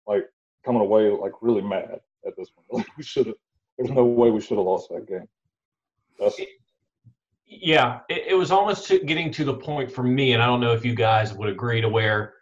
like 0.07 0.27
coming 0.65 0.83
away 0.83 1.11
like 1.11 1.33
really 1.41 1.63
mad 1.63 2.01
at 2.27 2.37
this 2.37 2.51
one. 2.55 2.81
Like 2.81 2.87
we 2.97 3.03
should 3.03 3.27
have. 3.27 3.37
There's 3.79 3.91
no 3.91 4.05
way 4.05 4.31
we 4.31 4.41
should 4.41 4.59
have 4.59 4.67
lost 4.67 4.89
that 4.91 5.07
game. 5.07 5.29
That's, 6.19 6.41
yeah, 7.49 8.01
it, 8.09 8.29
it 8.29 8.35
was 8.35 8.51
almost 8.51 8.87
to 8.89 8.99
getting 9.01 9.31
to 9.33 9.45
the 9.45 9.55
point 9.55 9.91
for 9.91 10.03
me, 10.03 10.33
and 10.33 10.43
I 10.43 10.47
don't 10.47 10.61
know 10.61 10.73
if 10.73 10.85
you 10.85 10.95
guys 10.95 11.33
would 11.33 11.49
agree 11.49 11.81
to 11.81 11.89
where 11.89 12.35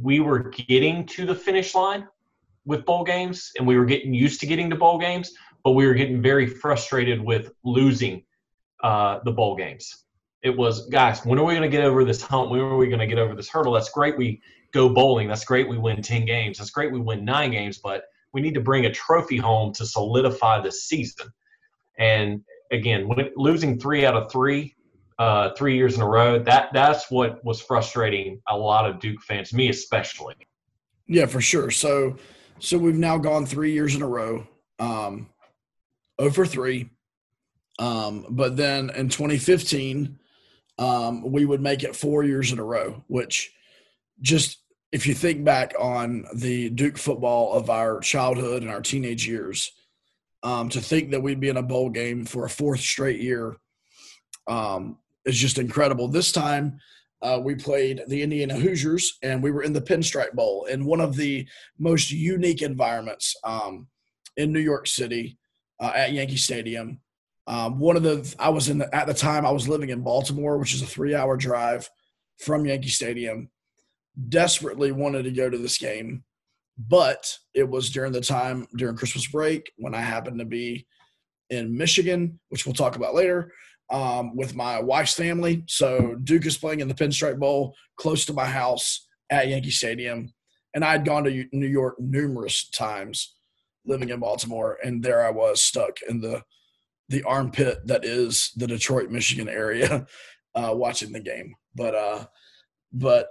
we 0.00 0.20
were 0.20 0.50
getting 0.50 1.04
to 1.06 1.26
the 1.26 1.34
finish 1.34 1.74
line 1.74 2.06
with 2.64 2.84
bowl 2.84 3.04
games, 3.04 3.50
and 3.58 3.66
we 3.66 3.76
were 3.76 3.84
getting 3.84 4.14
used 4.14 4.40
to 4.40 4.46
getting 4.46 4.70
to 4.70 4.76
bowl 4.76 4.98
games 4.98 5.32
but 5.64 5.72
we 5.72 5.86
were 5.86 5.94
getting 5.94 6.20
very 6.20 6.46
frustrated 6.46 7.20
with 7.20 7.52
losing 7.64 8.24
uh, 8.82 9.20
the 9.24 9.32
bowl 9.32 9.56
games. 9.56 10.04
It 10.42 10.56
was, 10.56 10.88
guys, 10.88 11.24
when 11.24 11.38
are 11.38 11.44
we 11.44 11.54
going 11.54 11.70
to 11.70 11.76
get 11.76 11.84
over 11.84 12.04
this 12.04 12.20
hump? 12.20 12.50
When 12.50 12.60
are 12.60 12.76
we 12.76 12.88
going 12.88 12.98
to 12.98 13.06
get 13.06 13.18
over 13.18 13.34
this 13.34 13.48
hurdle? 13.48 13.72
That's 13.72 13.90
great. 13.90 14.18
We 14.18 14.42
go 14.72 14.88
bowling. 14.88 15.28
That's 15.28 15.44
great. 15.44 15.68
We 15.68 15.78
win 15.78 16.02
10 16.02 16.24
games. 16.24 16.58
That's 16.58 16.70
great. 16.70 16.90
We 16.90 16.98
win 16.98 17.24
nine 17.24 17.52
games, 17.52 17.78
but 17.78 18.04
we 18.32 18.40
need 18.40 18.54
to 18.54 18.60
bring 18.60 18.86
a 18.86 18.92
trophy 18.92 19.36
home 19.36 19.72
to 19.74 19.86
solidify 19.86 20.60
the 20.60 20.72
season. 20.72 21.28
And 21.98 22.42
again, 22.72 23.08
when, 23.08 23.30
losing 23.36 23.78
three 23.78 24.04
out 24.04 24.14
of 24.14 24.30
three, 24.32 24.74
uh, 25.18 25.50
three 25.54 25.76
years 25.76 25.94
in 25.94 26.02
a 26.02 26.08
row, 26.08 26.38
that 26.38 26.72
that's 26.72 27.10
what 27.10 27.44
was 27.44 27.60
frustrating 27.60 28.40
a 28.48 28.56
lot 28.56 28.88
of 28.88 28.98
Duke 28.98 29.22
fans, 29.22 29.52
me 29.52 29.68
especially. 29.68 30.34
Yeah, 31.06 31.26
for 31.26 31.40
sure. 31.40 31.70
So, 31.70 32.16
so 32.58 32.78
we've 32.78 32.94
now 32.94 33.18
gone 33.18 33.46
three 33.46 33.72
years 33.72 33.94
in 33.94 34.02
a 34.02 34.08
row. 34.08 34.46
Um, 34.78 35.28
over 36.18 36.46
3. 36.46 36.88
Um, 37.78 38.26
but 38.30 38.56
then 38.56 38.90
in 38.90 39.08
2015, 39.08 40.18
um, 40.78 41.30
we 41.30 41.44
would 41.44 41.60
make 41.60 41.82
it 41.82 41.96
four 41.96 42.22
years 42.22 42.52
in 42.52 42.58
a 42.58 42.64
row, 42.64 43.02
which 43.08 43.52
just 44.20 44.58
if 44.92 45.06
you 45.06 45.14
think 45.14 45.44
back 45.44 45.74
on 45.78 46.24
the 46.34 46.70
Duke 46.70 46.98
football 46.98 47.54
of 47.54 47.70
our 47.70 48.00
childhood 48.00 48.62
and 48.62 48.70
our 48.70 48.80
teenage 48.80 49.26
years, 49.26 49.72
um, 50.42 50.68
to 50.70 50.80
think 50.80 51.10
that 51.10 51.22
we'd 51.22 51.40
be 51.40 51.48
in 51.48 51.56
a 51.56 51.62
bowl 51.62 51.90
game 51.90 52.24
for 52.24 52.44
a 52.44 52.50
fourth 52.50 52.80
straight 52.80 53.20
year 53.20 53.56
um, 54.46 54.98
is 55.24 55.38
just 55.38 55.58
incredible. 55.58 56.08
This 56.08 56.32
time, 56.32 56.78
uh, 57.22 57.40
we 57.42 57.54
played 57.54 58.02
the 58.08 58.20
Indiana 58.20 58.54
Hoosiers, 58.54 59.18
and 59.22 59.42
we 59.42 59.52
were 59.52 59.62
in 59.62 59.72
the 59.72 59.80
Pinstripe 59.80 60.32
Bowl 60.32 60.64
in 60.64 60.84
one 60.84 61.00
of 61.00 61.14
the 61.14 61.46
most 61.78 62.10
unique 62.10 62.62
environments 62.62 63.36
um, 63.44 63.86
in 64.36 64.52
New 64.52 64.60
York 64.60 64.88
City 64.88 65.38
uh, 65.80 65.92
at 65.94 66.12
Yankee 66.12 66.36
Stadium. 66.36 67.00
Um, 67.46 67.78
one 67.78 67.96
of 67.96 68.02
the 68.02 68.34
I 68.38 68.48
was 68.48 68.68
in 68.68 68.78
the, 68.78 68.94
at 68.94 69.06
the 69.06 69.14
time 69.14 69.46
I 69.46 69.50
was 69.50 69.68
living 69.68 69.90
in 69.90 70.02
Baltimore, 70.02 70.58
which 70.58 70.74
is 70.74 70.82
a 70.82 70.86
three 70.86 71.14
hour 71.14 71.36
drive 71.36 71.88
from 72.38 72.66
Yankee 72.66 72.88
Stadium. 72.88 73.50
Desperately 74.28 74.92
wanted 74.92 75.22
to 75.24 75.30
go 75.30 75.48
to 75.48 75.58
this 75.58 75.78
game, 75.78 76.24
but 76.78 77.36
it 77.54 77.68
was 77.68 77.90
during 77.90 78.12
the 78.12 78.20
time 78.20 78.66
during 78.76 78.96
Christmas 78.96 79.26
break 79.26 79.72
when 79.76 79.94
I 79.94 80.00
happened 80.00 80.38
to 80.38 80.44
be 80.44 80.86
in 81.50 81.76
Michigan, 81.76 82.40
which 82.48 82.64
we'll 82.64 82.74
talk 82.74 82.96
about 82.96 83.14
later, 83.14 83.52
um, 83.90 84.34
with 84.34 84.54
my 84.54 84.80
wife's 84.80 85.14
family. 85.14 85.64
So 85.68 86.16
Duke 86.24 86.46
is 86.46 86.56
playing 86.56 86.80
in 86.80 86.88
the 86.88 86.94
Pinstripe 86.94 87.38
Bowl 87.38 87.74
close 87.96 88.24
to 88.26 88.32
my 88.32 88.46
house 88.46 89.06
at 89.30 89.48
Yankee 89.48 89.70
Stadium, 89.70 90.32
and 90.74 90.84
I 90.84 90.92
had 90.92 91.04
gone 91.04 91.24
to 91.24 91.46
New 91.52 91.66
York 91.66 91.96
numerous 91.98 92.68
times 92.70 93.34
living 93.84 94.08
in 94.08 94.20
Baltimore, 94.20 94.78
and 94.82 95.02
there 95.02 95.24
I 95.24 95.30
was 95.30 95.62
stuck 95.62 95.98
in 96.08 96.20
the 96.20 96.42
the 97.08 97.22
armpit 97.24 97.86
that 97.86 98.04
is 98.04 98.52
the 98.56 98.66
Detroit, 98.66 99.10
Michigan 99.10 99.48
area, 99.48 100.06
uh, 100.54 100.72
watching 100.72 101.12
the 101.12 101.20
game. 101.20 101.54
But 101.74 101.94
uh, 101.94 102.24
but 102.92 103.28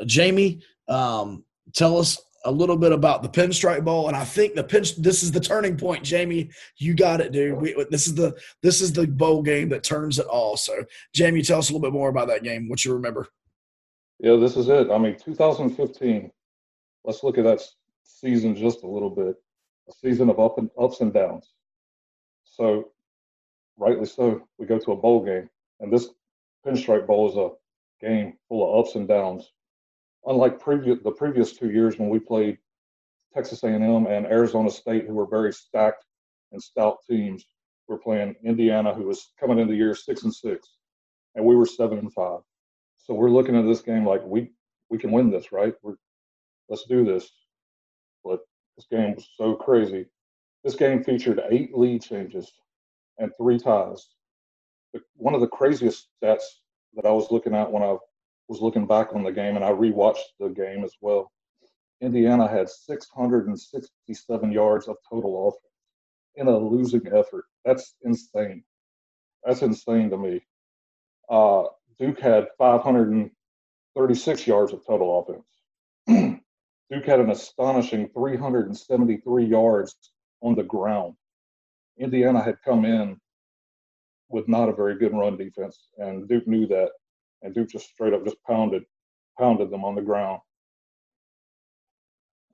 uh, 0.00 0.04
Jamie, 0.04 0.62
um, 0.88 1.44
tell 1.74 1.98
us 1.98 2.20
a 2.44 2.50
little 2.50 2.76
bit 2.76 2.92
about 2.92 3.22
the 3.22 3.28
Pinstripe 3.28 3.84
Bowl, 3.84 4.08
and 4.08 4.16
I 4.16 4.24
think 4.24 4.54
the 4.54 4.64
pin. 4.64 4.84
This 4.98 5.22
is 5.22 5.32
the 5.32 5.40
turning 5.40 5.76
point, 5.76 6.04
Jamie. 6.04 6.50
You 6.76 6.94
got 6.94 7.20
it, 7.20 7.32
dude. 7.32 7.60
We, 7.60 7.74
this 7.90 8.06
is 8.06 8.14
the 8.14 8.38
this 8.62 8.80
is 8.80 8.92
the 8.92 9.06
bowl 9.06 9.42
game 9.42 9.68
that 9.70 9.82
turns 9.82 10.18
it 10.18 10.26
all. 10.26 10.56
So, 10.56 10.84
Jamie, 11.14 11.42
tell 11.42 11.58
us 11.58 11.70
a 11.70 11.72
little 11.72 11.86
bit 11.86 11.94
more 11.94 12.08
about 12.08 12.28
that 12.28 12.42
game. 12.42 12.68
What 12.68 12.84
you 12.84 12.92
remember? 12.92 13.28
Yeah, 14.20 14.36
this 14.36 14.56
is 14.56 14.68
it. 14.68 14.90
I 14.90 14.98
mean, 14.98 15.16
2015. 15.18 16.30
Let's 17.04 17.22
look 17.22 17.38
at 17.38 17.44
that 17.44 17.60
season 18.04 18.56
just 18.56 18.82
a 18.82 18.88
little 18.88 19.10
bit. 19.10 19.36
A 19.88 19.92
season 19.92 20.30
of 20.30 20.40
up 20.40 20.58
and 20.58 20.70
ups 20.80 21.00
and 21.00 21.12
downs. 21.12 21.50
So 22.44 22.90
rightly 23.76 24.06
so, 24.06 24.46
we 24.58 24.66
go 24.66 24.78
to 24.78 24.92
a 24.92 24.96
bowl 24.96 25.24
game, 25.24 25.48
and 25.80 25.92
this 25.92 26.08
Pinstripe 26.66 27.06
Bowl 27.06 27.30
is 27.30 27.36
a 27.36 27.50
game 28.06 28.34
full 28.48 28.78
of 28.78 28.84
ups 28.84 28.94
and 28.94 29.08
downs. 29.08 29.50
Unlike 30.26 30.60
previous 30.60 30.98
the 31.02 31.12
previous 31.12 31.52
two 31.52 31.70
years 31.70 31.98
when 31.98 32.08
we 32.08 32.18
played 32.18 32.58
Texas 33.34 33.62
A&M 33.62 34.06
and 34.06 34.26
Arizona 34.26 34.70
State, 34.70 35.06
who 35.06 35.14
were 35.14 35.26
very 35.26 35.52
stacked 35.52 36.04
and 36.52 36.62
stout 36.62 36.98
teams, 37.08 37.44
we're 37.88 37.98
playing 37.98 38.34
Indiana, 38.44 38.94
who 38.94 39.04
was 39.04 39.32
coming 39.38 39.58
into 39.58 39.72
the 39.72 39.76
year 39.78 39.94
six 39.94 40.22
and 40.22 40.34
six, 40.34 40.76
and 41.34 41.44
we 41.44 41.56
were 41.56 41.66
seven 41.66 41.98
and 41.98 42.12
five. 42.12 42.40
So 42.96 43.12
we're 43.12 43.30
looking 43.30 43.56
at 43.56 43.66
this 43.66 43.82
game 43.82 44.06
like 44.06 44.22
we 44.24 44.50
we 44.88 44.98
can 44.98 45.12
win 45.12 45.30
this, 45.30 45.52
right? 45.52 45.74
We're 45.82 45.96
let's 46.68 46.84
do 46.84 47.04
this. 47.04 47.30
But 48.24 48.40
this 48.76 48.86
game 48.90 49.14
was 49.14 49.28
so 49.36 49.54
crazy. 49.54 50.06
This 50.62 50.74
game 50.74 51.04
featured 51.04 51.42
eight 51.50 51.76
lead 51.76 52.02
changes 52.02 52.50
and 53.18 53.30
three 53.36 53.58
ties. 53.58 54.08
One 55.16 55.34
of 55.34 55.40
the 55.40 55.48
craziest 55.48 56.08
stats 56.22 56.44
that 56.94 57.04
I 57.04 57.10
was 57.10 57.30
looking 57.30 57.54
at 57.54 57.70
when 57.70 57.82
I 57.82 57.96
was 58.48 58.60
looking 58.60 58.86
back 58.86 59.14
on 59.14 59.22
the 59.22 59.32
game, 59.32 59.56
and 59.56 59.64
I 59.64 59.72
rewatched 59.72 60.18
the 60.38 60.48
game 60.48 60.84
as 60.84 60.94
well. 61.00 61.32
Indiana 62.00 62.48
had 62.48 62.68
667 62.68 64.52
yards 64.52 64.88
of 64.88 64.96
total 65.08 65.48
offense 65.48 65.72
in 66.36 66.48
a 66.48 66.58
losing 66.58 67.06
effort. 67.08 67.44
That's 67.64 67.94
insane. 68.02 68.64
That's 69.44 69.62
insane 69.62 70.10
to 70.10 70.18
me. 70.18 70.40
Uh, 71.30 71.64
Duke 71.98 72.20
had 72.20 72.48
536 72.58 74.46
yards 74.46 74.72
of 74.72 74.84
total 74.86 75.20
offense. 75.20 75.46
Duke 76.90 77.06
had 77.06 77.20
an 77.20 77.30
astonishing 77.30 78.08
373 78.14 79.44
yards 79.46 79.96
on 80.42 80.54
the 80.54 80.62
ground. 80.62 81.14
Indiana 81.98 82.42
had 82.42 82.56
come 82.64 82.84
in 82.84 83.18
with 84.28 84.48
not 84.48 84.68
a 84.68 84.74
very 84.74 84.98
good 84.98 85.12
run 85.12 85.36
defense, 85.36 85.88
and 85.98 86.28
Duke 86.28 86.46
knew 86.46 86.66
that, 86.66 86.90
and 87.44 87.54
Duke 87.54 87.68
just 87.68 87.90
straight 87.90 88.14
up 88.14 88.24
just 88.24 88.42
pounded 88.44 88.84
pounded 89.38 89.70
them 89.70 89.84
on 89.84 89.94
the 89.94 90.02
ground. 90.02 90.40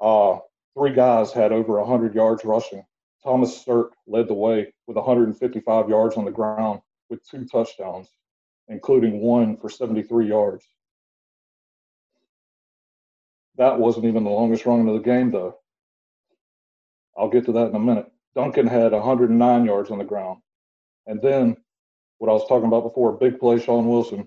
Uh, 0.01 0.38
three 0.74 0.93
guys 0.93 1.32
had 1.32 1.53
over 1.53 1.78
100 1.80 2.14
yards 2.14 2.45
rushing. 2.45 2.84
Thomas 3.22 3.64
Sirk 3.64 3.93
led 4.07 4.28
the 4.28 4.34
way 4.34 4.72
with 4.86 4.97
155 4.97 5.88
yards 5.88 6.16
on 6.16 6.24
the 6.24 6.30
ground 6.30 6.80
with 7.11 7.26
two 7.28 7.45
touchdowns, 7.45 8.09
including 8.68 9.20
one 9.20 9.57
for 9.59 9.68
73 9.68 10.26
yards. 10.26 10.64
That 13.57 13.78
wasn't 13.78 14.07
even 14.07 14.24
the 14.24 14.30
longest 14.30 14.64
run 14.64 14.88
of 14.88 14.95
the 14.95 15.01
game, 15.01 15.30
though. 15.30 15.59
I'll 17.16 17.28
get 17.28 17.45
to 17.45 17.53
that 17.53 17.68
in 17.68 17.76
a 17.76 17.80
minute. 17.80 18.11
Duncan 18.34 18.66
had 18.66 18.93
109 18.93 19.64
yards 19.66 19.91
on 19.91 19.99
the 19.99 20.05
ground. 20.05 20.41
And 21.07 21.20
then 21.20 21.57
what 22.18 22.30
I 22.30 22.32
was 22.32 22.49
talking 22.49 22.68
about 22.68 22.84
before, 22.84 23.12
big 23.12 23.38
play 23.38 23.59
Shaun 23.59 23.86
Wilson, 23.86 24.26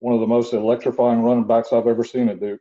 one 0.00 0.14
of 0.14 0.20
the 0.20 0.26
most 0.26 0.52
electrifying 0.52 1.22
running 1.22 1.46
backs 1.46 1.72
I've 1.72 1.86
ever 1.86 2.04
seen 2.04 2.28
at 2.28 2.40
Duke, 2.40 2.60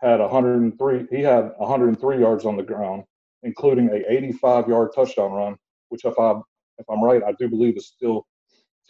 had 0.00 0.20
103. 0.20 1.06
He 1.10 1.22
had 1.22 1.52
103 1.58 2.18
yards 2.18 2.44
on 2.46 2.56
the 2.56 2.62
ground, 2.62 3.04
including 3.42 3.88
a 3.90 4.10
85-yard 4.10 4.90
touchdown 4.94 5.32
run, 5.32 5.56
which 5.88 6.04
if 6.04 6.18
I 6.18 6.40
if 6.78 6.86
I'm 6.88 7.02
right, 7.04 7.22
I 7.22 7.32
do 7.32 7.48
believe 7.48 7.76
is 7.76 7.88
still 7.88 8.26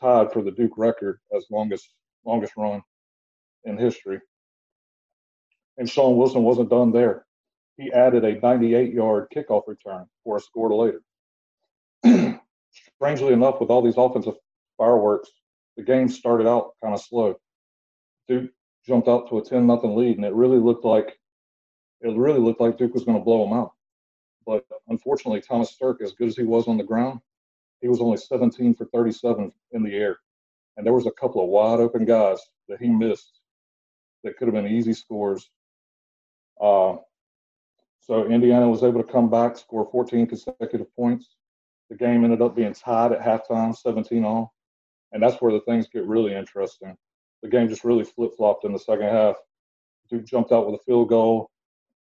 tied 0.00 0.32
for 0.32 0.42
the 0.42 0.52
Duke 0.52 0.76
record 0.76 1.18
as 1.36 1.46
longest 1.50 1.88
longest 2.24 2.52
run 2.56 2.82
in 3.64 3.76
history. 3.76 4.20
And 5.78 5.88
Shaun 5.88 6.16
Wilson 6.16 6.42
wasn't 6.42 6.70
done 6.70 6.92
there 6.92 7.24
he 7.80 7.90
added 7.92 8.24
a 8.24 8.38
98 8.38 8.92
yard 8.92 9.28
kickoff 9.34 9.62
return 9.66 10.04
for 10.22 10.36
a 10.36 10.40
score 10.40 10.74
later. 10.74 11.02
Strangely 12.96 13.32
enough, 13.32 13.60
with 13.60 13.70
all 13.70 13.82
these 13.82 13.96
offensive 13.96 14.34
fireworks, 14.76 15.30
the 15.76 15.82
game 15.82 16.08
started 16.08 16.46
out 16.46 16.72
kind 16.82 16.94
of 16.94 17.00
slow. 17.00 17.36
Duke 18.28 18.50
jumped 18.86 19.08
out 19.08 19.28
to 19.28 19.38
a 19.38 19.44
10 19.44 19.66
nothing 19.66 19.96
lead, 19.96 20.16
and 20.16 20.24
it 20.24 20.34
really 20.34 20.58
looked 20.58 20.84
like 20.84 21.18
it 22.00 22.16
really 22.16 22.40
looked 22.40 22.60
like 22.60 22.78
Duke 22.78 22.94
was 22.94 23.04
going 23.04 23.18
to 23.18 23.24
blow 23.24 23.44
them 23.44 23.52
out. 23.52 23.72
But 24.46 24.64
unfortunately, 24.88 25.42
Thomas 25.42 25.76
Sirk, 25.78 26.00
as 26.02 26.12
good 26.12 26.28
as 26.28 26.36
he 26.36 26.44
was 26.44 26.66
on 26.66 26.78
the 26.78 26.84
ground, 26.84 27.20
he 27.80 27.88
was 27.88 28.00
only 28.00 28.16
17 28.16 28.74
for 28.74 28.86
37 28.86 29.52
in 29.72 29.82
the 29.82 29.94
air. 29.94 30.18
And 30.76 30.86
there 30.86 30.94
was 30.94 31.06
a 31.06 31.12
couple 31.12 31.42
of 31.42 31.48
wide 31.48 31.80
open 31.80 32.06
guys 32.06 32.40
that 32.68 32.80
he 32.80 32.88
missed 32.88 33.40
that 34.24 34.36
could 34.36 34.48
have 34.48 34.54
been 34.54 34.66
easy 34.66 34.94
scores. 34.94 35.50
Uh, 36.60 36.96
so 38.00 38.26
Indiana 38.26 38.68
was 38.68 38.82
able 38.82 39.02
to 39.02 39.12
come 39.12 39.30
back, 39.30 39.56
score 39.56 39.88
14 39.90 40.26
consecutive 40.26 40.94
points. 40.96 41.36
The 41.90 41.96
game 41.96 42.24
ended 42.24 42.40
up 42.40 42.56
being 42.56 42.72
tied 42.72 43.12
at 43.12 43.20
halftime, 43.20 43.76
17 43.76 44.24
all. 44.24 44.54
And 45.12 45.22
that's 45.22 45.40
where 45.40 45.52
the 45.52 45.60
things 45.60 45.88
get 45.88 46.06
really 46.06 46.34
interesting. 46.34 46.96
The 47.42 47.48
game 47.48 47.68
just 47.68 47.84
really 47.84 48.04
flip 48.04 48.32
flopped 48.36 48.64
in 48.64 48.72
the 48.72 48.78
second 48.78 49.08
half. 49.08 49.36
Duke 50.10 50.24
jumped 50.24 50.52
out 50.52 50.66
with 50.66 50.80
a 50.80 50.84
field 50.84 51.08
goal. 51.08 51.50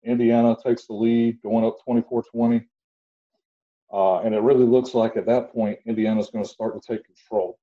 Indiana 0.04 0.56
takes 0.64 0.86
the 0.86 0.94
lead, 0.94 1.42
going 1.42 1.66
up 1.66 1.78
24 1.84 2.24
20. 2.32 2.68
Uh, 3.92 4.20
and 4.20 4.36
it 4.36 4.42
really 4.42 4.66
looks 4.66 4.94
like 4.94 5.16
at 5.16 5.26
that 5.26 5.52
point, 5.52 5.80
Indiana's 5.86 6.30
going 6.30 6.44
to 6.44 6.50
start 6.50 6.74
to 6.74 6.94
take 6.94 7.06
control. 7.06 7.58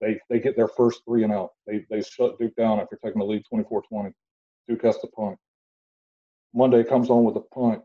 They, 0.00 0.20
they 0.28 0.40
get 0.40 0.56
their 0.56 0.68
first 0.68 1.02
three 1.04 1.24
and 1.24 1.32
out. 1.32 1.50
They, 1.66 1.86
they 1.88 2.02
shut 2.02 2.38
Duke 2.38 2.54
down 2.56 2.80
after 2.80 2.98
taking 3.02 3.20
the 3.20 3.26
lead 3.26 3.44
24 3.48 3.82
20. 3.88 4.10
Duke 4.68 4.82
has 4.82 4.98
to 4.98 5.06
punt. 5.08 5.38
Monday 6.54 6.84
comes 6.84 7.10
on 7.10 7.24
with 7.24 7.36
a 7.36 7.40
punt. 7.40 7.82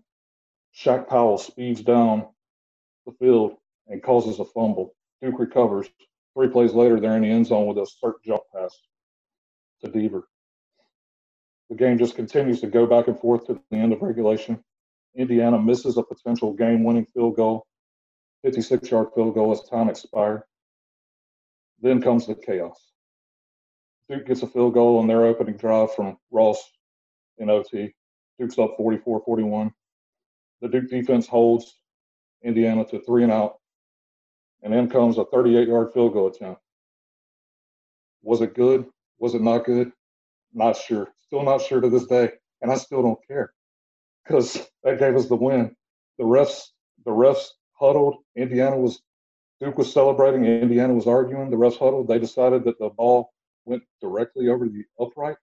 Shaq 0.76 1.08
Powell 1.08 1.38
speeds 1.38 1.82
down 1.82 2.28
the 3.06 3.12
field 3.14 3.56
and 3.88 4.02
causes 4.02 4.40
a 4.40 4.46
fumble. 4.46 4.96
Duke 5.22 5.40
recovers. 5.40 5.88
Three 6.36 6.48
plays 6.48 6.74
later, 6.74 7.00
they're 7.00 7.16
in 7.18 7.24
the 7.24 7.30
end 7.30 7.48
zone 7.48 7.68
with 7.68 7.78
a 7.78 7.86
Sirk 7.86 8.24
jump 8.24 8.44
pass 8.54 8.80
to 9.84 9.90
Deaver. 9.90 10.24
The 11.70 11.76
game 11.76 11.98
just 11.98 12.16
continues 12.16 12.62
to 12.62 12.68
go 12.68 12.86
back 12.86 13.08
and 13.08 13.20
forth 13.20 13.48
to 13.48 13.60
the 13.70 13.78
end 13.78 13.94
of 13.94 14.02
regulation. 14.02 14.64
Indiana 15.16 15.60
misses 15.60 15.98
a 15.98 16.04
potential 16.04 16.54
game 16.54 16.84
winning 16.84 17.06
field 17.06 17.36
goal, 17.36 17.66
56 18.44 18.90
yard 18.92 19.08
field 19.16 19.36
goal 19.36 19.52
as 19.52 19.62
time 19.70 19.90
expired. 19.90 20.44
Then 21.82 22.02
comes 22.02 22.28
the 22.28 22.36
chaos. 22.36 22.92
Duke 24.10 24.28
gets 24.28 24.42
a 24.42 24.48
field 24.48 24.74
goal 24.74 25.00
on 25.00 25.08
their 25.08 25.26
opening 25.26 25.56
drive 25.56 25.94
from 25.94 26.18
Ross 26.32 26.62
in 27.38 27.50
OT. 27.50 27.94
Duke's 28.38 28.60
up 28.60 28.76
44 28.78 29.24
41. 29.26 29.72
The 30.62 30.68
Duke 30.68 30.90
defense 30.90 31.28
holds 31.28 31.78
Indiana 32.44 32.86
to 32.86 33.00
three 33.00 33.24
and 33.24 33.32
out. 33.32 33.61
And 34.64 34.74
then 34.74 34.90
comes 34.90 35.18
a 35.18 35.26
38 35.26 35.68
yard 35.68 35.94
field 35.94 36.14
goal 36.14 36.28
attempt. 36.28 36.62
Was 38.24 38.42
it 38.42 38.54
good? 38.54 38.86
Was 39.20 39.34
it 39.34 39.42
not 39.42 39.66
good? 39.66 39.92
Not 40.54 40.78
sure. 40.78 41.08
Still 41.20 41.44
not 41.44 41.62
sure 41.62 41.82
to 41.82 41.90
this 41.90 42.06
day. 42.06 42.32
And 42.62 42.72
I 42.72 42.76
still 42.76 43.02
don't 43.02 43.28
care 43.28 43.54
because 44.24 44.68
that 44.84 45.00
gave 45.00 45.16
us 45.16 45.28
the 45.28 45.36
win. 45.36 45.76
The 46.18 46.24
refs, 46.24 46.68
the 47.06 47.12
refs 47.12 47.48
huddled. 47.74 48.18
Indiana 48.36 48.78
was, 48.78 49.02
Duke 49.60 49.78
was 49.78 49.92
celebrating. 49.92 50.46
Indiana 50.46 50.94
was 50.94 51.08
arguing. 51.08 51.50
The 51.50 51.58
refs 51.58 51.80
huddled. 51.80 52.08
They 52.08 52.20
decided 52.20 52.64
that 52.66 52.78
the 52.80 52.90
ball 52.90 53.34
went 53.66 53.84
directly 54.02 54.50
over 54.50 54.68
the 54.68 54.84
upright. 55.00 55.38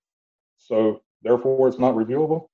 So 0.58 1.02
therefore, 1.22 1.68
it's 1.68 1.78
not 1.78 1.94
reviewable. 1.94 2.48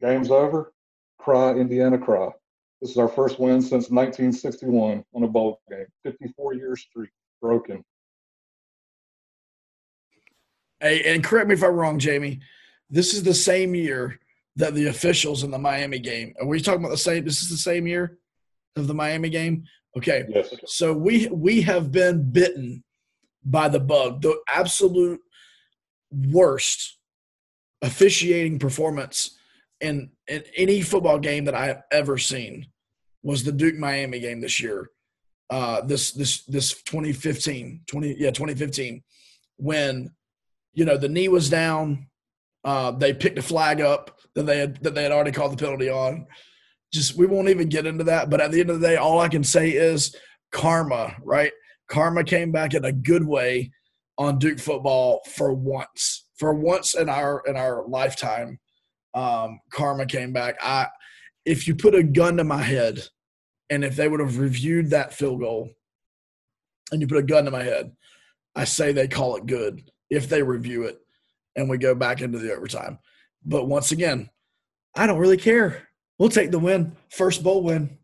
Game's 0.00 0.30
over. 0.30 0.72
Cry, 1.18 1.52
Indiana, 1.52 1.98
cry. 1.98 2.30
This 2.82 2.90
is 2.90 2.98
our 2.98 3.08
first 3.08 3.38
win 3.38 3.62
since 3.62 3.90
1961 3.90 5.04
on 5.14 5.22
a 5.22 5.28
bowl 5.28 5.60
game. 5.70 5.86
54 6.02 6.54
year 6.54 6.74
streak 6.74 7.10
broken. 7.40 7.84
Hey, 10.80 11.14
and 11.14 11.22
correct 11.22 11.46
me 11.46 11.54
if 11.54 11.62
I'm 11.62 11.74
wrong, 11.74 12.00
Jamie. 12.00 12.40
This 12.90 13.14
is 13.14 13.22
the 13.22 13.34
same 13.34 13.76
year 13.76 14.18
that 14.56 14.74
the 14.74 14.88
officials 14.88 15.44
in 15.44 15.52
the 15.52 15.60
Miami 15.60 16.00
game. 16.00 16.34
Are 16.40 16.46
we 16.46 16.60
talking 16.60 16.80
about 16.80 16.90
the 16.90 16.96
same? 16.96 17.24
This 17.24 17.40
is 17.40 17.50
the 17.50 17.56
same 17.56 17.86
year 17.86 18.18
of 18.74 18.88
the 18.88 18.94
Miami 18.94 19.30
game. 19.30 19.62
Okay. 19.96 20.24
Yes. 20.28 20.52
So 20.66 20.92
we 20.92 21.28
we 21.28 21.62
have 21.62 21.92
been 21.92 22.32
bitten 22.32 22.82
by 23.44 23.68
the 23.68 23.80
bug, 23.80 24.22
the 24.22 24.40
absolute 24.52 25.20
worst 26.10 26.98
officiating 27.80 28.58
performance 28.58 29.38
in, 29.80 30.10
in 30.26 30.42
any 30.56 30.80
football 30.80 31.20
game 31.20 31.44
that 31.44 31.54
I 31.54 31.66
have 31.66 31.82
ever 31.92 32.18
seen 32.18 32.66
was 33.22 33.44
the 33.44 33.52
Duke 33.52 33.76
Miami 33.76 34.20
game 34.20 34.40
this 34.40 34.60
year. 34.60 34.90
Uh, 35.50 35.82
this 35.82 36.12
this 36.12 36.44
this 36.44 36.82
2015 36.82 37.82
20 37.86 38.16
yeah 38.18 38.30
2015 38.30 39.02
when 39.56 40.10
you 40.72 40.84
know 40.84 40.96
the 40.96 41.08
knee 41.08 41.28
was 41.28 41.50
down 41.50 42.06
uh, 42.64 42.90
they 42.90 43.12
picked 43.12 43.38
a 43.38 43.42
flag 43.42 43.80
up 43.80 44.18
that 44.34 44.44
they 44.44 44.58
had 44.58 44.82
that 44.82 44.94
they 44.94 45.02
had 45.02 45.12
already 45.12 45.32
called 45.32 45.52
the 45.52 45.62
penalty 45.62 45.90
on. 45.90 46.26
Just 46.92 47.16
we 47.16 47.26
won't 47.26 47.48
even 47.48 47.68
get 47.68 47.86
into 47.86 48.04
that 48.04 48.30
but 48.30 48.40
at 48.40 48.50
the 48.50 48.60
end 48.60 48.70
of 48.70 48.80
the 48.80 48.86
day 48.86 48.96
all 48.96 49.20
i 49.20 49.28
can 49.28 49.44
say 49.44 49.70
is 49.70 50.14
karma 50.52 51.16
right? 51.22 51.52
Karma 51.88 52.24
came 52.24 52.52
back 52.52 52.72
in 52.72 52.84
a 52.84 52.92
good 52.92 53.26
way 53.26 53.70
on 54.16 54.38
duke 54.38 54.58
football 54.58 55.20
for 55.34 55.52
once 55.52 56.26
for 56.36 56.54
once 56.54 56.94
in 56.94 57.08
our 57.08 57.42
in 57.46 57.56
our 57.56 57.86
lifetime. 57.86 58.58
Um, 59.14 59.60
karma 59.70 60.06
came 60.06 60.32
back. 60.32 60.56
I 60.62 60.86
if 61.44 61.66
you 61.66 61.74
put 61.74 61.94
a 61.94 62.02
gun 62.02 62.36
to 62.36 62.44
my 62.44 62.62
head 62.62 63.00
and 63.70 63.84
if 63.84 63.96
they 63.96 64.08
would 64.08 64.20
have 64.20 64.38
reviewed 64.38 64.90
that 64.90 65.14
field 65.14 65.40
goal 65.40 65.70
and 66.90 67.00
you 67.00 67.06
put 67.06 67.18
a 67.18 67.22
gun 67.22 67.44
to 67.44 67.50
my 67.50 67.62
head, 67.62 67.92
I 68.54 68.64
say 68.64 68.92
they 68.92 69.08
call 69.08 69.36
it 69.36 69.46
good 69.46 69.82
if 70.10 70.28
they 70.28 70.42
review 70.42 70.84
it 70.84 71.00
and 71.56 71.68
we 71.68 71.78
go 71.78 71.94
back 71.94 72.20
into 72.20 72.38
the 72.38 72.54
overtime. 72.54 72.98
But 73.44 73.66
once 73.66 73.92
again, 73.92 74.30
I 74.94 75.06
don't 75.06 75.18
really 75.18 75.36
care. 75.36 75.88
We'll 76.18 76.28
take 76.28 76.50
the 76.50 76.58
win. 76.58 76.96
First 77.10 77.42
bowl 77.42 77.62
win. 77.62 77.98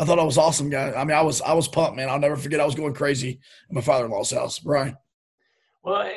I 0.00 0.04
thought 0.04 0.18
I 0.18 0.24
was 0.24 0.38
awesome, 0.38 0.70
guy. 0.70 0.92
I 0.92 1.04
mean, 1.04 1.16
I 1.16 1.20
was 1.20 1.42
I 1.42 1.52
was 1.52 1.68
pumped, 1.68 1.96
man. 1.96 2.08
I'll 2.08 2.18
never 2.18 2.36
forget. 2.36 2.58
I 2.58 2.64
was 2.64 2.74
going 2.74 2.94
crazy 2.94 3.38
at 3.68 3.74
my 3.74 3.82
father-in-law's 3.82 4.30
house. 4.30 4.58
Brian. 4.58 4.96
Well, 5.82 6.10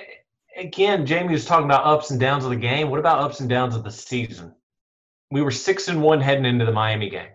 again, 0.55 1.05
Jamie 1.05 1.34
was 1.34 1.45
talking 1.45 1.65
about 1.65 1.86
ups 1.86 2.09
and 2.09 2.19
downs 2.19 2.45
of 2.45 2.49
the 2.49 2.55
game. 2.55 2.89
What 2.89 2.99
about 2.99 3.19
ups 3.19 3.41
and 3.41 3.49
downs 3.49 3.76
of 3.76 3.84
the 3.84 3.91
season? 3.91 4.55
We 5.32 5.41
were 5.41 5.51
six 5.51 5.88
and 5.88 6.01
one 6.01 6.21
heading 6.21 6.45
into 6.45 6.65
the 6.65 6.71
Miami 6.71 7.09
game. 7.09 7.30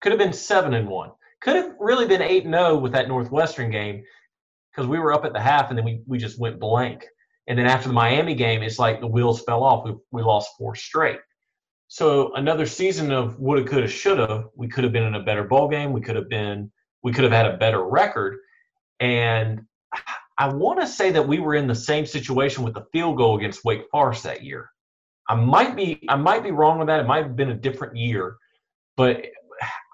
Could 0.00 0.12
have 0.12 0.18
been 0.18 0.32
seven 0.32 0.74
and 0.74 0.88
one. 0.88 1.10
Could 1.42 1.56
have 1.56 1.74
really 1.78 2.06
been 2.06 2.22
eight 2.22 2.44
and 2.44 2.54
zero 2.54 2.78
with 2.78 2.92
that 2.92 3.08
Northwestern 3.08 3.70
game 3.70 4.02
because 4.70 4.88
we 4.88 4.98
were 4.98 5.12
up 5.12 5.24
at 5.24 5.32
the 5.32 5.40
half 5.40 5.70
and 5.70 5.78
then 5.78 5.84
we 5.84 6.02
we 6.06 6.18
just 6.18 6.38
went 6.38 6.60
blank. 6.60 7.06
And 7.46 7.58
then 7.58 7.66
after 7.66 7.88
the 7.88 7.94
Miami 7.94 8.34
game, 8.34 8.62
it's 8.62 8.78
like 8.78 9.00
the 9.00 9.06
wheels 9.06 9.42
fell 9.42 9.62
off. 9.62 9.84
We 9.84 9.94
we 10.12 10.22
lost 10.22 10.56
four 10.56 10.74
straight. 10.74 11.20
So 11.88 12.32
another 12.34 12.66
season 12.66 13.10
of 13.10 13.38
woulda, 13.40 13.64
coulda, 13.64 13.88
shoulda. 13.88 14.44
We 14.54 14.68
could 14.68 14.84
have 14.84 14.92
been 14.92 15.02
in 15.02 15.16
a 15.16 15.22
better 15.22 15.44
bowl 15.44 15.68
game. 15.68 15.92
We 15.92 16.00
could 16.00 16.16
have 16.16 16.28
been. 16.28 16.70
We 17.02 17.12
could 17.12 17.24
have 17.24 17.32
had 17.32 17.46
a 17.46 17.56
better 17.56 17.84
record. 17.84 18.38
And 19.00 19.62
I 20.38 20.48
want 20.48 20.80
to 20.80 20.86
say 20.86 21.10
that 21.10 21.26
we 21.26 21.38
were 21.38 21.54
in 21.54 21.66
the 21.66 21.74
same 21.74 22.06
situation 22.06 22.62
with 22.62 22.74
the 22.74 22.86
field 22.92 23.16
goal 23.16 23.36
against 23.36 23.64
Wake 23.64 23.82
Forest 23.90 24.22
that 24.22 24.44
year. 24.44 24.70
I 25.30 25.36
might 25.36 25.76
be 25.76 26.02
I 26.08 26.16
might 26.16 26.42
be 26.42 26.50
wrong 26.50 26.78
with 26.78 26.88
that. 26.88 26.98
It 26.98 27.06
might 27.06 27.22
have 27.22 27.36
been 27.36 27.50
a 27.50 27.54
different 27.54 27.96
year, 27.96 28.36
but 28.96 29.24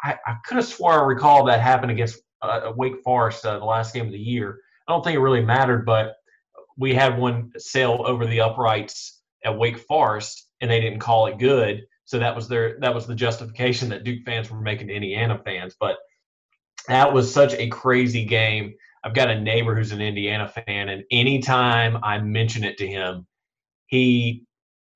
I, 0.02 0.16
I 0.26 0.36
could 0.46 0.56
have 0.56 0.64
swore 0.64 0.94
I 0.94 1.04
recall 1.04 1.44
that 1.44 1.60
happened 1.60 1.92
against 1.92 2.20
uh, 2.40 2.72
Wake 2.74 3.02
Forest 3.04 3.44
uh, 3.44 3.58
the 3.58 3.64
last 3.64 3.92
game 3.92 4.06
of 4.06 4.12
the 4.12 4.18
year. 4.18 4.58
I 4.88 4.92
don't 4.92 5.04
think 5.04 5.14
it 5.14 5.20
really 5.20 5.44
mattered, 5.44 5.84
but 5.84 6.14
we 6.78 6.94
had 6.94 7.18
one 7.18 7.52
sail 7.58 8.02
over 8.06 8.24
the 8.24 8.40
uprights 8.40 9.20
at 9.44 9.56
Wake 9.56 9.78
Forest, 9.78 10.48
and 10.62 10.70
they 10.70 10.80
didn't 10.80 11.00
call 11.00 11.26
it 11.26 11.38
good. 11.38 11.82
So 12.06 12.18
that 12.18 12.34
was 12.34 12.48
their 12.48 12.80
that 12.80 12.94
was 12.94 13.06
the 13.06 13.14
justification 13.14 13.90
that 13.90 14.04
Duke 14.04 14.24
fans 14.24 14.50
were 14.50 14.62
making 14.62 14.88
to 14.88 14.94
Indiana 14.94 15.38
fans. 15.44 15.76
But 15.78 15.98
that 16.88 17.12
was 17.12 17.30
such 17.30 17.52
a 17.52 17.68
crazy 17.68 18.24
game. 18.24 18.74
I've 19.04 19.14
got 19.14 19.28
a 19.28 19.38
neighbor 19.38 19.74
who's 19.74 19.92
an 19.92 20.00
Indiana 20.00 20.48
fan, 20.48 20.88
and 20.88 21.04
anytime 21.10 21.98
I 22.02 22.20
mention 22.20 22.64
it 22.64 22.78
to 22.78 22.86
him, 22.86 23.26
he 23.86 24.46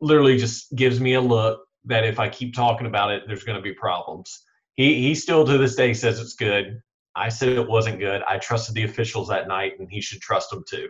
literally 0.00 0.36
just 0.36 0.74
gives 0.74 1.00
me 1.00 1.14
a 1.14 1.20
look 1.20 1.64
that 1.84 2.04
if 2.04 2.18
I 2.18 2.28
keep 2.28 2.54
talking 2.54 2.86
about 2.86 3.10
it, 3.10 3.24
there's 3.26 3.44
going 3.44 3.56
to 3.56 3.62
be 3.62 3.72
problems 3.72 4.44
he 4.80 5.02
he 5.02 5.14
still 5.14 5.44
to 5.44 5.58
this 5.58 5.74
day 5.74 5.92
says 5.92 6.18
it's 6.18 6.34
good. 6.34 6.80
I 7.14 7.28
said 7.28 7.50
it 7.50 7.68
wasn't 7.68 7.98
good. 7.98 8.22
I 8.26 8.38
trusted 8.38 8.74
the 8.74 8.84
officials 8.84 9.28
that 9.28 9.46
night, 9.46 9.78
and 9.78 9.90
he 9.90 10.00
should 10.00 10.22
trust 10.22 10.48
them 10.48 10.64
too. 10.66 10.88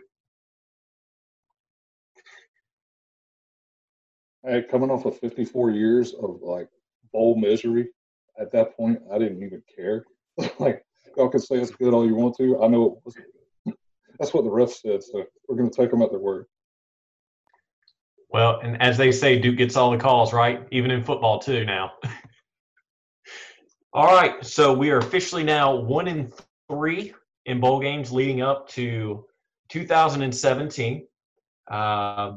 Hey, 4.46 4.62
coming 4.62 4.90
off 4.90 5.06
of 5.06 5.18
54 5.18 5.72
years 5.72 6.14
of 6.14 6.40
like 6.40 6.68
bowl 7.12 7.34
misery, 7.34 7.88
at 8.38 8.52
that 8.52 8.76
point, 8.76 9.00
I 9.12 9.18
didn't 9.18 9.42
even 9.42 9.62
care. 9.74 10.04
like, 10.60 10.84
y'all 11.16 11.28
can 11.28 11.40
say 11.40 11.56
it's 11.56 11.72
good 11.72 11.92
all 11.92 12.06
you 12.06 12.14
want 12.14 12.36
to. 12.36 12.62
I 12.62 12.68
know 12.68 12.86
it 12.86 12.92
wasn't. 13.04 13.26
That's 14.20 14.32
what 14.32 14.44
the 14.44 14.50
ref 14.50 14.70
said, 14.70 15.02
so 15.02 15.24
we're 15.48 15.56
going 15.56 15.70
to 15.70 15.76
take 15.76 15.90
them 15.90 16.02
at 16.02 16.10
their 16.10 16.20
word. 16.20 16.46
Well, 18.32 18.60
and 18.60 18.80
as 18.80 18.96
they 18.96 19.10
say, 19.10 19.38
Duke 19.38 19.56
gets 19.56 19.76
all 19.76 19.90
the 19.90 19.98
calls, 19.98 20.32
right? 20.32 20.66
Even 20.70 20.90
in 20.90 21.02
football, 21.02 21.38
too, 21.38 21.64
now. 21.64 21.92
All 23.92 24.06
right, 24.06 24.44
so 24.46 24.72
we 24.72 24.90
are 24.90 24.98
officially 24.98 25.42
now 25.42 25.74
one 25.74 26.06
in 26.06 26.32
three 26.70 27.12
in 27.46 27.58
bowl 27.58 27.80
games 27.80 28.12
leading 28.12 28.40
up 28.40 28.68
to 28.68 29.24
2017. 29.68 31.08
Uh, 31.68 32.32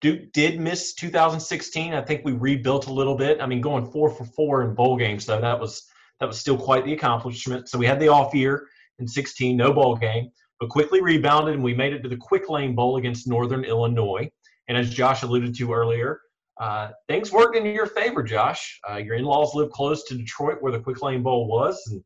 Duke 0.00 0.32
did 0.32 0.60
miss 0.60 0.94
2016. 0.94 1.92
I 1.92 2.02
think 2.02 2.24
we 2.24 2.32
rebuilt 2.32 2.86
a 2.86 2.92
little 2.92 3.16
bit. 3.16 3.40
I 3.40 3.46
mean, 3.46 3.60
going 3.60 3.84
four 3.90 4.10
for 4.10 4.24
four 4.24 4.62
in 4.62 4.76
bowl 4.76 4.96
games, 4.96 5.26
though, 5.26 5.40
that 5.40 5.58
was 5.58 5.88
that 6.20 6.26
was 6.26 6.38
still 6.38 6.56
quite 6.56 6.84
the 6.84 6.92
accomplishment. 6.92 7.68
So 7.68 7.78
we 7.78 7.86
had 7.86 7.98
the 7.98 8.06
off 8.06 8.32
year 8.32 8.68
in 9.00 9.08
16, 9.08 9.56
no 9.56 9.72
bowl 9.72 9.96
game, 9.96 10.30
but 10.60 10.68
quickly 10.68 11.00
rebounded 11.00 11.54
and 11.54 11.64
we 11.64 11.74
made 11.74 11.92
it 11.92 12.02
to 12.04 12.08
the 12.08 12.16
Quick 12.16 12.48
Lane 12.48 12.76
Bowl 12.76 12.96
against 12.96 13.26
Northern 13.26 13.64
Illinois. 13.64 14.30
And 14.68 14.76
as 14.76 14.90
Josh 14.90 15.22
alluded 15.22 15.54
to 15.56 15.72
earlier, 15.72 16.20
uh, 16.60 16.90
things 17.08 17.32
worked 17.32 17.56
in 17.56 17.66
your 17.66 17.86
favor, 17.86 18.22
Josh. 18.22 18.80
Uh, 18.88 18.96
your 18.96 19.16
in-laws 19.16 19.54
live 19.54 19.70
close 19.70 20.04
to 20.04 20.14
Detroit, 20.14 20.58
where 20.60 20.72
the 20.72 20.80
Quick 20.80 21.02
Lane 21.02 21.22
Bowl 21.22 21.48
was, 21.48 21.82
and 21.90 22.02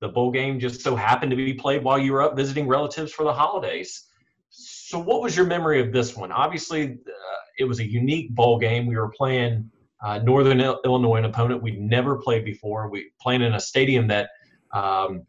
the 0.00 0.08
bowl 0.08 0.30
game 0.30 0.58
just 0.58 0.80
so 0.80 0.96
happened 0.96 1.30
to 1.30 1.36
be 1.36 1.54
played 1.54 1.84
while 1.84 1.98
you 1.98 2.12
were 2.12 2.22
up 2.22 2.36
visiting 2.36 2.66
relatives 2.66 3.12
for 3.12 3.24
the 3.24 3.32
holidays. 3.32 4.08
So, 4.48 4.98
what 4.98 5.22
was 5.22 5.36
your 5.36 5.46
memory 5.46 5.80
of 5.80 5.92
this 5.92 6.16
one? 6.16 6.32
Obviously, 6.32 6.84
uh, 6.84 7.40
it 7.58 7.64
was 7.64 7.78
a 7.78 7.88
unique 7.88 8.34
bowl 8.34 8.58
game. 8.58 8.86
We 8.86 8.96
were 8.96 9.10
playing 9.10 9.70
uh, 10.02 10.18
Northern 10.18 10.60
Illinois, 10.60 11.18
an 11.18 11.26
opponent 11.26 11.62
we'd 11.62 11.80
never 11.80 12.16
played 12.16 12.44
before. 12.44 12.88
We 12.88 13.10
playing 13.20 13.42
in 13.42 13.54
a 13.54 13.60
stadium 13.60 14.08
that 14.08 14.30
um, 14.72 15.24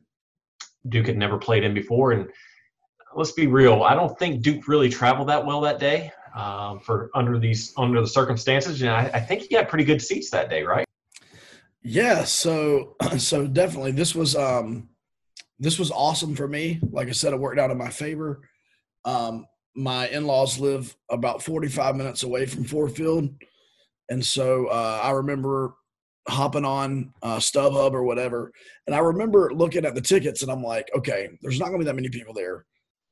Duke 0.88 1.08
had 1.08 1.18
never 1.18 1.38
played 1.38 1.64
in 1.64 1.74
before, 1.74 2.14
and 2.14 2.30
let's 3.16 3.34
be 3.34 3.48
real. 3.48 3.84
I 3.84 3.94
don't 3.94 4.18
think 4.18 4.42
Duke 4.42 4.68
really 4.68 4.90
traveled 4.90 5.28
that 5.28 5.46
well 5.46 5.62
that 5.62 5.78
day 5.78 6.12
um, 6.36 6.80
for 6.80 7.10
under 7.14 7.40
these 7.40 7.74
under 7.78 8.02
the 8.02 8.08
circumstances. 8.08 8.82
And 8.82 8.92
I, 8.92 9.10
I 9.14 9.20
think 9.20 9.44
he 9.44 9.56
had 9.56 9.70
pretty 9.70 9.86
good 9.86 10.02
seats 10.02 10.30
that 10.32 10.50
day, 10.50 10.64
right? 10.64 10.86
Yeah. 11.84 12.24
So 12.24 12.96
so 13.18 13.48
definitely 13.48 13.92
this 13.92 14.16
was 14.16 14.36
um 14.36 14.90
this 15.60 15.78
was 15.78 15.92
awesome 15.92 16.36
for 16.36 16.48
me. 16.48 16.80
Like 16.92 17.08
I 17.08 17.12
said, 17.12 17.34
it 17.34 17.40
worked 17.40 17.60
out 17.60 17.72
in 17.72 17.78
my 17.78 17.90
favor. 17.90 18.42
Um, 19.06 19.46
my 19.76 20.08
in-laws 20.10 20.60
live 20.60 20.96
about 21.10 21.42
45 21.44 21.96
minutes 21.96 22.24
away 22.24 22.46
from 22.46 22.66
Ford 22.66 22.92
Field, 22.92 23.30
and 24.10 24.26
so 24.26 24.68
uh, 24.68 25.00
I 25.02 25.12
remember 25.12 25.76
hopping 26.28 26.66
on 26.66 27.14
uh, 27.22 27.38
StubHub 27.38 27.94
or 27.94 28.04
whatever, 28.04 28.52
and 28.86 28.96
I 28.96 29.00
remember 29.00 29.52
looking 29.54 29.86
at 29.86 29.96
the 29.96 30.02
tickets, 30.02 30.42
and 30.42 30.52
I'm 30.52 30.64
like, 30.64 30.90
okay, 30.98 31.30
there's 31.42 31.60
not 31.60 31.68
going 31.68 31.80
to 31.80 31.86
be 31.86 31.86
that 31.86 31.96
many 31.96 32.10
people 32.10 32.34
there. 32.34 32.66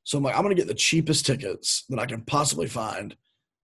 So 0.04 0.18
I'm 0.18 0.24
like, 0.24 0.34
I'm 0.34 0.42
going 0.42 0.54
to 0.54 0.60
get 0.60 0.68
the 0.68 0.74
cheapest 0.74 1.26
tickets 1.26 1.84
that 1.88 1.98
I 1.98 2.06
can 2.06 2.22
possibly 2.22 2.66
find, 2.66 3.14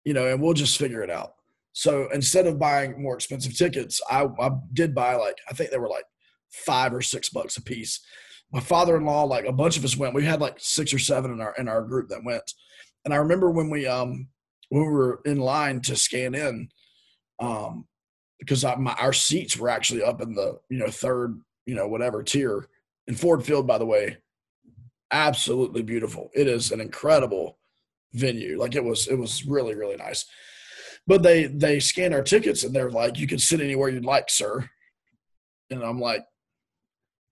you 0.05 0.15
know, 0.15 0.27
and 0.27 0.41
we'll 0.41 0.55
just 0.55 0.79
figure 0.79 1.03
it 1.03 1.11
out. 1.11 1.35
So 1.73 2.09
instead 2.13 2.47
of 2.47 2.59
buying 2.59 3.01
more 3.01 3.15
expensive 3.15 3.57
tickets, 3.57 4.01
I, 4.11 4.27
I 4.41 4.51
did 4.73 4.95
buy 4.95 5.15
like, 5.15 5.39
I 5.49 5.55
think 5.55 5.71
they 5.71 5.79
were 5.79 5.89
like 5.89 6.05
five 6.51 6.93
or 6.95 7.03
six 7.03 7.29
bucks 7.29 7.57
a 7.57 7.63
piece. 7.63 8.01
My 8.53 8.61
father-in-law, 8.61 9.25
like 9.25 9.45
a 9.45 9.53
bunch 9.53 9.77
of 9.77 9.85
us 9.85 9.97
went. 9.97 10.15
We 10.15 10.25
had 10.25 10.41
like 10.41 10.57
six 10.59 10.93
or 10.93 10.99
seven 10.99 11.33
in 11.33 11.41
our 11.41 11.55
in 11.59 11.69
our 11.69 11.83
group 11.83 12.09
that 12.09 12.25
went. 12.25 12.55
And 13.05 13.13
I 13.13 13.19
remember 13.19 13.51
when 13.51 13.69
we 13.69 13.87
um 13.87 14.29
when 14.71 14.83
we 14.83 14.91
were 14.91 15.21
in 15.25 15.39
line 15.39 15.81
to 15.83 15.97
scan 15.97 16.35
in, 16.35 16.69
um, 17.41 17.87
because 18.39 18.65
I, 18.65 18.75
my, 18.77 18.95
our 18.95 19.13
seats 19.13 19.57
were 19.57 19.69
actually 19.69 20.03
up 20.03 20.21
in 20.21 20.35
the 20.35 20.59
you 20.71 20.79
know 20.79 20.89
third 20.89 21.41
you 21.67 21.75
know 21.75 21.89
whatever 21.89 22.23
tier 22.23 22.69
in 23.07 23.15
Ford 23.15 23.45
Field. 23.45 23.67
By 23.67 23.79
the 23.79 23.87
way, 23.87 24.17
absolutely 25.11 25.83
beautiful. 25.83 26.31
It 26.35 26.47
is 26.47 26.73
an 26.73 26.81
incredible 26.81 27.59
venue. 28.13 28.59
Like 28.59 28.75
it 28.75 28.85
was, 28.85 29.09
it 29.09 29.17
was 29.17 29.47
really, 29.47 29.75
really 29.75 29.97
nice. 29.97 30.25
But 31.07 31.23
they 31.23 31.47
they 31.47 31.81
scanned 31.81 32.13
our 32.13 32.23
tickets 32.23 32.65
and 32.65 32.75
they're 32.75 32.91
like, 32.91 33.19
you 33.19 33.27
can 33.27 33.39
sit 33.39 33.63
anywhere 33.63 33.89
you'd 33.89 34.05
like, 34.05 34.29
sir. 34.29 34.69
And 35.71 35.83
I'm 35.83 35.99
like, 35.99 36.23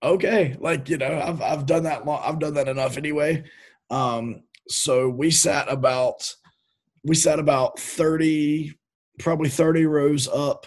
okay, 0.01 0.57
like 0.59 0.89
you 0.89 0.97
know, 0.97 1.21
I've 1.23 1.41
I've 1.41 1.65
done 1.67 1.83
that 1.83 2.05
long. 2.05 2.21
I've 2.23 2.39
done 2.39 2.55
that 2.55 2.67
enough 2.67 2.97
anyway. 2.97 3.43
Um, 3.91 4.43
so 4.67 5.07
we 5.09 5.29
sat 5.29 5.71
about 5.71 6.33
we 7.03 7.15
sat 7.15 7.37
about 7.37 7.79
thirty, 7.79 8.77
probably 9.19 9.49
thirty 9.49 9.85
rows 9.85 10.27
up, 10.27 10.65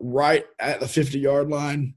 right 0.00 0.44
at 0.58 0.80
the 0.80 0.88
fifty 0.88 1.20
yard 1.20 1.48
line, 1.48 1.94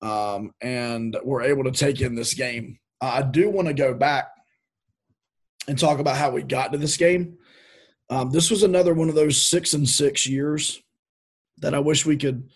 um, 0.00 0.52
and 0.62 1.16
we're 1.22 1.42
able 1.42 1.64
to 1.64 1.70
take 1.70 2.00
in 2.00 2.14
this 2.14 2.32
game. 2.32 2.78
I 3.00 3.22
do 3.22 3.50
want 3.50 3.68
to 3.68 3.74
go 3.74 3.94
back 3.94 4.28
and 5.68 5.78
talk 5.78 5.98
about 5.98 6.16
how 6.16 6.30
we 6.30 6.42
got 6.42 6.72
to 6.72 6.78
this 6.78 6.96
game. 6.96 7.38
Um, 8.08 8.30
this 8.30 8.50
was 8.50 8.62
another 8.62 8.94
one 8.94 9.08
of 9.08 9.14
those 9.14 9.50
six 9.50 9.74
and 9.74 9.88
six 9.88 10.26
years 10.26 10.80
that 11.58 11.74
I 11.74 11.78
wish 11.80 12.06
we 12.06 12.16
could, 12.16 12.48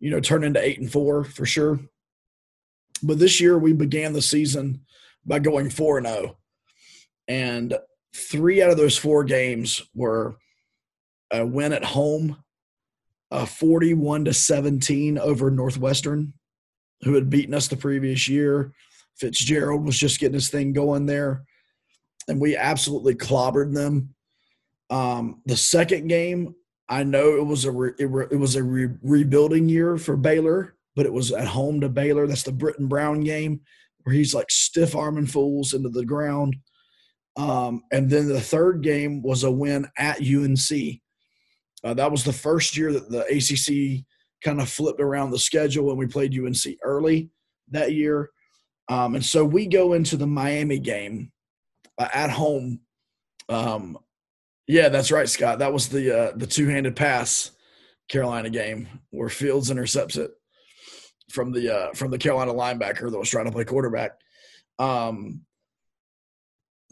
you 0.00 0.10
know, 0.10 0.20
turn 0.20 0.44
into 0.44 0.64
eight 0.64 0.78
and 0.78 0.90
four 0.90 1.24
for 1.24 1.44
sure. 1.44 1.78
But 3.02 3.18
this 3.18 3.40
year 3.40 3.58
we 3.58 3.72
began 3.72 4.12
the 4.12 4.22
season 4.22 4.80
by 5.26 5.40
going 5.40 5.70
four 5.70 5.98
and 5.98 6.06
zero, 6.06 6.22
oh. 6.24 6.36
and 7.28 7.78
three 8.14 8.62
out 8.62 8.70
of 8.70 8.76
those 8.76 8.96
four 8.96 9.24
games 9.24 9.82
were 9.94 10.38
a 11.30 11.44
win 11.44 11.72
at 11.72 11.84
home, 11.84 12.42
a 13.30 13.44
forty-one 13.44 14.24
to 14.24 14.32
seventeen 14.32 15.18
over 15.18 15.50
Northwestern, 15.50 16.32
who 17.02 17.14
had 17.14 17.28
beaten 17.28 17.54
us 17.54 17.68
the 17.68 17.76
previous 17.76 18.26
year. 18.26 18.72
Fitzgerald 19.18 19.84
was 19.84 19.98
just 19.98 20.20
getting 20.20 20.34
his 20.34 20.48
thing 20.48 20.72
going 20.72 21.06
there, 21.06 21.44
and 22.28 22.40
we 22.40 22.56
absolutely 22.56 23.14
clobbered 23.14 23.74
them. 23.74 24.14
Um, 24.90 25.42
the 25.46 25.56
second 25.56 26.08
game, 26.08 26.54
I 26.88 27.04
know 27.04 27.36
it 27.36 27.44
was 27.44 27.64
a 27.64 27.72
re, 27.72 27.92
it, 27.98 28.06
re, 28.06 28.26
it, 28.30 28.36
was 28.36 28.56
a 28.56 28.62
re, 28.62 28.88
rebuilding 29.02 29.68
year 29.68 29.98
for 29.98 30.16
Baylor, 30.16 30.76
but 30.96 31.06
it 31.06 31.12
was 31.12 31.32
at 31.32 31.46
home 31.46 31.80
to 31.80 31.88
Baylor. 31.88 32.26
That's 32.26 32.44
the 32.44 32.52
Brittain 32.52 32.88
Brown 32.88 33.20
game 33.20 33.60
where 34.02 34.14
he's 34.14 34.34
like 34.34 34.50
stiff 34.50 34.96
arming 34.96 35.26
fools 35.26 35.74
into 35.74 35.90
the 35.90 36.04
ground. 36.04 36.56
Um, 37.36 37.82
and 37.92 38.08
then 38.08 38.26
the 38.26 38.40
third 38.40 38.82
game 38.82 39.22
was 39.22 39.44
a 39.44 39.50
win 39.50 39.86
at 39.98 40.20
UNC. 40.20 41.00
Uh, 41.84 41.94
that 41.94 42.10
was 42.10 42.24
the 42.24 42.32
first 42.32 42.76
year 42.76 42.92
that 42.92 43.10
the 43.10 43.24
ACC 43.26 44.04
kind 44.42 44.60
of 44.60 44.68
flipped 44.68 45.00
around 45.00 45.30
the 45.30 45.38
schedule 45.38 45.86
when 45.86 45.96
we 45.96 46.06
played 46.06 46.36
UNC 46.36 46.78
early 46.82 47.30
that 47.70 47.92
year. 47.92 48.30
Um, 48.88 49.14
and 49.14 49.24
so 49.24 49.44
we 49.44 49.66
go 49.66 49.92
into 49.92 50.16
the 50.16 50.26
Miami 50.26 50.78
game 50.78 51.30
uh, 51.98 52.08
at 52.12 52.30
home. 52.30 52.80
Um, 53.48 53.98
yeah, 54.66 54.88
that's 54.88 55.10
right, 55.10 55.28
Scott. 55.28 55.58
That 55.60 55.72
was 55.72 55.88
the 55.88 56.16
uh, 56.16 56.32
the 56.36 56.46
two 56.46 56.68
handed 56.68 56.96
pass 56.96 57.50
Carolina 58.08 58.50
game 58.50 58.88
where 59.10 59.28
Fields 59.28 59.70
intercepts 59.70 60.16
it 60.16 60.30
from 61.30 61.52
the 61.52 61.74
uh, 61.74 61.92
from 61.92 62.10
the 62.10 62.18
Carolina 62.18 62.52
linebacker 62.52 63.10
that 63.10 63.18
was 63.18 63.30
trying 63.30 63.46
to 63.46 63.52
play 63.52 63.64
quarterback. 63.64 64.12
Um, 64.78 65.42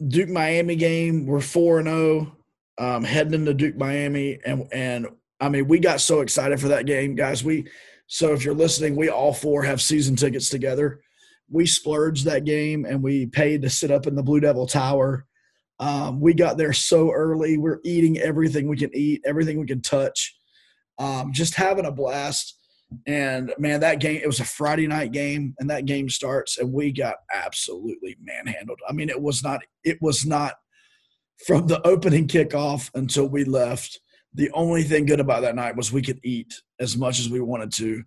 Duke 0.05 0.29
Miami 0.29 0.75
game, 0.75 1.25
we're 1.25 1.41
four 1.41 1.79
and 1.79 1.87
zero, 1.87 2.35
oh, 2.77 2.95
um, 2.95 3.03
heading 3.03 3.33
into 3.33 3.53
Duke 3.53 3.75
Miami, 3.77 4.39
and 4.45 4.67
and 4.71 5.07
I 5.39 5.49
mean 5.49 5.67
we 5.67 5.79
got 5.79 6.01
so 6.01 6.21
excited 6.21 6.59
for 6.59 6.69
that 6.69 6.85
game, 6.85 7.15
guys. 7.15 7.43
We 7.43 7.67
so 8.07 8.33
if 8.33 8.45
you're 8.45 8.53
listening, 8.53 8.95
we 8.95 9.09
all 9.09 9.33
four 9.33 9.63
have 9.63 9.81
season 9.81 10.15
tickets 10.15 10.49
together. 10.49 11.01
We 11.49 11.65
splurged 11.65 12.25
that 12.25 12.45
game 12.45 12.85
and 12.85 13.01
we 13.01 13.25
paid 13.25 13.61
to 13.61 13.69
sit 13.69 13.91
up 13.91 14.07
in 14.07 14.15
the 14.15 14.23
Blue 14.23 14.39
Devil 14.39 14.67
Tower 14.67 15.25
um, 15.79 16.19
we 16.19 16.33
got 16.33 16.57
there 16.57 16.73
so 16.73 17.11
early. 17.11 17.57
We're 17.57 17.79
eating 17.83 18.17
everything 18.17 18.67
we 18.67 18.77
can 18.77 18.89
eat, 18.93 19.21
everything 19.25 19.59
we 19.59 19.67
can 19.67 19.81
touch, 19.81 20.35
um, 20.97 21.31
just 21.31 21.55
having 21.55 21.85
a 21.85 21.91
blast. 21.91 22.55
And 23.05 23.53
man, 23.57 23.81
that 23.81 23.99
game, 23.99 24.21
it 24.23 24.27
was 24.27 24.39
a 24.39 24.45
Friday 24.45 24.87
night 24.87 25.11
game, 25.11 25.53
and 25.59 25.69
that 25.69 25.85
game 25.85 26.09
starts, 26.09 26.57
and 26.57 26.71
we 26.71 26.91
got 26.91 27.15
absolutely 27.33 28.15
manhandled. 28.21 28.79
I 28.87 28.93
mean, 28.93 29.09
it 29.09 29.21
was 29.21 29.43
not, 29.43 29.61
it 29.83 30.01
was 30.01 30.25
not 30.25 30.55
from 31.45 31.67
the 31.67 31.85
opening 31.85 32.27
kickoff 32.27 32.89
until 32.95 33.27
we 33.27 33.43
left. 33.43 33.99
The 34.33 34.49
only 34.51 34.83
thing 34.83 35.05
good 35.05 35.19
about 35.19 35.41
that 35.41 35.55
night 35.55 35.75
was 35.75 35.91
we 35.91 36.01
could 36.01 36.19
eat 36.23 36.53
as 36.79 36.97
much 36.97 37.19
as 37.19 37.29
we 37.29 37.41
wanted 37.41 37.71
to. 37.73 38.03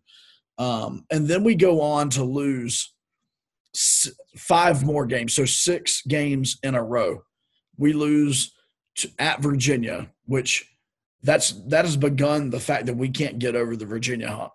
Um, 0.59 1.05
and 1.11 1.29
then 1.29 1.45
we 1.45 1.55
go 1.55 1.81
on 1.81 2.11
to 2.11 2.25
lose 2.25 2.93
five 4.37 4.85
more 4.85 5.07
games, 5.07 5.35
so 5.35 5.45
six 5.45 6.03
games 6.03 6.59
in 6.63 6.75
a 6.75 6.83
row 6.83 7.23
we 7.81 7.93
lose 7.95 8.55
to, 8.97 9.11
at 9.19 9.43
Virginia, 9.43 10.11
which 10.27 10.71
that's 11.23 11.53
that 11.69 11.85
has 11.85 11.97
begun 11.97 12.51
the 12.51 12.61
fact 12.61 12.87
that 12.87 12.97
we 12.97 13.09
can't 13.09 13.39
get 13.39 13.57
over 13.57 13.75
the 13.75 13.87
Virginia 13.87 14.31
hump. 14.31 14.53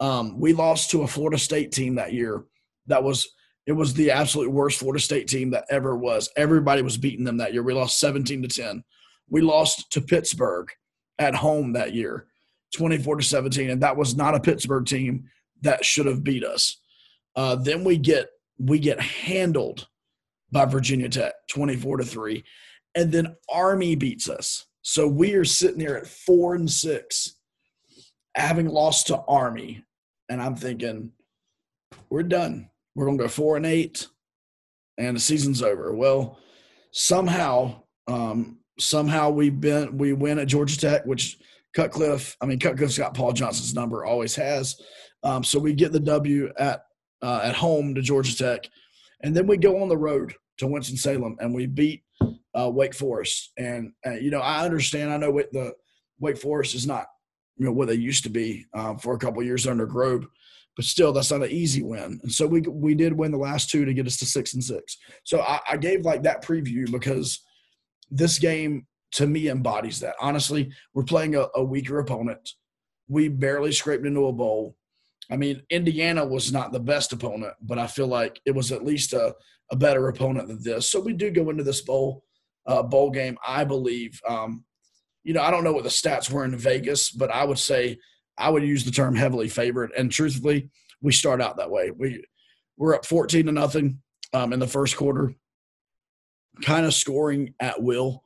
Um, 0.00 0.40
we 0.40 0.52
lost 0.52 0.90
to 0.90 1.02
a 1.02 1.06
Florida 1.06 1.38
State 1.38 1.70
team 1.70 1.94
that 1.94 2.12
year. 2.12 2.44
That 2.86 3.04
was 3.04 3.28
it 3.66 3.72
was 3.72 3.94
the 3.94 4.10
absolute 4.10 4.50
worst 4.50 4.80
Florida 4.80 5.00
State 5.00 5.28
team 5.28 5.50
that 5.50 5.64
ever 5.70 5.96
was. 5.96 6.30
Everybody 6.36 6.82
was 6.82 6.96
beating 6.96 7.24
them 7.24 7.38
that 7.38 7.52
year. 7.52 7.62
We 7.62 7.72
lost 7.72 8.00
17 8.00 8.42
to 8.42 8.48
10. 8.48 8.84
We 9.28 9.40
lost 9.40 9.90
to 9.92 10.00
Pittsburgh 10.00 10.68
at 11.18 11.34
home 11.34 11.72
that 11.72 11.94
year, 11.94 12.26
24 12.74 13.16
to 13.16 13.22
17, 13.22 13.70
and 13.70 13.82
that 13.82 13.96
was 13.96 14.16
not 14.16 14.34
a 14.34 14.40
Pittsburgh 14.40 14.84
team 14.84 15.24
that 15.62 15.84
should 15.84 16.06
have 16.06 16.22
beat 16.22 16.44
us. 16.44 16.78
Uh, 17.36 17.56
then 17.56 17.84
we 17.84 17.96
get 17.96 18.28
we 18.58 18.78
get 18.78 19.00
handled 19.00 19.88
by 20.50 20.64
Virginia 20.64 21.08
Tech, 21.08 21.34
24 21.50 21.98
to 21.98 22.04
3. 22.04 22.44
And 22.94 23.10
then 23.10 23.36
Army 23.52 23.96
beats 23.96 24.28
us. 24.28 24.66
So 24.82 25.08
we 25.08 25.34
are 25.34 25.44
sitting 25.44 25.78
there 25.78 25.98
at 25.98 26.06
four 26.06 26.54
and 26.54 26.70
six, 26.70 27.36
having 28.36 28.68
lost 28.68 29.08
to 29.08 29.18
Army. 29.26 29.82
And 30.28 30.40
I'm 30.40 30.54
thinking, 30.54 31.10
we're 32.10 32.22
done. 32.22 32.68
We're 32.94 33.06
going 33.06 33.18
to 33.18 33.24
go 33.24 33.28
four 33.28 33.56
and 33.56 33.66
eight, 33.66 34.06
and 34.98 35.16
the 35.16 35.20
season's 35.20 35.62
over. 35.62 35.94
Well, 35.94 36.38
somehow, 36.92 37.82
um, 38.06 38.58
somehow 38.78 39.30
we 39.30 39.50
been 39.50 39.98
we 39.98 40.12
win 40.12 40.38
at 40.38 40.46
Georgia 40.48 40.78
Tech, 40.78 41.04
which 41.06 41.38
Cutcliffe. 41.74 42.36
I 42.40 42.46
mean, 42.46 42.60
Cutcliffe's 42.60 42.98
got 42.98 43.14
Paul 43.14 43.32
Johnson's 43.32 43.74
number, 43.74 44.04
always 44.04 44.36
has. 44.36 44.80
Um, 45.24 45.42
so 45.42 45.58
we 45.58 45.72
get 45.72 45.92
the 45.92 46.00
W 46.00 46.52
at 46.58 46.84
uh, 47.22 47.40
at 47.42 47.54
home 47.54 47.94
to 47.94 48.02
Georgia 48.02 48.36
Tech, 48.36 48.68
and 49.22 49.34
then 49.36 49.46
we 49.46 49.56
go 49.56 49.82
on 49.82 49.88
the 49.88 49.96
road 49.96 50.34
to 50.58 50.66
Winston 50.66 50.96
Salem, 50.96 51.36
and 51.40 51.54
we 51.54 51.66
beat 51.66 52.02
uh, 52.54 52.70
Wake 52.70 52.94
Forest. 52.94 53.52
And 53.58 53.92
uh, 54.06 54.12
you 54.12 54.30
know, 54.30 54.40
I 54.40 54.64
understand. 54.64 55.12
I 55.12 55.16
know 55.16 55.30
what 55.30 55.52
the 55.52 55.72
Wake 56.20 56.38
Forest 56.38 56.74
is 56.74 56.86
not 56.86 57.06
you 57.56 57.66
know 57.66 57.72
what 57.72 57.88
they 57.88 57.94
used 57.94 58.24
to 58.24 58.30
be 58.30 58.66
um, 58.74 58.98
for 58.98 59.14
a 59.14 59.18
couple 59.18 59.42
years 59.42 59.66
under 59.66 59.86
Grobe, 59.86 60.26
but 60.76 60.84
still, 60.84 61.12
that's 61.12 61.30
not 61.30 61.42
an 61.42 61.50
easy 61.50 61.82
win. 61.82 62.18
And 62.22 62.32
so 62.32 62.46
we 62.46 62.60
we 62.62 62.94
did 62.94 63.12
win 63.12 63.30
the 63.30 63.38
last 63.38 63.70
two 63.70 63.84
to 63.84 63.94
get 63.94 64.06
us 64.06 64.16
to 64.18 64.26
six 64.26 64.54
and 64.54 64.64
six. 64.64 64.98
So 65.22 65.40
I, 65.40 65.60
I 65.70 65.76
gave 65.76 66.04
like 66.04 66.22
that 66.24 66.44
preview 66.44 66.90
because 66.90 67.40
this 68.10 68.38
game 68.38 68.86
to 69.12 69.26
me 69.26 69.48
embodies 69.48 70.00
that. 70.00 70.16
Honestly, 70.20 70.72
we're 70.92 71.04
playing 71.04 71.36
a, 71.36 71.46
a 71.54 71.62
weaker 71.62 72.00
opponent. 72.00 72.50
We 73.08 73.28
barely 73.28 73.70
scraped 73.70 74.06
into 74.06 74.26
a 74.26 74.32
bowl. 74.32 74.76
I 75.30 75.36
mean, 75.36 75.62
Indiana 75.70 76.24
was 76.24 76.52
not 76.52 76.72
the 76.72 76.80
best 76.80 77.12
opponent, 77.12 77.54
but 77.62 77.78
I 77.78 77.86
feel 77.86 78.06
like 78.06 78.40
it 78.44 78.54
was 78.54 78.72
at 78.72 78.84
least 78.84 79.12
a, 79.12 79.34
a 79.70 79.76
better 79.76 80.08
opponent 80.08 80.48
than 80.48 80.62
this. 80.62 80.90
So 80.90 81.00
we 81.00 81.14
do 81.14 81.30
go 81.30 81.50
into 81.50 81.64
this 81.64 81.80
bowl 81.80 82.24
uh, 82.66 82.82
bowl 82.82 83.10
game. 83.10 83.36
I 83.46 83.64
believe. 83.64 84.20
Um, 84.28 84.64
you 85.22 85.32
know, 85.32 85.42
I 85.42 85.50
don't 85.50 85.64
know 85.64 85.72
what 85.72 85.84
the 85.84 85.88
stats 85.88 86.30
were 86.30 86.44
in 86.44 86.56
Vegas, 86.56 87.10
but 87.10 87.30
I 87.30 87.44
would 87.44 87.58
say 87.58 87.98
I 88.36 88.50
would 88.50 88.62
use 88.62 88.84
the 88.84 88.90
term 88.90 89.14
heavily 89.16 89.48
favored. 89.48 89.92
And 89.96 90.12
truthfully, 90.12 90.68
we 91.00 91.12
start 91.12 91.40
out 91.40 91.56
that 91.56 91.70
way. 91.70 91.90
We 91.90 92.24
we're 92.76 92.94
up 92.94 93.06
fourteen 93.06 93.46
to 93.46 93.52
nothing 93.52 94.02
um, 94.34 94.52
in 94.52 94.60
the 94.60 94.66
first 94.66 94.96
quarter, 94.96 95.34
kind 96.62 96.84
of 96.84 96.92
scoring 96.92 97.54
at 97.60 97.82
will. 97.82 98.22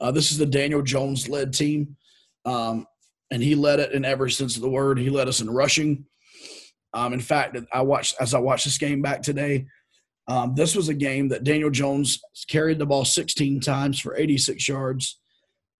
Uh, 0.00 0.12
this 0.12 0.32
is 0.32 0.38
the 0.38 0.46
Daniel 0.46 0.80
Jones 0.80 1.28
led 1.28 1.52
team, 1.52 1.96
um, 2.44 2.86
and 3.30 3.42
he 3.42 3.54
led 3.54 3.80
it 3.80 3.92
in 3.92 4.04
every 4.04 4.30
sense 4.30 4.56
of 4.56 4.62
the 4.62 4.70
word. 4.70 4.98
He 4.98 5.10
led 5.10 5.28
us 5.28 5.40
in 5.40 5.50
rushing. 5.50 6.06
Um, 6.94 7.12
in 7.12 7.20
fact, 7.20 7.56
I 7.72 7.82
watched 7.82 8.16
as 8.20 8.34
I 8.34 8.38
watched 8.38 8.64
this 8.64 8.78
game 8.78 9.02
back 9.02 9.22
today. 9.22 9.66
Um, 10.26 10.54
this 10.54 10.76
was 10.76 10.88
a 10.88 10.94
game 10.94 11.28
that 11.28 11.44
Daniel 11.44 11.70
Jones 11.70 12.20
carried 12.48 12.78
the 12.78 12.86
ball 12.86 13.04
16 13.04 13.60
times 13.60 13.98
for 13.98 14.16
86 14.16 14.68
yards, 14.68 15.18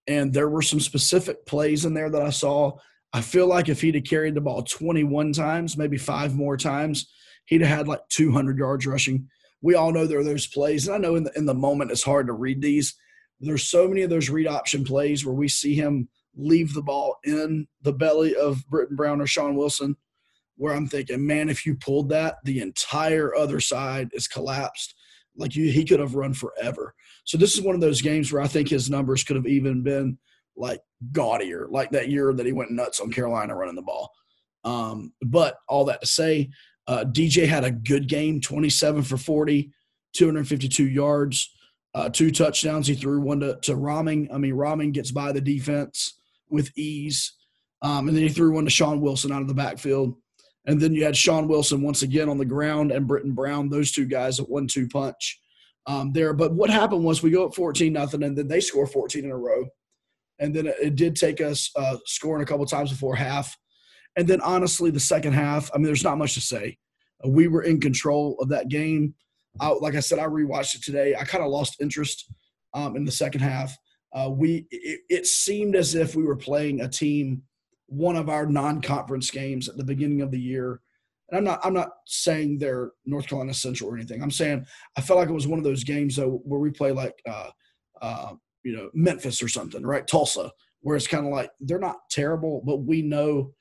and 0.06 0.32
there 0.32 0.48
were 0.48 0.62
some 0.62 0.80
specific 0.80 1.44
plays 1.46 1.84
in 1.84 1.94
there 1.94 2.11
that 2.11 2.22
I 2.22 2.30
saw. 2.30 2.72
I 3.12 3.20
feel 3.20 3.46
like 3.46 3.68
if 3.68 3.80
he'd 3.80 3.94
have 3.94 4.04
carried 4.04 4.34
the 4.34 4.40
ball 4.40 4.62
21 4.62 5.32
times, 5.32 5.76
maybe 5.76 5.96
five 5.96 6.34
more 6.34 6.56
times, 6.56 7.11
he'd 7.46 7.62
have 7.62 7.78
had 7.78 7.88
like 7.88 8.00
200 8.11 8.59
yards 8.59 8.86
rushing. 8.86 9.28
We 9.62 9.74
all 9.74 9.92
know 9.92 10.06
there 10.06 10.20
are 10.20 10.24
those 10.24 10.46
plays, 10.46 10.88
and 10.88 10.94
I 10.94 10.98
know 10.98 11.16
in 11.16 11.24
the, 11.24 11.32
in 11.36 11.46
the 11.46 11.54
moment 11.54 11.90
it's 11.90 12.02
hard 12.02 12.26
to 12.26 12.34
read 12.34 12.61
these. 12.61 12.94
There's 13.40 13.68
so 13.68 13.88
many 13.88 14.02
of 14.02 14.11
those 14.11 14.28
read 14.28 14.46
option 14.46 14.84
plays 14.84 15.24
where 15.24 15.34
we 15.34 15.48
see 15.48 15.74
him 15.74 16.09
leave 16.36 16.74
the 16.74 16.82
ball 16.82 17.16
in 17.24 17.66
the 17.82 17.92
belly 17.92 18.34
of 18.34 18.62
Brittain 18.70 18.96
Brown 18.96 19.20
or 19.20 19.26
Shaun 19.26 19.56
Wilson– 19.56 19.96
where 20.59 20.74
I'm 20.74 20.86
thinking, 20.86 21.26
man, 21.26 21.48
if 21.48 21.64
you 21.64 21.74
pulled 21.74 22.11
that, 22.11 22.36
the 22.44 22.61
entire 22.61 23.34
other 23.34 23.61
side 23.61 24.11
is 24.12 24.28
collapsed. 24.28 24.94
Like 25.36 25.56
you, 25.56 25.70
he 25.70 25.84
could 25.84 26.00
have 26.00 26.14
run 26.14 26.34
forever. 26.34 26.94
So 27.24 27.38
this 27.38 27.54
is 27.54 27.62
one 27.62 27.74
of 27.74 27.80
those 27.80 28.02
games 28.02 28.30
where 28.30 28.42
I 28.42 28.48
think 28.48 28.68
his 28.68 28.90
numbers 28.90 29.24
could 29.24 29.36
have 29.36 29.46
even 29.46 29.82
been 29.82 30.18
like 30.56 30.80
gaudier, 31.12 31.68
like 31.70 31.90
that 31.92 32.11
year 32.11 32.34
that 32.34 32.44
he 32.44 32.52
went 32.52 32.72
nuts 32.72 33.00
on 33.00 33.11
Carolina 33.11 33.54
running 33.54 33.76
the 33.76 33.82
ball. 33.82 34.11
Um, 34.64 35.12
but 35.22 35.54
all 35.68 35.86
that 35.86 36.02
to 36.02 36.06
say, 36.06 36.50
Uh, 36.88 37.04
DJ 37.04 37.46
had 37.46 37.64
a 37.64 37.70
good 37.70 38.09
game, 38.09 38.40
27 38.40 39.02
for 39.02 39.18
40, 39.18 39.70
252 40.14 40.88
yards, 40.88 41.54
uh, 41.94 42.09
two 42.09 42.30
touchdowns. 42.30 42.86
He 42.86 42.94
threw 42.94 43.20
one 43.20 43.40
to, 43.40 43.59
to 43.62 43.74
Rahming. 43.74 44.28
I 44.32 44.38
mean, 44.38 44.54
Rahming 44.54 44.92
gets 44.92 45.12
by 45.12 45.32
the 45.32 45.40
defense 45.40 46.18
with 46.48 46.72
ease. 46.76 47.34
Um, 47.82 48.09
and 48.09 48.16
then 48.16 48.24
he 48.24 48.30
threw 48.30 48.52
one 48.54 48.64
to 48.64 48.70
Shaun 48.70 49.00
Wilson 49.00 49.32
out 49.32 49.42
of 49.42 49.48
the 49.48 49.54
backfield. 49.54 50.16
And 50.69 50.79
then 50.79 50.93
you 50.93 51.03
had 51.03 51.16
Shaun 51.16 51.49
Wilson 51.49 51.81
once 51.81 52.03
again 52.03 52.29
on 52.29 52.37
the 52.37 52.45
ground 52.45 52.93
and 52.93 53.09
Brittain 53.09 53.35
Brown, 53.35 53.71
those 53.71 53.91
two 53.91 54.05
guys 54.05 54.39
at 54.39 54.49
one 54.49 54.66
two 54.66 54.87
punch 54.87 55.41
um, 55.87 56.12
there. 56.12 56.35
But 56.35 56.53
what 56.53 56.69
happened 56.69 57.05
was 57.05 57.23
we 57.23 57.31
go 57.31 57.47
up 57.47 57.55
14 57.55 57.91
nothing, 57.91 58.23
and 58.23 58.37
then 58.37 58.47
they 58.47 58.61
score 58.61 58.87
14 58.87 59.25
in 59.25 59.31
a 59.31 59.37
row. 59.37 59.66
And 60.39 60.55
then 60.55 60.66
it, 60.66 60.77
it 60.81 60.95
did 60.95 61.16
take 61.16 61.41
us 61.41 61.71
uh, 61.75 61.97
scoring 62.05 62.43
a 62.43 62.47
couple 62.47 62.66
times 62.66 62.91
before 62.91 63.16
half. 63.16 63.57
And 64.16 64.29
then 64.29 64.43
honestly, 64.43 64.91
the 64.91 65.01
second 65.01 65.33
half, 65.33 65.71
I 65.73 65.79
mean, 65.79 65.87
there's 65.87 66.05
not 66.05 66.19
much 66.19 66.35
to 66.35 66.41
say. 66.43 66.77
Uh, 67.25 67.31
we 67.31 67.49
were 67.49 67.62
in 67.62 67.81
control 67.81 68.37
of 68.39 68.51
that 68.51 68.69
game. 68.69 69.14
I, 69.61 69.71
like 69.71 69.95
I 69.95 70.01
said, 70.01 70.19
I 70.19 70.27
rewatched 70.27 70.75
it 70.75 70.83
today. 70.83 71.14
I 71.19 71.25
kind 71.25 71.43
of 71.43 71.51
lost 71.51 71.81
interest 71.81 72.31
um, 72.75 72.95
in 72.95 73.07
the 73.07 73.11
second 73.11 73.41
half. 73.41 73.75
Uh, 74.12 74.29
we 74.31 74.66
it, 74.71 75.01
it 75.09 75.27
seemed 75.27 75.77
as 75.77 75.95
if 75.95 76.14
we 76.14 76.25
were 76.25 76.37
playing 76.37 76.83
a 76.83 76.89
team 76.89 77.43
one 77.89 78.16
of 78.16 78.28
our 78.28 78.47
non-conference 78.47 79.30
games 79.30 79.68
at 79.68 79.76
the 79.76 79.84
beginning 79.84 80.20
of 80.20 80.30
the 80.30 80.41
year. 80.41 80.80
And 81.30 81.39
I'm 81.39 81.45
not 81.45 81.61
I'm 81.64 81.74
not 81.74 81.91
saying 82.07 82.59
they're 82.59 82.93
North 83.05 83.26
Carolina 83.26 83.53
Central 83.53 83.91
or 83.91 83.97
anything. 83.97 84.22
I'm 84.22 84.30
saying 84.30 84.64
I 84.97 85.01
felt 85.01 85.18
like 85.18 85.28
it 85.28 85.34
was 85.34 85.47
one 85.47 85.59
of 85.59 85.64
those 85.64 85.84
games 85.84 86.16
though 86.16 86.41
where 86.45 86.61
we 86.61 86.70
play 86.70 86.93
like 86.93 87.20
uh, 87.28 87.51
uh, 88.01 88.32
you 88.62 88.76
know 88.76 88.91
Memphis 88.95 89.43
or 89.43 89.49
something, 89.49 89.82
right? 89.82 90.07
Tulsa, 90.07 90.51
where 90.80 90.97
it's 90.97 91.07
kind 91.07 91.26
of 91.26 91.32
like 91.32 91.51
they're 91.61 91.78
not 91.78 91.99
terrible, 92.11 92.62
but 92.64 92.78
we 92.78 93.03
know 93.03 93.53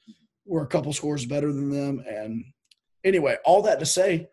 we're 0.45 0.63
a 0.63 0.67
couple 0.67 0.93
scores 0.93 1.25
better 1.25 1.51
than 1.51 1.69
them. 1.69 2.03
And 2.07 2.45
anyway, 3.03 3.37
all 3.43 3.61
that 3.63 3.79
to 3.79 3.85
say, 3.85 4.27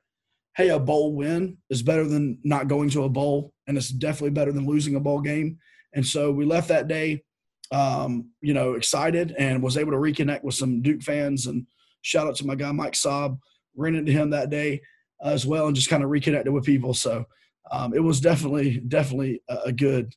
hey, 0.56 0.68
a 0.68 0.78
bowl 0.78 1.14
win 1.14 1.58
is 1.70 1.82
better 1.82 2.06
than 2.06 2.38
not 2.44 2.68
going 2.68 2.90
to 2.90 3.04
a 3.04 3.08
bowl, 3.08 3.52
and 3.66 3.76
it's 3.76 3.88
definitely 3.88 4.30
better 4.30 4.52
than 4.52 4.66
losing 4.66 4.94
a 4.94 5.00
bowl 5.00 5.20
game. 5.20 5.58
And 5.92 6.06
so 6.06 6.30
we 6.30 6.44
left 6.44 6.68
that 6.68 6.88
day 6.88 7.24
um, 7.70 8.30
you 8.40 8.54
know, 8.54 8.74
excited 8.74 9.34
and 9.38 9.62
was 9.62 9.76
able 9.76 9.92
to 9.92 9.98
reconnect 9.98 10.44
with 10.44 10.54
some 10.54 10.82
Duke 10.82 11.02
fans. 11.02 11.46
And 11.46 11.66
shout 12.02 12.26
out 12.26 12.36
to 12.36 12.46
my 12.46 12.54
guy 12.54 12.72
Mike 12.72 12.92
Saab, 12.92 13.38
ran 13.76 13.94
into 13.94 14.12
him 14.12 14.30
that 14.30 14.50
day 14.50 14.80
as 15.22 15.46
well, 15.46 15.66
and 15.66 15.76
just 15.76 15.90
kind 15.90 16.04
of 16.04 16.10
reconnected 16.10 16.52
with 16.52 16.64
people. 16.64 16.94
So 16.94 17.24
um, 17.70 17.94
it 17.94 18.00
was 18.00 18.20
definitely, 18.20 18.80
definitely 18.80 19.42
a 19.48 19.72
good, 19.72 20.12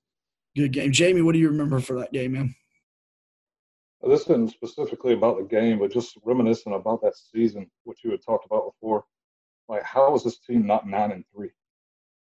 good 0.55 0.73
game. 0.73 0.91
Jamie, 0.91 1.21
what 1.21 1.33
do 1.33 1.39
you 1.39 1.49
remember 1.49 1.79
for 1.79 1.99
that 1.99 2.11
game, 2.11 2.33
man? 2.33 2.55
This 4.07 4.21
isn't 4.21 4.51
specifically 4.51 5.13
about 5.13 5.37
the 5.37 5.43
game, 5.43 5.79
but 5.79 5.91
just 5.91 6.17
reminiscent 6.23 6.75
about 6.75 7.01
that 7.01 7.15
season, 7.15 7.69
which 7.83 8.03
you 8.03 8.11
had 8.11 8.23
talked 8.23 8.45
about 8.45 8.71
before. 8.73 9.03
Like, 9.67 9.83
how 9.83 10.11
was 10.11 10.23
this 10.23 10.39
team 10.39 10.67
not 10.67 10.87
nine 10.87 11.11
and 11.11 11.25
three? 11.33 11.49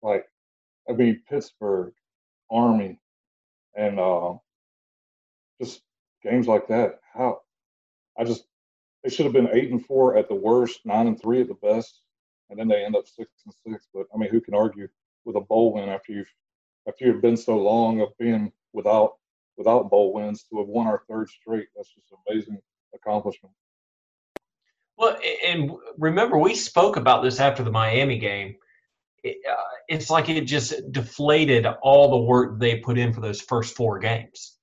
Like, 0.02 0.26
I 0.90 0.94
mean, 0.94 1.22
Pittsburgh, 1.30 1.94
Army, 2.50 3.00
and 3.76 4.00
uh, 4.00 4.34
just 5.62 5.82
games 6.24 6.48
like 6.48 6.68
that. 6.68 7.00
How 7.14 7.42
I 8.18 8.24
just 8.24 8.44
they 9.04 9.10
should 9.10 9.26
have 9.26 9.34
been 9.34 9.50
eight 9.54 9.72
and 9.72 9.86
four 9.86 10.18
at 10.18 10.28
the 10.28 10.36
worst, 10.36 10.86
nine 10.86 11.08
and 11.08 11.20
three 11.20 11.42
at 11.42 11.48
the 11.48 11.54
best, 11.56 12.02
and 12.50 12.60
then 12.60 12.68
they 12.68 12.84
end 12.84 12.96
up 12.96 13.08
six 13.08 13.30
and 13.46 13.54
six. 13.66 13.88
But 13.94 14.08
I 14.14 14.18
mean, 14.18 14.30
who 14.30 14.42
can 14.42 14.54
argue 14.54 14.88
with 15.26 15.36
a 15.36 15.42
bowl 15.42 15.74
win 15.74 15.90
after 15.90 16.12
you've 16.12 16.32
after 16.88 17.06
you've 17.06 17.22
been 17.22 17.38
so 17.38 17.58
long 17.58 18.02
of 18.02 18.10
being 18.18 18.52
without 18.74 19.14
without 19.58 19.90
bowl 19.90 20.14
wins 20.14 20.44
to 20.46 20.60
have 20.60 20.68
won 20.68 20.88
our 20.88 21.04
third 21.10 21.30
straight? 21.30 21.68
That's 21.76 21.94
just 21.94 22.12
an 22.12 22.18
amazing 22.30 22.60
accomplishment. 22.94 23.54
Well, 24.98 25.18
and 25.48 25.72
remember, 25.98 26.38
we 26.38 26.56
spoke 26.56 26.98
about 26.98 27.24
this 27.24 27.40
after 27.40 27.64
the 27.64 27.72
Miami 27.72 28.18
game. 28.18 28.56
It, 29.24 29.38
uh, 29.50 29.56
it's 29.88 30.10
like 30.10 30.28
it 30.28 30.42
just 30.42 30.74
deflated 30.92 31.66
all 31.82 32.10
the 32.10 32.26
work 32.26 32.60
they 32.60 32.80
put 32.80 32.98
in 32.98 33.14
for 33.14 33.22
those 33.22 33.40
first 33.40 33.76
four 33.76 34.00
games 34.00 34.59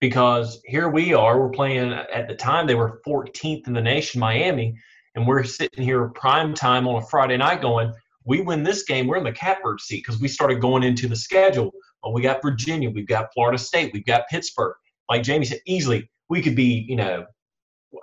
because 0.00 0.60
here 0.64 0.88
we 0.88 1.12
are, 1.12 1.40
we're 1.40 1.50
playing 1.50 1.92
at 1.92 2.28
the 2.28 2.34
time 2.34 2.66
they 2.66 2.74
were 2.74 3.00
14th 3.06 3.66
in 3.66 3.72
the 3.72 3.80
nation, 3.80 4.20
Miami, 4.20 4.76
and 5.14 5.26
we're 5.26 5.44
sitting 5.44 5.84
here 5.84 6.08
prime 6.08 6.54
time 6.54 6.86
on 6.86 7.02
a 7.02 7.06
Friday 7.06 7.36
night 7.36 7.60
going, 7.60 7.92
we 8.24 8.40
win 8.40 8.62
this 8.62 8.84
game, 8.84 9.06
we're 9.06 9.16
in 9.16 9.24
the 9.24 9.32
catbird 9.32 9.80
seat 9.80 10.04
because 10.04 10.20
we 10.20 10.28
started 10.28 10.60
going 10.60 10.82
into 10.82 11.08
the 11.08 11.16
schedule. 11.16 11.72
We 12.12 12.22
got 12.22 12.42
Virginia, 12.42 12.90
we've 12.90 13.06
got 13.06 13.32
Florida 13.34 13.58
State, 13.58 13.92
we've 13.92 14.06
got 14.06 14.28
Pittsburgh. 14.30 14.74
Like 15.10 15.22
Jamie 15.22 15.46
said, 15.46 15.60
easily 15.66 16.08
we 16.28 16.42
could 16.42 16.54
be, 16.54 16.84
you 16.88 16.96
know, 16.96 17.26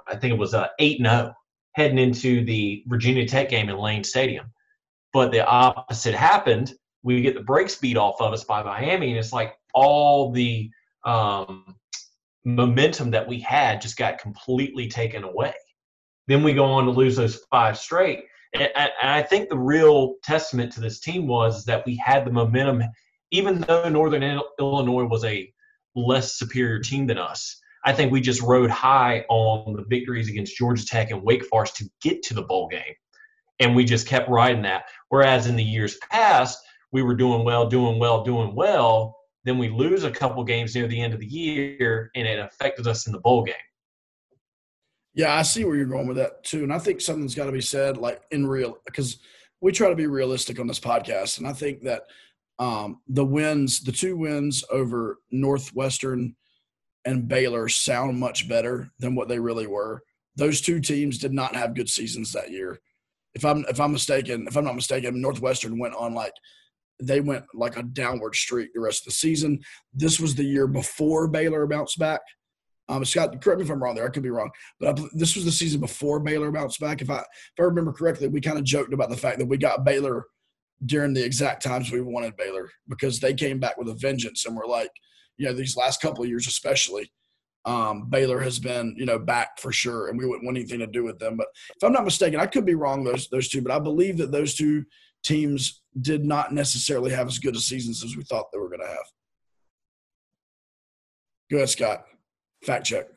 I 0.08 0.16
think 0.16 0.34
it 0.34 0.38
was 0.38 0.54
uh, 0.54 0.68
8 0.80 1.00
0 1.02 1.34
heading 1.74 2.00
into 2.00 2.44
the 2.44 2.84
Virginia 2.88 3.28
Tech 3.28 3.50
game 3.50 3.70
in 3.70 3.78
Lane 3.78 4.04
Stadium. 4.04 4.52
But 5.14 5.32
the 5.32 5.46
opposite 5.46 6.16
happened. 6.16 6.74
We 7.04 7.22
get 7.22 7.36
the 7.36 7.44
break 7.44 7.70
speed 7.70 7.98
off 7.98 8.20
of 8.20 8.34
us 8.34 8.44
by 8.44 8.64
Miami, 8.64 9.12
and 9.12 9.20
it's 9.20 9.32
like 9.32 9.56
all 9.74 10.32
the 10.32 10.70
um, 11.06 11.75
momentum 12.46 13.12
that 13.12 13.28
we 13.28 13.40
had 13.40 13.82
just 13.82 13.98
got 13.98 14.20
completely 14.20 14.88
taken 14.88 15.24
away. 15.24 15.54
Then 16.28 16.44
we 16.44 16.54
go 16.54 16.66
on 16.66 16.86
to 16.86 16.92
lose 16.92 17.16
those 17.16 17.42
five 17.52 17.78
straight. 17.78 18.24
And, 18.54 18.70
I 19.02 19.22
think 19.22 19.50
the 19.50 19.58
real 19.58 20.16
testament 20.24 20.72
to 20.74 20.80
this 20.80 21.00
team 21.00 21.28
was 21.28 21.66
that 21.66 21.86
we 21.86 21.98
had 21.98 22.26
the 22.26 22.32
momentum, 22.32 22.84
even 23.32 23.60
though 23.62 23.90
Northern 23.90 24.40
Illinois 24.60 25.06
was 25.06 25.26
a 25.26 25.52
less 25.96 26.38
superior 26.38 26.80
team 26.80 27.08
than 27.08 27.18
us. 27.18 27.60
I 27.84 27.94
think 27.94 28.12
we 28.12 28.22
just 28.22 28.42
rode 28.42 28.70
high 28.70 29.26
on 29.30 29.74
the 29.74 29.84
victories 29.88 30.30
against 30.30 30.58
Georgia 30.58 30.86
Tech 30.86 31.12
and 31.12 31.22
Wake 31.22 31.46
Forest 31.46 31.76
to 31.78 31.90
get 32.02 32.24
to 32.24 32.34
the 32.34 32.42
bowl 32.42 32.68
game. 32.68 32.94
And 33.60 33.76
we 33.76 33.86
just 33.86 34.08
kept 34.08 34.30
riding 34.30 34.64
that. 34.64 34.86
Whereas 35.10 35.48
in 35.48 35.56
the 35.56 35.64
years 35.64 35.98
past, 36.12 36.60
we 36.92 37.04
were 37.04 37.16
doing 37.16 37.44
well, 37.44 37.68
doing 37.68 38.00
well, 38.00 38.24
doing 38.24 38.56
well, 38.56 39.18
then 39.46 39.60
we 39.60 39.70
lose 39.70 40.04
a 40.04 40.12
couple 40.12 40.44
games 40.44 40.76
near 40.76 40.88
the 40.88 41.00
end 41.00 41.14
of 41.14 41.20
the 41.20 41.26
year, 41.26 42.12
and 42.16 42.28
it 42.28 42.40
affected 42.40 42.88
us 42.88 43.06
in 43.06 43.14
the 43.14 43.20
bowl 43.20 43.44
game. 43.44 43.56
Yeah, 45.14 45.34
I 45.34 45.44
see 45.44 45.64
where 45.64 45.78
you're 45.78 45.86
going 45.86 46.08
with 46.08 46.18
that 46.18 46.44
too, 46.44 46.64
and 46.64 46.74
I 46.74 46.80
think 46.80 47.00
something's 47.00 47.36
got 47.36 47.46
to 47.46 47.52
be 47.52 47.62
said, 47.62 47.98
like 47.98 48.22
in 48.32 48.46
real, 48.46 48.80
because 48.86 49.20
we 49.62 49.72
try 49.72 49.88
to 49.88 49.96
be 49.96 50.08
realistic 50.08 50.60
on 50.60 50.68
this 50.68 50.80
podcast, 50.80 51.38
and 51.38 51.48
I 51.48 51.54
think 51.54 51.84
that 51.84 52.04
um, 52.58 53.02
the 53.08 53.24
wins, 53.24 53.82
the 53.82 53.92
two 53.92 54.18
wins 54.18 54.64
over 54.72 55.20
Northwestern 55.32 56.36
and 57.06 57.28
Baylor, 57.28 57.70
sound 57.70 58.20
much 58.20 58.50
better 58.50 58.90
than 59.00 59.14
what 59.14 59.28
they 59.28 59.40
really 59.40 59.68
were. 59.68 60.02
Those 60.36 60.60
two 60.60 60.82
teams 60.82 61.18
did 61.18 61.34
not 61.34 61.56
have 61.56 61.76
good 61.76 61.90
seasons 61.90 62.32
that 62.32 62.52
year. 62.52 62.80
If 63.36 63.46
I'm 63.46 63.64
if 63.70 63.80
I'm 63.80 63.92
mistaken, 63.92 64.48
if 64.48 64.58
I'm 64.58 64.66
not 64.66 64.76
mistaken, 64.76 65.22
Northwestern 65.22 65.78
went 65.78 65.96
on 65.96 66.14
like 66.14 66.34
they 67.02 67.22
went 67.22 67.46
like 67.54 67.78
a 67.78 67.84
downward 67.84 68.36
streak 68.36 68.74
the 68.74 68.80
rest 68.80 69.02
of 69.02 69.06
the 69.06 69.12
season. 69.12 69.60
This 69.94 70.20
was 70.20 70.36
the 70.36 70.44
year 70.44 70.68
before 70.68 71.28
Baylor 71.28 71.66
bounced 71.68 72.00
back. 72.00 72.22
Um, 72.88 73.04
Scott, 73.04 73.42
correct 73.42 73.60
me 73.60 73.66
if 73.66 73.72
I'm 73.72 73.82
wrong 73.82 73.96
there. 73.96 74.06
I 74.06 74.12
could 74.12 74.24
be 74.24 74.30
wrong, 74.30 74.52
but 74.80 75.00
I, 75.00 75.04
this 75.14 75.36
was 75.36 75.44
the 75.44 75.52
season 75.52 75.82
before 75.82 76.20
Baylor 76.20 76.52
bounced 76.52 76.80
back. 76.80 77.02
If 77.02 77.10
I 77.10 77.18
if 77.20 77.60
I 77.60 77.64
remember 77.64 77.92
correctly, 77.92 78.28
we 78.28 78.42
kind 78.42 78.60
of 78.60 78.64
joked 78.64 78.94
about 78.94 79.10
the 79.10 79.18
fact 79.18 79.40
that 79.40 79.48
we 79.48 79.58
got 79.58 79.84
Baylor 79.84 80.26
during 80.86 81.14
the 81.14 81.24
exact 81.24 81.64
times 81.64 81.92
we 81.92 82.02
wanted 82.02 82.38
Baylor 82.38 82.70
because 82.88 83.20
they 83.20 83.34
came 83.34 83.60
back 83.60 83.78
with 83.78 83.90
a 83.90 83.96
vengeance, 83.96 84.46
and 84.46 84.56
we're 84.56 84.68
like, 84.68 84.92
you 85.38 85.48
know, 85.48 85.54
these 85.54 85.76
last 85.76 86.00
couple 86.00 86.24
of 86.24 86.30
years 86.30 86.48
especially, 86.48 87.12
um, 87.66 88.08
Baylor 88.10 88.40
has 88.40 88.60
been, 88.60 88.96
you 88.98 89.06
know, 89.06 89.18
back 89.18 89.60
for 89.60 89.72
sure, 89.72 90.10
and 90.10 90.20
we 90.20 90.28
wouldn't 90.28 90.46
want 90.46 90.58
anything 90.58 90.80
to 90.80 90.88
do 90.88 91.04
with 91.04 91.18
them. 91.18 91.38
But 91.38 91.48
if 91.76 91.84
I'm 91.84 91.94
not 91.94 92.06
mistaken, 92.06 92.40
I 92.40 92.46
could 92.46 92.66
be 92.66 92.76
wrong 92.76 93.04
those 93.04 93.28
those 93.30 93.50
two, 93.50 93.64
but 93.64 93.72
I 93.72 93.80
believe 93.80 94.18
that 94.18 94.32
those 94.32 94.54
two 94.54 94.86
teams 95.24 95.82
did 96.00 96.26
not 96.26 96.54
necessarily 96.54 97.12
have 97.12 97.28
as 97.28 97.40
good 97.40 97.56
a 97.56 97.60
seasons 97.60 98.04
as 98.04 98.16
we 98.18 98.24
thought 98.24 98.52
they 98.52 98.60
were 98.60 98.70
going 98.70 98.82
to 98.82 98.88
have. 98.88 99.06
Go 101.50 101.58
ahead, 101.58 101.70
Scott. 101.70 102.06
Fact 102.64 102.86
check. 102.86 103.08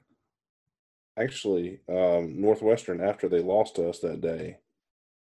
Actually, 1.19 1.81
um, 1.89 2.41
Northwestern, 2.41 3.01
after 3.01 3.29
they 3.29 3.41
lost 3.41 3.77
to 3.77 3.89
us 3.89 3.99
that 4.01 4.21
day, 4.21 4.59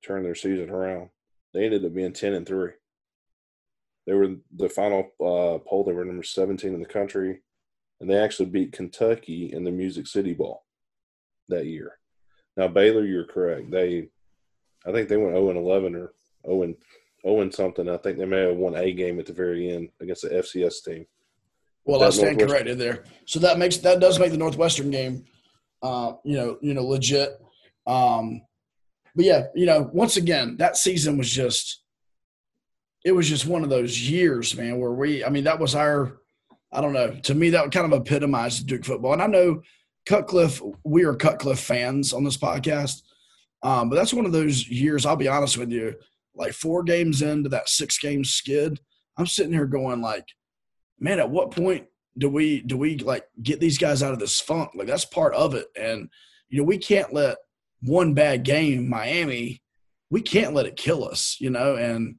turned 0.05 0.25
their 0.25 0.35
season 0.35 0.71
around. 0.71 1.11
They 1.53 1.65
ended 1.65 1.85
up 1.85 1.95
being 1.95 2.13
ten 2.13 2.33
and 2.33 2.47
three. 2.47 2.73
They 4.07 4.15
were 4.15 4.37
the 4.57 4.69
final 4.69 5.11
uh, 5.21 5.59
poll. 5.59 5.85
They 5.85 5.93
were 5.93 6.05
number 6.05 6.23
seventeen 6.23 6.75
in 6.75 6.81
the 6.81 6.87
country, 6.87 7.43
and 8.01 8.09
they 8.09 8.17
actually 8.17 8.47
beat 8.47 8.73
Kentucky 8.73 9.53
in 9.53 9.65
the 9.65 9.71
Music 9.71 10.07
City 10.07 10.33
Bowl 10.33 10.65
that 11.49 11.67
year. 11.67 11.99
Now 12.57 12.69
Baylor, 12.69 13.05
you're 13.05 13.27
correct. 13.27 13.71
They, 13.71 14.09
I 14.87 14.93
think 14.93 15.09
they 15.09 15.17
went 15.17 15.35
zero 15.35 15.47
oh 15.47 15.51
and 15.51 15.59
eleven 15.59 15.95
or 15.95 16.15
zero 16.47 16.63
and 16.63 16.77
zero 17.25 17.51
something. 17.51 17.89
I 17.89 17.97
think 17.99 18.19
they 18.19 18.25
may 18.25 18.47
have 18.47 18.57
won 18.57 18.75
a 18.77 18.93
game 18.93 19.19
at 19.19 19.27
the 19.27 19.33
very 19.33 19.71
end 19.71 19.91
against 20.01 20.23
the 20.23 20.31
FCS 20.31 20.85
team. 20.85 21.07
Well, 21.85 22.03
I 22.03 22.11
stand 22.11 22.39
corrected 22.39 22.79
there. 22.79 23.05
So 23.27 23.41
that 23.41 23.59
makes 23.59 23.79
that 23.79 24.01
does 24.01 24.19
make 24.19 24.31
the 24.31 24.39
Northwestern 24.39 24.91
game, 24.91 25.25
uh, 25.83 26.13
you 26.25 26.37
know, 26.37 26.59
you 26.61 26.75
know, 26.75 26.85
legit. 26.85 27.41
Um, 27.87 28.43
but 29.15 29.25
yeah, 29.25 29.45
you 29.55 29.67
know, 29.67 29.91
once 29.93 30.17
again, 30.17 30.57
that 30.59 30.77
season 30.77 31.19
was 31.19 31.31
just, 31.31 31.83
it 33.05 33.13
was 33.13 33.29
just 33.29 33.47
one 33.47 33.63
of 33.63 33.69
those 33.69 34.09
years, 34.09 34.57
man, 34.57 34.79
where 34.79 34.93
we, 34.93 35.25
I 35.25 35.29
mean, 35.29 35.45
that 35.45 35.59
was 35.59 35.75
our, 35.75 36.21
I 36.73 36.81
don't 36.81 36.93
know, 36.93 37.11
to 37.11 37.35
me 37.35 37.51
that 37.51 37.71
kind 37.73 37.93
of 37.93 38.01
epitomized 38.01 38.67
Duke 38.67 38.85
football. 38.85 39.13
And 39.13 39.23
I 39.23 39.27
know 39.27 39.63
Cutcliffe, 40.07 40.63
we 40.85 41.05
are 41.05 41.15
Cutcliffe 41.15 41.61
fans 41.61 42.13
on 42.13 42.25
this 42.25 42.39
podcast. 42.39 43.03
Um, 43.63 43.91
but 43.91 43.97
that's 43.97 44.15
one 44.15 44.25
of 44.25 44.33
those 44.33 44.67
years. 44.69 45.05
I'll 45.05 45.17
be 45.17 45.29
honest 45.29 45.59
with 45.59 45.71
you. 45.71 45.95
Like 46.35 46.53
four 46.53 46.83
games 46.83 47.23
into 47.23 47.49
that 47.51 47.69
six 47.69 47.99
game 47.99 48.25
skid, 48.25 48.81
I'm 49.17 49.27
sitting 49.27 49.53
here 49.53 49.67
going 49.67 50.01
like, 50.01 50.27
man, 50.99 51.21
at 51.21 51.31
what 51.31 51.51
point 51.51 51.87
do 52.17 52.29
we 52.29 52.61
do 52.63 52.77
we 52.77 52.99
like 52.99 53.25
get 53.43 53.61
these 53.61 53.79
guys 53.79 54.03
out 54.03 54.13
of 54.13 54.19
this 54.19 54.41
funk? 54.41 54.71
Like 54.75 54.87
that's 54.87 55.05
part 55.05 55.35
of 55.35 55.55
it, 55.55 55.67
and 55.77 56.09
you 56.49 56.59
know 56.59 56.65
we 56.65 56.79
can't 56.79 57.13
let 57.13 57.39
one 57.83 58.15
bad 58.15 58.45
game, 58.45 58.89
Miami, 58.89 59.63
we 60.11 60.23
can't 60.23 60.55
let 60.55 60.67
it 60.67 60.77
kill 60.77 61.05
us, 61.07 61.37
you 61.41 61.51
know. 61.51 61.77
And 61.77 62.17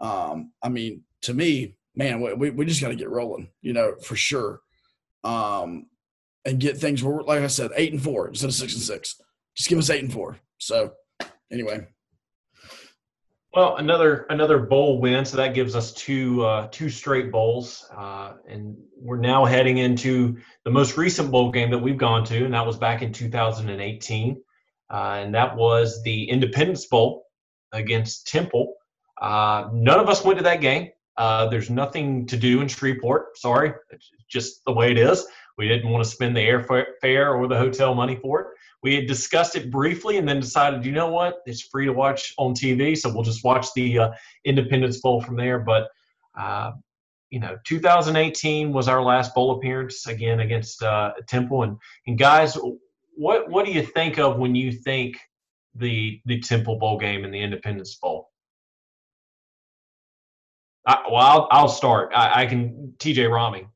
um, 0.00 0.52
I 0.62 0.68
mean, 0.68 1.02
to 1.22 1.34
me, 1.34 1.76
man, 1.94 2.20
we 2.20 2.50
we 2.50 2.64
just 2.66 2.80
got 2.80 2.88
to 2.88 2.96
get 2.96 3.10
rolling, 3.10 3.48
you 3.62 3.72
know, 3.72 3.94
for 4.02 4.16
sure, 4.16 4.60
um, 5.24 5.86
and 6.44 6.60
get 6.60 6.76
things. 6.76 7.02
Where, 7.02 7.22
like 7.22 7.40
I 7.40 7.46
said, 7.46 7.70
eight 7.76 7.92
and 7.92 8.02
four 8.02 8.28
instead 8.28 8.48
of 8.48 8.54
six 8.54 8.74
and 8.74 8.82
six. 8.82 9.20
Just 9.56 9.68
give 9.68 9.78
us 9.78 9.90
eight 9.90 10.02
and 10.02 10.12
four. 10.12 10.38
So, 10.58 10.92
anyway. 11.50 11.86
Well, 13.56 13.76
another 13.76 14.26
another 14.28 14.58
bowl 14.58 15.00
win, 15.00 15.24
so 15.24 15.38
that 15.38 15.54
gives 15.54 15.74
us 15.74 15.90
two 15.94 16.44
uh, 16.44 16.68
two 16.70 16.90
straight 16.90 17.32
bowls, 17.32 17.88
uh, 17.96 18.34
and 18.46 18.76
we're 19.00 19.16
now 19.16 19.46
heading 19.46 19.78
into 19.78 20.36
the 20.64 20.70
most 20.70 20.98
recent 20.98 21.30
bowl 21.30 21.50
game 21.50 21.70
that 21.70 21.78
we've 21.78 21.96
gone 21.96 22.22
to, 22.26 22.44
and 22.44 22.52
that 22.52 22.66
was 22.66 22.76
back 22.76 23.00
in 23.00 23.14
2018, 23.14 24.42
uh, 24.90 24.94
and 24.94 25.34
that 25.34 25.56
was 25.56 26.02
the 26.02 26.28
Independence 26.28 26.84
Bowl 26.84 27.28
against 27.72 28.26
Temple. 28.26 28.74
Uh, 29.22 29.70
none 29.72 30.00
of 30.00 30.10
us 30.10 30.22
went 30.22 30.36
to 30.36 30.44
that 30.44 30.60
game. 30.60 30.90
Uh, 31.16 31.48
there's 31.48 31.70
nothing 31.70 32.26
to 32.26 32.36
do 32.36 32.60
in 32.60 32.68
Shreveport. 32.68 33.38
Sorry, 33.38 33.72
it's 33.88 34.10
just 34.28 34.66
the 34.66 34.72
way 34.72 34.90
it 34.90 34.98
is. 34.98 35.26
We 35.56 35.66
didn't 35.66 35.88
want 35.88 36.04
to 36.04 36.10
spend 36.10 36.36
the 36.36 36.40
airfare 36.40 37.34
or 37.34 37.48
the 37.48 37.56
hotel 37.56 37.94
money 37.94 38.16
for 38.16 38.40
it. 38.42 38.46
We 38.86 38.94
had 38.94 39.08
discussed 39.08 39.56
it 39.56 39.68
briefly 39.68 40.16
and 40.16 40.28
then 40.28 40.38
decided, 40.38 40.86
you 40.86 40.92
know 40.92 41.10
what, 41.10 41.38
it's 41.44 41.60
free 41.60 41.86
to 41.86 41.92
watch 41.92 42.32
on 42.38 42.54
TV, 42.54 42.96
so 42.96 43.12
we'll 43.12 43.24
just 43.24 43.42
watch 43.42 43.66
the 43.74 43.98
uh, 43.98 44.10
Independence 44.44 45.00
Bowl 45.00 45.20
from 45.20 45.34
there. 45.34 45.58
But 45.58 45.88
uh, 46.38 46.70
you 47.30 47.40
know, 47.40 47.58
2018 47.64 48.72
was 48.72 48.86
our 48.86 49.02
last 49.02 49.34
bowl 49.34 49.56
appearance 49.58 50.06
again 50.06 50.38
against 50.38 50.84
uh, 50.84 51.14
Temple. 51.26 51.64
And 51.64 51.78
and 52.06 52.16
guys, 52.16 52.56
what 53.16 53.50
what 53.50 53.66
do 53.66 53.72
you 53.72 53.82
think 53.82 54.20
of 54.20 54.38
when 54.38 54.54
you 54.54 54.70
think 54.70 55.18
the 55.74 56.20
the 56.24 56.38
Temple 56.38 56.78
Bowl 56.78 56.96
game 56.96 57.24
and 57.24 57.34
the 57.34 57.42
Independence 57.42 57.96
Bowl? 57.96 58.30
I, 60.86 61.02
well, 61.10 61.16
I'll, 61.16 61.48
I'll 61.50 61.68
start. 61.68 62.12
I, 62.14 62.42
I 62.42 62.46
can. 62.46 62.94
TJ 62.98 63.28
Rahming, 63.30 63.66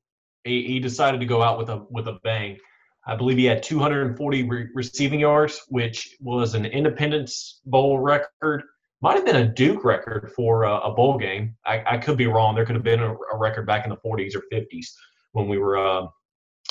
he, 0.45 0.69
he 0.69 0.79
decided 0.79 1.19
to 1.19 1.27
go 1.27 1.43
out 1.43 1.59
with 1.59 1.69
a 1.69 1.85
with 1.91 2.07
a 2.07 2.21
bang. 2.23 2.59
I 3.07 3.17
believe 3.17 3.39
he 3.39 3.45
had 3.47 3.63
240 3.63 4.43
re- 4.45 4.69
receiving 4.75 5.21
yards, 5.21 5.61
which 5.69 6.17
was 6.21 6.55
an 6.55 6.67
Independence 6.67 7.61
Bowl 7.65 7.99
record. 7.99 8.63
Might 9.03 9.17
have 9.17 9.25
been 9.25 9.37
a 9.37 9.49
Duke 9.49 9.85
record 9.85 10.31
for 10.37 10.65
a, 10.65 10.93
bowl 10.93 11.17
game. 11.17 11.57
I, 11.65 11.83
I, 11.87 11.99
could 11.99 12.19
be 12.19 12.27
wrong. 12.27 12.55
There 12.55 12.67
could 12.67 12.75
have 12.75 12.85
been 12.85 13.01
a, 13.01 13.15
a, 13.15 13.39
record 13.39 13.67
back 13.67 13.85
in 13.85 13.91
the 13.91 13.97
40s 13.97 14.37
or 14.37 14.43
50s 14.53 14.89
when 15.33 15.49
we 15.49 15.57
were 15.57 15.79
uh, 15.79 16.07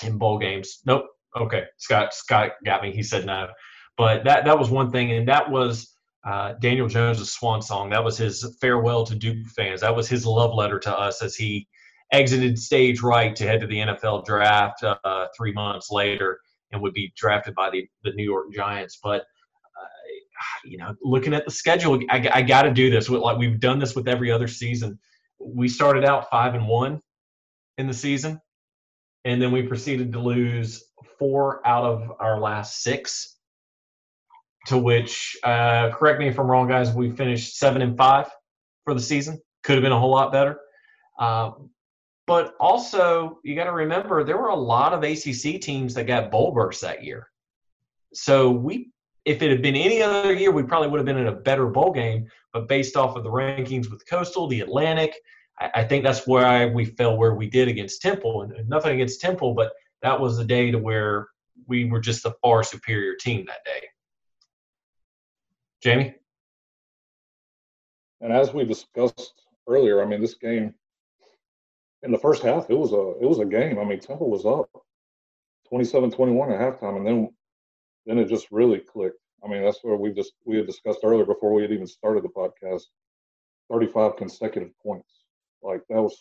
in 0.04 0.20
bowl 0.20 0.38
games. 0.38 0.82
Nope. 0.86 1.06
Okay, 1.36 1.64
Scott 1.78 2.14
Scott 2.14 2.52
got 2.66 2.82
me. 2.82 2.92
He 2.92 3.04
said 3.04 3.26
no, 3.26 3.48
but 3.98 4.24
that 4.24 4.46
that 4.46 4.58
was 4.58 4.70
one 4.70 4.92
thing, 4.92 5.12
and 5.12 5.28
that 5.28 5.50
was 5.50 5.96
uh, 6.26 6.54
Daniel 6.54 6.88
Jones' 6.88 7.32
swan 7.32 7.62
song. 7.62 7.90
That 7.92 8.04
was 8.04 8.18
his 8.18 8.58
farewell 8.60 9.06
to 9.06 9.16
Duke 9.16 9.48
fans. 9.56 9.82
That 9.82 9.96
was 9.96 10.10
his 10.10 10.26
love 10.26 10.56
letter 10.56 10.80
to 10.80 10.98
us 10.98 11.22
as 11.22 11.36
he 11.36 11.68
exited 12.12 12.57
stage 12.57 13.01
right 13.01 13.36
to 13.36 13.45
head 13.45 13.62
to 13.62 13.68
the 13.68 13.78
NFL 13.78 14.26
draft 14.26 14.84
uh, 14.84 15.28
three 15.38 15.53
months 15.53 15.91
later 15.91 16.39
and 16.72 16.82
would 16.82 16.93
be 16.93 17.14
drafted 17.16 17.55
by 17.55 17.70
the, 17.70 17.88
the 18.03 18.12
New 18.14 18.24
York 18.24 18.53
Giants. 18.53 18.99
But 19.01 19.22
uh, 19.22 19.88
you 20.64 20.78
know, 20.78 20.95
looking 21.01 21.34
at 21.34 21.45
the 21.45 21.51
schedule, 21.51 21.99
I, 22.10 22.30
I 22.34 22.41
got 22.41 22.64
to 22.64 22.72
do 22.72 22.89
this. 22.89 23.10
Like 23.10 23.38
we've 23.38 23.60
done 23.60 23.80
this 23.80 23.95
with 23.95 24.07
every 24.07 24.32
other 24.32 24.47
season. 24.47 24.99
We 25.39 25.68
started 25.68 26.03
out 26.03 26.30
five 26.30 26.55
and 26.55 26.68
one 26.68 27.01
in 27.78 27.88
the 27.88 27.93
season, 27.93 28.41
and 29.26 29.41
then 29.41 29.51
we 29.51 29.64
proceeded 29.64 30.12
to 30.14 30.20
lose 30.20 30.84
four 31.18 31.66
out 31.68 31.86
of 31.86 32.12
our 32.20 32.39
last 32.39 32.82
six. 32.82 33.36
To 34.68 34.78
which, 34.78 35.38
uh, 35.43 35.89
correct 35.91 36.20
me 36.20 36.28
if 36.28 36.38
I'm 36.38 36.45
wrong, 36.45 36.68
guys, 36.68 36.91
we 36.91 37.10
finished 37.12 37.57
seven 37.57 37.82
and 37.82 37.97
five 37.97 38.28
for 38.84 38.93
the 38.93 38.99
season. 38.99 39.41
Could 39.64 39.76
have 39.76 39.84
been 39.84 39.93
a 39.93 39.99
whole 39.99 40.12
lot 40.12 40.32
better. 40.34 40.60
Uh, 41.18 41.51
but 42.30 42.54
also, 42.60 43.40
you 43.44 43.56
got 43.56 43.64
to 43.64 43.72
remember 43.72 44.24
there 44.24 44.38
were 44.38 44.50
a 44.50 44.56
lot 44.56 44.94
of 44.94 45.04
ACC 45.04 45.60
teams 45.60 45.96
that 45.96 46.06
got 46.06 46.30
bowl 46.30 46.52
berths 46.52 46.80
that 46.82 47.04
year. 47.04 47.28
So 48.14 48.52
we, 48.52 48.92
if 49.26 49.42
it 49.42 49.50
had 49.50 49.64
been 49.64 49.76
any 49.76 50.04
other 50.04 50.34
year, 50.34 50.52
we 50.52 50.62
probably 50.62 50.90
would 50.90 51.00
have 51.00 51.08
been 51.08 51.18
in 51.18 51.26
a 51.26 51.32
better 51.32 51.66
bowl 51.66 51.92
game. 51.92 52.28
But 52.54 52.68
based 52.68 52.96
off 52.96 53.16
of 53.16 53.24
the 53.24 53.32
rankings 53.32 53.90
with 53.90 54.06
Coastal, 54.06 54.48
the 54.48 54.62
Atlantic, 54.62 55.16
I, 55.60 55.72
I 55.74 55.84
think 55.84 56.04
that's 56.04 56.28
why 56.28 56.68
we 56.68 56.86
fell 56.86 57.18
where 57.18 57.34
we 57.34 57.50
did 57.50 57.68
against 57.68 58.04
Temple. 58.04 58.44
And, 58.44 58.52
and 58.54 58.70
nothing 58.70 58.94
against 58.94 59.22
Temple, 59.22 59.56
but 59.56 59.72
that 60.04 60.20
was 60.20 60.38
the 60.38 60.46
day 60.46 60.70
to 60.70 60.78
where 60.78 61.30
we 61.66 61.86
were 61.86 62.00
just 62.00 62.22
the 62.22 62.36
far 62.44 62.62
superior 62.62 63.16
team 63.16 63.44
that 63.48 63.66
day. 63.66 63.88
Jamie? 65.82 66.14
And 68.22 68.32
as 68.32 68.54
we 68.54 68.66
discussed 68.66 69.34
earlier, 69.68 70.04
I 70.04 70.06
mean, 70.06 70.22
this 70.22 70.36
game 70.36 70.76
in 72.04 72.12
the 72.12 72.20
first 72.20 72.43
half, 72.43 72.70
it 72.70 72.78
was 72.78 72.91
a 72.93 73.24
it 73.24 73.28
was 73.28 73.39
a 73.39 73.45
game. 73.45 73.80
I 73.80 73.84
mean, 73.84 74.00
Temple 74.00 74.30
was 74.30 74.45
up 74.45 74.70
27-21 75.72 76.54
at 76.54 76.60
halftime, 76.60 76.97
and 76.97 77.06
then 77.06 77.30
then 78.06 78.18
it 78.18 78.28
just 78.28 78.47
really 78.52 78.80
clicked. 78.80 79.20
I 79.43 79.47
mean, 79.47 79.64
that's 79.64 79.80
where 79.84 79.95
we 79.95 80.12
just 80.12 80.34
we 80.45 80.58
had 80.58 80.66
discussed 80.66 81.00
earlier 81.04 81.26
before 81.26 81.54
we 81.54 81.62
had 81.62 81.72
even 81.72 81.88
started 81.88 82.24
the 82.24 82.30
podcast. 82.30 82.84
35 83.72 84.16
consecutive 84.18 84.72
points. 84.82 85.24
Like 85.62 85.82
that 85.89 86.02
was 86.02 86.18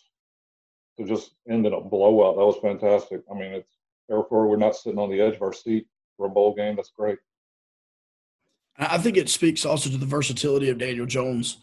to 0.98 1.06
just 1.06 1.32
end 1.48 1.66
in 1.66 1.72
a 1.72 1.80
blowout. 1.80 2.36
That 2.36 2.44
was 2.44 2.58
fantastic. 2.60 3.22
I 3.30 3.34
mean, 3.34 3.52
it's 3.52 3.78
therefore 4.08 4.48
we're 4.48 4.56
not 4.56 4.76
sitting 4.76 4.98
on 4.98 5.10
the 5.10 5.20
edge 5.20 5.36
of 5.36 5.42
our 5.42 5.52
seat 5.52 5.86
for 6.16 6.26
a 6.26 6.30
bowl 6.30 6.54
game. 6.54 6.76
That's 6.76 6.90
great. 6.90 7.18
I 8.76 8.98
think 8.98 9.16
it 9.16 9.28
speaks 9.28 9.64
also 9.64 9.90
to 9.90 9.96
the 9.96 10.06
versatility 10.06 10.68
of 10.68 10.78
Daniel 10.78 11.06
Jones. 11.06 11.58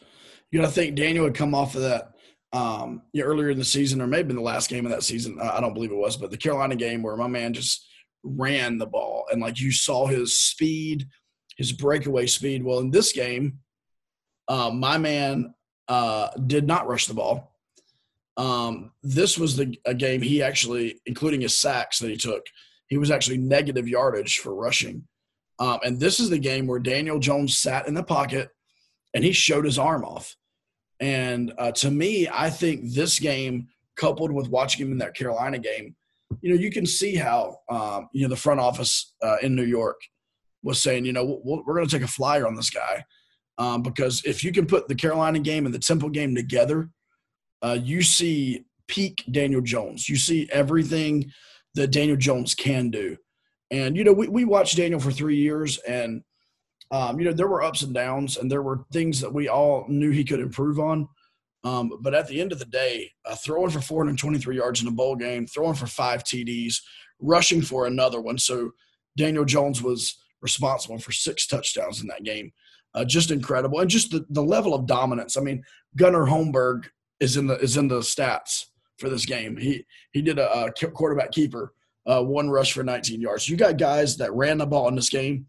You 0.52 0.62
know, 0.62 0.68
I 0.68 0.72
think 0.72 0.96
Daniel 0.96 1.26
had 1.26 1.36
come 1.36 1.56
off 1.56 1.76
of 1.76 1.82
that 1.82 2.15
um, 2.54 3.02
yeah, 3.14 3.24
earlier 3.24 3.50
in 3.50 3.58
the 3.58 3.66
season, 3.66 4.02
or 4.02 4.08
maybe 4.08 4.30
in 4.30 4.36
the 4.36 4.42
last 4.42 4.70
game 4.70 4.86
of 4.86 4.92
that 4.92 5.04
season. 5.04 5.40
I 5.42 5.60
don't 5.60 5.74
believe 5.74 5.92
it 5.92 5.98
was, 5.98 6.18
but 6.18 6.32
the 6.32 6.38
Carolina 6.38 6.76
game 6.76 7.04
where 7.04 7.18
my 7.18 7.28
man 7.28 7.54
just 7.54 7.88
ran 8.24 8.78
the 8.78 8.86
ball 8.86 9.26
and 9.32 9.42
like 9.42 9.60
you 9.60 9.72
saw 9.72 10.08
his 10.08 10.42
speed, 10.42 11.08
his 11.58 11.72
breakaway 11.72 12.26
speed. 12.26 12.64
Well, 12.64 12.80
in 12.80 12.92
this 12.92 13.12
game, 13.12 13.60
uh, 14.48 14.72
my 14.72 14.98
man 14.98 15.54
uh, 15.88 16.30
did 16.48 16.66
not 16.66 16.88
rush 16.88 17.08
the 17.08 17.14
ball. 17.14 17.56
Um, 18.38 18.92
this 19.02 19.38
was 19.38 19.56
the 19.56 19.78
a 19.86 19.94
game 19.94 20.22
he 20.22 20.42
actually, 20.42 21.02
including 21.06 21.42
his 21.42 21.58
sacks 21.58 22.00
that 22.00 22.10
he 22.10 22.18
took, 22.18 22.46
he 22.88 22.98
was 22.98 23.12
actually 23.12 23.38
negative 23.38 23.88
yardage 23.88 24.40
for 24.40 24.54
rushing. 24.54 25.08
Um, 25.60 25.80
and 25.84 26.00
this 26.00 26.20
is 26.20 26.30
the 26.30 26.38
game 26.38 26.68
where 26.68 26.80
Daniel 26.80 27.20
Jones 27.20 27.58
sat 27.58 27.88
in 27.88 27.94
the 27.94 28.04
pocket 28.04 28.50
and 29.14 29.24
he 29.24 29.32
showed 29.32 29.64
his 29.64 29.80
arm 29.80 30.04
off. 30.04 30.36
And 31.00 31.54
uh, 31.58 31.72
to 31.74 31.92
me, 31.92 32.28
I 32.32 32.50
think 32.50 32.94
this 32.94 33.20
game, 33.20 33.68
coupled 33.96 34.32
with 34.32 34.50
watching 34.50 34.86
him 34.86 34.92
in 34.92 34.98
that 35.00 35.16
Carolina 35.16 35.58
game, 35.58 35.96
you 36.42 36.54
know, 36.54 36.60
you 36.60 36.72
can 36.72 36.86
see 36.86 37.16
how 37.16 37.58
um, 37.70 38.10
you 38.14 38.24
know 38.24 38.30
the 38.30 38.36
front 38.36 38.60
office 38.60 39.14
uh, 39.22 39.38
in 39.42 39.56
New 39.56 39.64
York 39.64 40.00
was 40.64 40.82
saying, 40.82 41.06
you 41.06 41.14
know, 41.14 41.42
we 41.44 41.54
are 41.54 41.76
going 41.76 41.88
to 41.88 41.92
take 41.92 42.06
a 42.06 42.12
flyer 42.12 42.48
on 42.48 42.56
this 42.56 42.70
guy 42.70 43.06
um, 43.58 43.82
because 43.82 44.24
if 44.26 44.44
you 44.44 44.52
can 44.52 44.66
put 44.66 44.88
the 44.88 44.96
Carolina 44.96 45.40
game 45.40 45.66
and 45.66 45.74
the 45.74 45.80
Temple 45.80 46.10
game 46.10 46.36
together, 46.36 46.90
uh, 47.62 47.78
you 47.82 48.02
see 48.02 48.66
peak 48.88 49.24
Daniel 49.32 49.62
Jones. 49.62 50.10
You 50.10 50.18
see 50.18 50.50
everything 50.52 51.32
that 51.76 51.92
Daniel 51.92 52.18
Jones 52.18 52.56
can 52.56 52.90
do. 52.90 53.18
And 53.72 53.96
you 53.96 54.04
know, 54.04 54.14
we 54.14 54.28
we 54.28 54.46
watched 54.46 54.78
Daniel 54.78 55.00
for 55.00 55.12
three 55.12 55.38
years, 55.38 55.78
and 55.80 56.22
um, 56.92 57.20
you 57.20 57.26
know, 57.26 57.34
there 57.34 57.48
were 57.48 57.64
ups 57.64 57.82
and 57.82 57.94
downs, 57.94 58.38
and 58.38 58.52
there 58.52 58.62
were 58.62 58.86
things 58.92 59.20
that 59.22 59.34
we 59.34 59.48
all 59.48 59.86
knew 59.88 60.12
he 60.12 60.24
could 60.24 60.40
improve 60.40 60.80
on. 60.80 61.08
Um, 61.64 61.92
but 62.02 62.14
at 62.14 62.28
the 62.28 62.40
end 62.40 62.52
of 62.52 62.60
the 62.60 62.66
day, 62.66 63.12
uh, 63.26 63.36
throwing 63.36 63.72
for 63.72 63.82
423 63.82 64.56
yards 64.56 64.82
in 64.82 64.88
a 64.88 64.92
bowl 64.92 65.16
game, 65.16 65.48
throwing 65.48 65.74
for 65.74 65.88
five 65.88 66.24
TDs, 66.24 66.76
rushing 67.20 67.62
for 67.62 67.88
another 67.88 68.22
one. 68.22 68.38
So 68.38 68.72
Daniel 69.18 69.46
Jones 69.46 69.82
was 69.82 70.16
responsible 70.42 71.00
for 71.00 71.12
six 71.12 71.48
touchdowns 71.48 72.02
in 72.02 72.08
that 72.08 72.24
game. 72.24 72.52
Uh, 72.94 73.04
just 73.04 73.32
incredible, 73.32 73.80
and 73.80 73.90
just 73.90 74.12
the, 74.12 74.26
the 74.30 74.44
level 74.44 74.74
of 74.74 74.86
dominance. 74.86 75.36
I 75.36 75.42
mean, 75.42 75.64
Gunnar 75.98 76.26
Holmberg 76.26 76.86
is 77.20 77.36
in 77.36 77.48
the 77.48 77.58
is 77.60 77.76
in 77.76 77.88
the 77.88 78.00
stats 78.00 78.66
for 79.00 79.10
this 79.10 79.26
game. 79.26 79.58
He 79.58 79.86
he 80.12 80.22
did 80.22 80.40
a, 80.40 80.66
a 80.66 80.72
quarterback 80.72 81.32
keeper, 81.32 81.74
uh, 82.06 82.22
one 82.22 82.50
rush 82.50 82.72
for 82.72 82.84
19 82.84 83.20
yards. 83.20 83.50
You 83.50 83.58
got 83.58 83.78
guys 83.78 84.16
that 84.18 84.34
ran 84.34 84.60
the 84.60 84.66
ball 84.66 84.88
in 84.88 84.96
this 84.96 85.10
game 85.10 85.48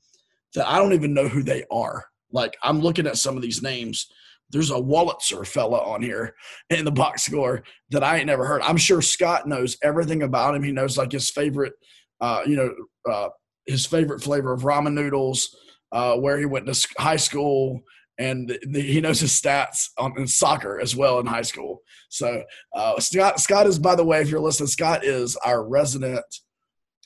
that 0.57 0.69
I 0.69 0.79
don't 0.79 0.93
even 0.95 1.15
know 1.15 1.29
who 1.29 1.45
they 1.45 1.63
are. 1.71 2.05
Like 2.33 2.57
I'm 2.65 2.81
looking 2.81 3.07
at 3.07 3.19
some 3.19 3.37
of 3.37 3.43
these 3.43 3.63
names. 3.63 4.09
There's 4.51 4.71
a 4.71 4.75
Wallitzer 4.75 5.47
fella 5.47 5.79
on 5.79 6.03
here 6.03 6.35
in 6.71 6.85
the 6.85 6.91
box 6.91 7.25
score 7.25 7.63
that 7.91 8.03
I 8.03 8.17
ain't 8.17 8.27
never 8.27 8.45
heard. 8.45 8.63
I'm 8.63 8.77
sure 8.77 9.01
Scott 9.01 9.47
knows 9.47 9.77
everything 9.83 10.23
about 10.23 10.55
him. 10.55 10.63
He 10.65 10.73
knows 10.73 10.99
like 10.99 11.13
his 11.13 11.31
favorite, 11.31 11.75
uh, 12.21 12.43
you 12.47 12.57
know, 12.57 12.75
uh, 13.11 13.29
his 13.67 13.87
favorite 13.87 14.23
flavor 14.23 14.53
of 14.53 14.63
ramen 14.63 14.95
noodles. 14.95 15.55
uh, 15.93 16.17
where 16.17 16.39
he 16.39 16.45
went 16.45 16.67
to 16.67 16.89
high 16.99 17.17
school, 17.17 17.81
and 18.19 18.59
the, 18.69 18.81
he 18.81 19.01
knows 19.01 19.21
his 19.21 19.33
stats 19.33 19.89
on 19.99 20.15
in 20.19 20.27
soccer 20.27 20.81
as 20.81 20.97
well 20.97 21.19
in 21.21 21.27
high 21.27 21.43
school. 21.43 21.83
So 22.09 22.43
uh, 22.75 22.99
Scott, 22.99 23.41
Scott 23.41 23.67
is, 23.67 23.79
by 23.79 23.95
the 23.95 24.05
way, 24.05 24.21
if 24.21 24.29
you're 24.29 24.41
listening, 24.41 24.69
Scott 24.69 25.05
is 25.05 25.37
our 25.37 25.67
resident 25.67 26.25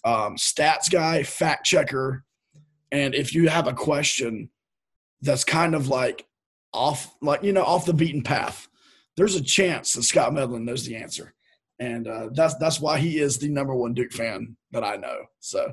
um, 0.05 0.37
stats 0.37 0.91
guy, 0.91 1.23
fact 1.23 1.67
checker, 1.67 2.25
and 2.93 3.15
if 3.15 3.35
you 3.35 3.49
have 3.49 3.67
a 3.67 3.73
question 3.73 4.51
that's 5.23 5.45
kind 5.45 5.75
of 5.75 5.89
like 5.89 6.27
off, 6.73 7.15
like 7.21 7.43
you 7.43 7.53
know, 7.53 7.65
off 7.65 7.87
the 7.87 7.95
beaten 7.95 8.23
path, 8.23 8.69
there's 9.17 9.37
a 9.37 9.43
chance 9.43 9.93
that 9.95 10.03
Scott 10.03 10.33
Medlin 10.33 10.65
knows 10.65 10.85
the 10.85 10.97
answer, 10.97 11.35
and 11.79 12.09
uh, 12.09 12.29
that's 12.33 12.55
that's 12.57 12.81
why 12.81 12.99
he 12.99 13.19
is 13.19 13.39
the 13.39 13.49
number 13.49 13.75
one 13.75 13.95
Duke 13.95 14.13
fan 14.13 14.57
that 14.73 14.85
I 14.85 14.97
know. 14.97 15.25
So, 15.41 15.73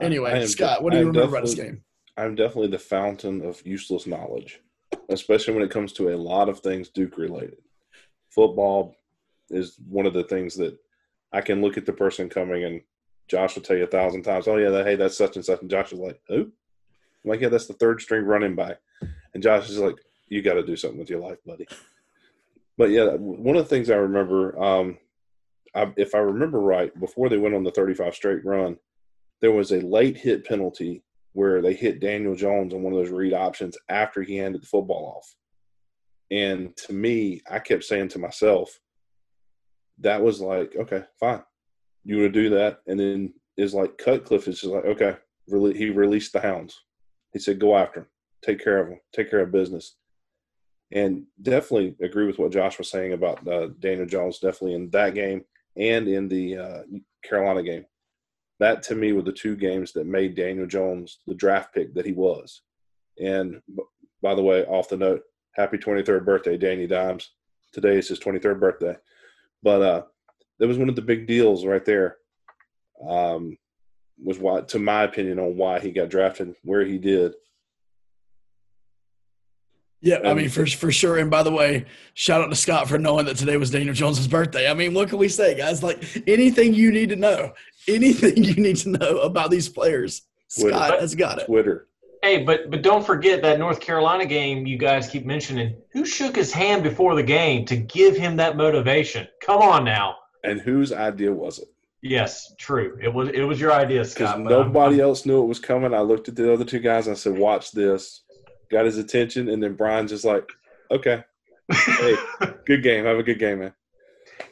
anyway, 0.00 0.46
Scott, 0.46 0.82
what 0.82 0.92
do 0.92 0.98
you 0.98 1.06
remember 1.06 1.36
about 1.36 1.44
this 1.44 1.54
game? 1.54 1.82
I'm 2.16 2.34
definitely 2.34 2.68
the 2.68 2.78
fountain 2.78 3.44
of 3.44 3.64
useless 3.64 4.06
knowledge, 4.06 4.60
especially 5.08 5.54
when 5.54 5.62
it 5.62 5.70
comes 5.70 5.92
to 5.94 6.10
a 6.10 6.16
lot 6.16 6.48
of 6.48 6.60
things 6.60 6.88
Duke 6.88 7.16
related. 7.16 7.58
Football 8.30 8.96
is 9.50 9.78
one 9.88 10.06
of 10.06 10.14
the 10.14 10.24
things 10.24 10.56
that 10.56 10.76
I 11.32 11.40
can 11.40 11.60
look 11.62 11.76
at 11.76 11.86
the 11.86 11.92
person 11.92 12.28
coming 12.28 12.64
and 12.64 12.80
Josh 13.28 13.54
will 13.54 13.62
tell 13.62 13.76
you 13.76 13.84
a 13.84 13.88
thousand 13.88 14.22
times, 14.22 14.48
oh 14.48 14.56
yeah, 14.56 14.70
that, 14.70 14.86
hey, 14.86 14.96
that's 14.96 15.16
such 15.16 15.36
and 15.36 15.44
such, 15.44 15.60
and 15.60 15.70
Josh 15.70 15.92
is 15.92 15.98
like, 15.98 16.20
who? 16.28 16.40
I'm 16.42 17.30
like, 17.30 17.40
yeah, 17.40 17.48
that's 17.48 17.66
the 17.66 17.74
third 17.74 18.00
string 18.00 18.24
running 18.24 18.56
back, 18.56 18.78
and 19.34 19.42
Josh 19.42 19.68
is 19.68 19.78
like, 19.78 19.96
you 20.28 20.42
got 20.42 20.54
to 20.54 20.64
do 20.64 20.76
something 20.76 20.98
with 20.98 21.10
your 21.10 21.20
life, 21.20 21.38
buddy. 21.46 21.66
But 22.76 22.90
yeah, 22.90 23.14
one 23.14 23.56
of 23.56 23.64
the 23.64 23.68
things 23.68 23.90
I 23.90 23.96
remember, 23.96 24.60
um, 24.62 24.98
I, 25.74 25.92
if 25.96 26.14
I 26.14 26.18
remember 26.18 26.60
right, 26.60 26.98
before 26.98 27.28
they 27.28 27.38
went 27.38 27.54
on 27.54 27.64
the 27.64 27.70
35 27.70 28.14
straight 28.14 28.44
run, 28.44 28.78
there 29.40 29.52
was 29.52 29.72
a 29.72 29.80
late 29.80 30.16
hit 30.16 30.44
penalty 30.44 31.02
where 31.32 31.60
they 31.60 31.74
hit 31.74 32.00
Daniel 32.00 32.34
Jones 32.34 32.72
on 32.72 32.82
one 32.82 32.92
of 32.92 32.98
those 32.98 33.10
read 33.10 33.32
options 33.32 33.76
after 33.88 34.22
he 34.22 34.36
handed 34.36 34.62
the 34.62 34.66
football 34.66 35.16
off. 35.16 35.34
And 36.30 36.76
to 36.78 36.92
me, 36.92 37.42
I 37.50 37.58
kept 37.58 37.84
saying 37.84 38.08
to 38.08 38.18
myself, 38.18 38.78
that 40.00 40.22
was 40.22 40.40
like, 40.40 40.74
okay, 40.76 41.04
fine. 41.18 41.42
You 42.08 42.20
want 42.20 42.32
to 42.32 42.42
do 42.42 42.50
that? 42.50 42.78
And 42.86 42.98
then 42.98 43.34
is 43.56 43.74
like 43.74 43.98
Cutcliffe 43.98 44.48
is 44.48 44.60
just 44.60 44.72
like, 44.72 44.84
okay, 44.84 45.16
really, 45.48 45.76
he 45.76 45.90
released 45.90 46.32
the 46.32 46.40
hounds. 46.40 46.80
He 47.32 47.38
said, 47.38 47.58
go 47.58 47.76
after 47.76 48.00
him, 48.00 48.06
take 48.44 48.62
care 48.62 48.78
of 48.78 48.88
him, 48.88 49.00
take 49.14 49.30
care 49.30 49.40
of 49.40 49.52
business. 49.52 49.96
And 50.90 51.24
definitely 51.42 51.96
agree 52.02 52.26
with 52.26 52.38
what 52.38 52.52
Josh 52.52 52.78
was 52.78 52.90
saying 52.90 53.12
about 53.12 53.46
uh, 53.46 53.68
Daniel 53.78 54.06
Jones, 54.06 54.38
definitely 54.38 54.74
in 54.74 54.90
that 54.90 55.14
game 55.14 55.44
and 55.76 56.08
in 56.08 56.28
the 56.28 56.56
uh, 56.56 56.82
Carolina 57.22 57.62
game 57.62 57.84
that 58.60 58.82
to 58.84 58.94
me 58.94 59.12
were 59.12 59.22
the 59.22 59.32
two 59.32 59.56
games 59.56 59.92
that 59.92 60.06
made 60.06 60.34
Daniel 60.34 60.66
Jones 60.66 61.20
the 61.26 61.34
draft 61.34 61.72
pick 61.72 61.94
that 61.94 62.06
he 62.06 62.12
was. 62.12 62.62
And 63.22 63.60
by 64.22 64.34
the 64.34 64.42
way, 64.42 64.64
off 64.64 64.88
the 64.88 64.96
note, 64.96 65.22
happy 65.54 65.78
23rd 65.78 66.24
birthday, 66.24 66.56
Danny 66.56 66.86
Dimes. 66.86 67.30
Today 67.72 67.96
is 67.96 68.08
his 68.08 68.20
23rd 68.20 68.60
birthday. 68.60 68.96
But 69.62 69.82
uh, 69.82 70.02
that 70.58 70.68
was 70.68 70.78
one 70.78 70.88
of 70.88 70.96
the 70.96 71.02
big 71.02 71.26
deals 71.26 71.64
right 71.64 71.84
there. 71.84 72.16
Um, 73.06 73.56
was 74.22 74.38
why, 74.38 74.62
to 74.62 74.78
my 74.78 75.04
opinion, 75.04 75.38
on 75.38 75.56
why 75.56 75.78
he 75.78 75.90
got 75.90 76.08
drafted 76.08 76.54
where 76.62 76.84
he 76.84 76.98
did. 76.98 77.34
Yeah, 80.00 80.20
I 80.24 80.34
mean 80.34 80.48
for 80.48 80.64
for 80.64 80.92
sure. 80.92 81.18
And 81.18 81.28
by 81.28 81.42
the 81.42 81.50
way, 81.50 81.84
shout 82.14 82.40
out 82.40 82.50
to 82.50 82.56
Scott 82.56 82.88
for 82.88 82.98
knowing 82.98 83.26
that 83.26 83.36
today 83.36 83.56
was 83.56 83.70
Daniel 83.70 83.94
Jones's 83.94 84.28
birthday. 84.28 84.70
I 84.70 84.74
mean, 84.74 84.94
what 84.94 85.08
can 85.08 85.18
we 85.18 85.28
say, 85.28 85.56
guys? 85.56 85.82
Like 85.82 86.04
anything 86.28 86.72
you 86.72 86.92
need 86.92 87.08
to 87.08 87.16
know, 87.16 87.52
anything 87.88 88.44
you 88.44 88.54
need 88.54 88.76
to 88.78 88.90
know 88.90 89.18
about 89.18 89.50
these 89.50 89.68
players, 89.68 90.22
Twitter. 90.56 90.76
Scott 90.76 91.00
has 91.00 91.14
got 91.16 91.38
it. 91.40 91.46
Twitter. 91.46 91.88
Hey, 92.22 92.44
but 92.44 92.70
but 92.70 92.82
don't 92.82 93.04
forget 93.04 93.42
that 93.42 93.58
North 93.58 93.80
Carolina 93.80 94.24
game 94.24 94.66
you 94.66 94.78
guys 94.78 95.08
keep 95.08 95.26
mentioning. 95.26 95.76
Who 95.92 96.04
shook 96.04 96.36
his 96.36 96.52
hand 96.52 96.84
before 96.84 97.16
the 97.16 97.22
game 97.24 97.64
to 97.66 97.76
give 97.76 98.16
him 98.16 98.36
that 98.36 98.56
motivation? 98.56 99.26
Come 99.42 99.62
on 99.62 99.84
now. 99.84 100.14
And 100.44 100.60
whose 100.60 100.92
idea 100.92 101.32
was 101.32 101.58
it? 101.58 101.68
Yes, 102.00 102.54
true. 102.58 102.96
It 103.02 103.12
was 103.12 103.28
it 103.30 103.42
was 103.42 103.60
your 103.60 103.72
idea, 103.72 104.04
Scott. 104.04 104.40
Nobody 104.40 104.96
I'm, 104.96 105.00
else 105.00 105.26
knew 105.26 105.42
it 105.42 105.46
was 105.46 105.58
coming. 105.58 105.92
I 105.92 106.00
looked 106.00 106.28
at 106.28 106.36
the 106.36 106.52
other 106.52 106.64
two 106.64 106.78
guys 106.78 107.08
and 107.08 107.16
I 107.16 107.18
said, 107.18 107.36
"Watch 107.36 107.72
this." 107.72 108.22
got 108.70 108.84
his 108.84 108.98
attention, 108.98 109.48
and 109.48 109.62
then 109.62 109.74
Brian's 109.74 110.10
just 110.10 110.24
like, 110.24 110.50
okay, 110.90 111.24
hey, 111.70 112.16
good 112.66 112.82
game. 112.82 113.04
Have 113.04 113.18
a 113.18 113.22
good 113.22 113.38
game, 113.38 113.60
man. 113.60 113.74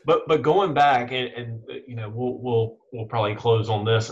But 0.04 0.26
but 0.26 0.42
going 0.42 0.74
back 0.74 1.12
and, 1.12 1.28
and 1.28 1.62
you 1.86 1.96
know 1.96 2.08
we'll 2.08 2.38
we'll 2.38 2.78
we'll 2.92 3.06
probably 3.06 3.34
close 3.34 3.68
on 3.68 3.84
this. 3.84 4.10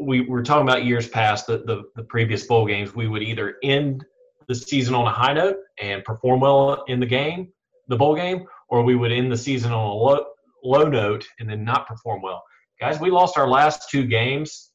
We 0.00 0.22
were 0.22 0.42
talking 0.42 0.66
about 0.66 0.84
years 0.84 1.08
past 1.08 1.46
the, 1.46 1.58
the 1.58 1.84
the 1.96 2.04
previous 2.04 2.46
bowl 2.46 2.66
games. 2.66 2.94
We 2.94 3.08
would 3.08 3.22
either 3.22 3.56
end 3.62 4.04
the 4.48 4.54
season 4.54 4.94
on 4.94 5.06
a 5.06 5.10
high 5.10 5.34
note 5.34 5.56
and 5.80 6.04
perform 6.04 6.40
well 6.40 6.84
in 6.88 7.00
the 7.00 7.06
game, 7.06 7.52
the 7.88 7.96
bowl 7.96 8.16
game, 8.16 8.46
or 8.68 8.82
we 8.82 8.96
would 8.96 9.12
end 9.12 9.30
the 9.30 9.36
season 9.36 9.72
on 9.72 9.84
a 9.84 9.92
low 9.92 10.26
low 10.62 10.84
note 10.84 11.26
and 11.38 11.48
then 11.48 11.64
not 11.64 11.86
perform 11.86 12.22
well. 12.22 12.42
Guys, 12.80 13.00
we 13.00 13.10
lost 13.10 13.38
our 13.38 13.48
last 13.48 13.90
two 13.90 14.04
games 14.04 14.72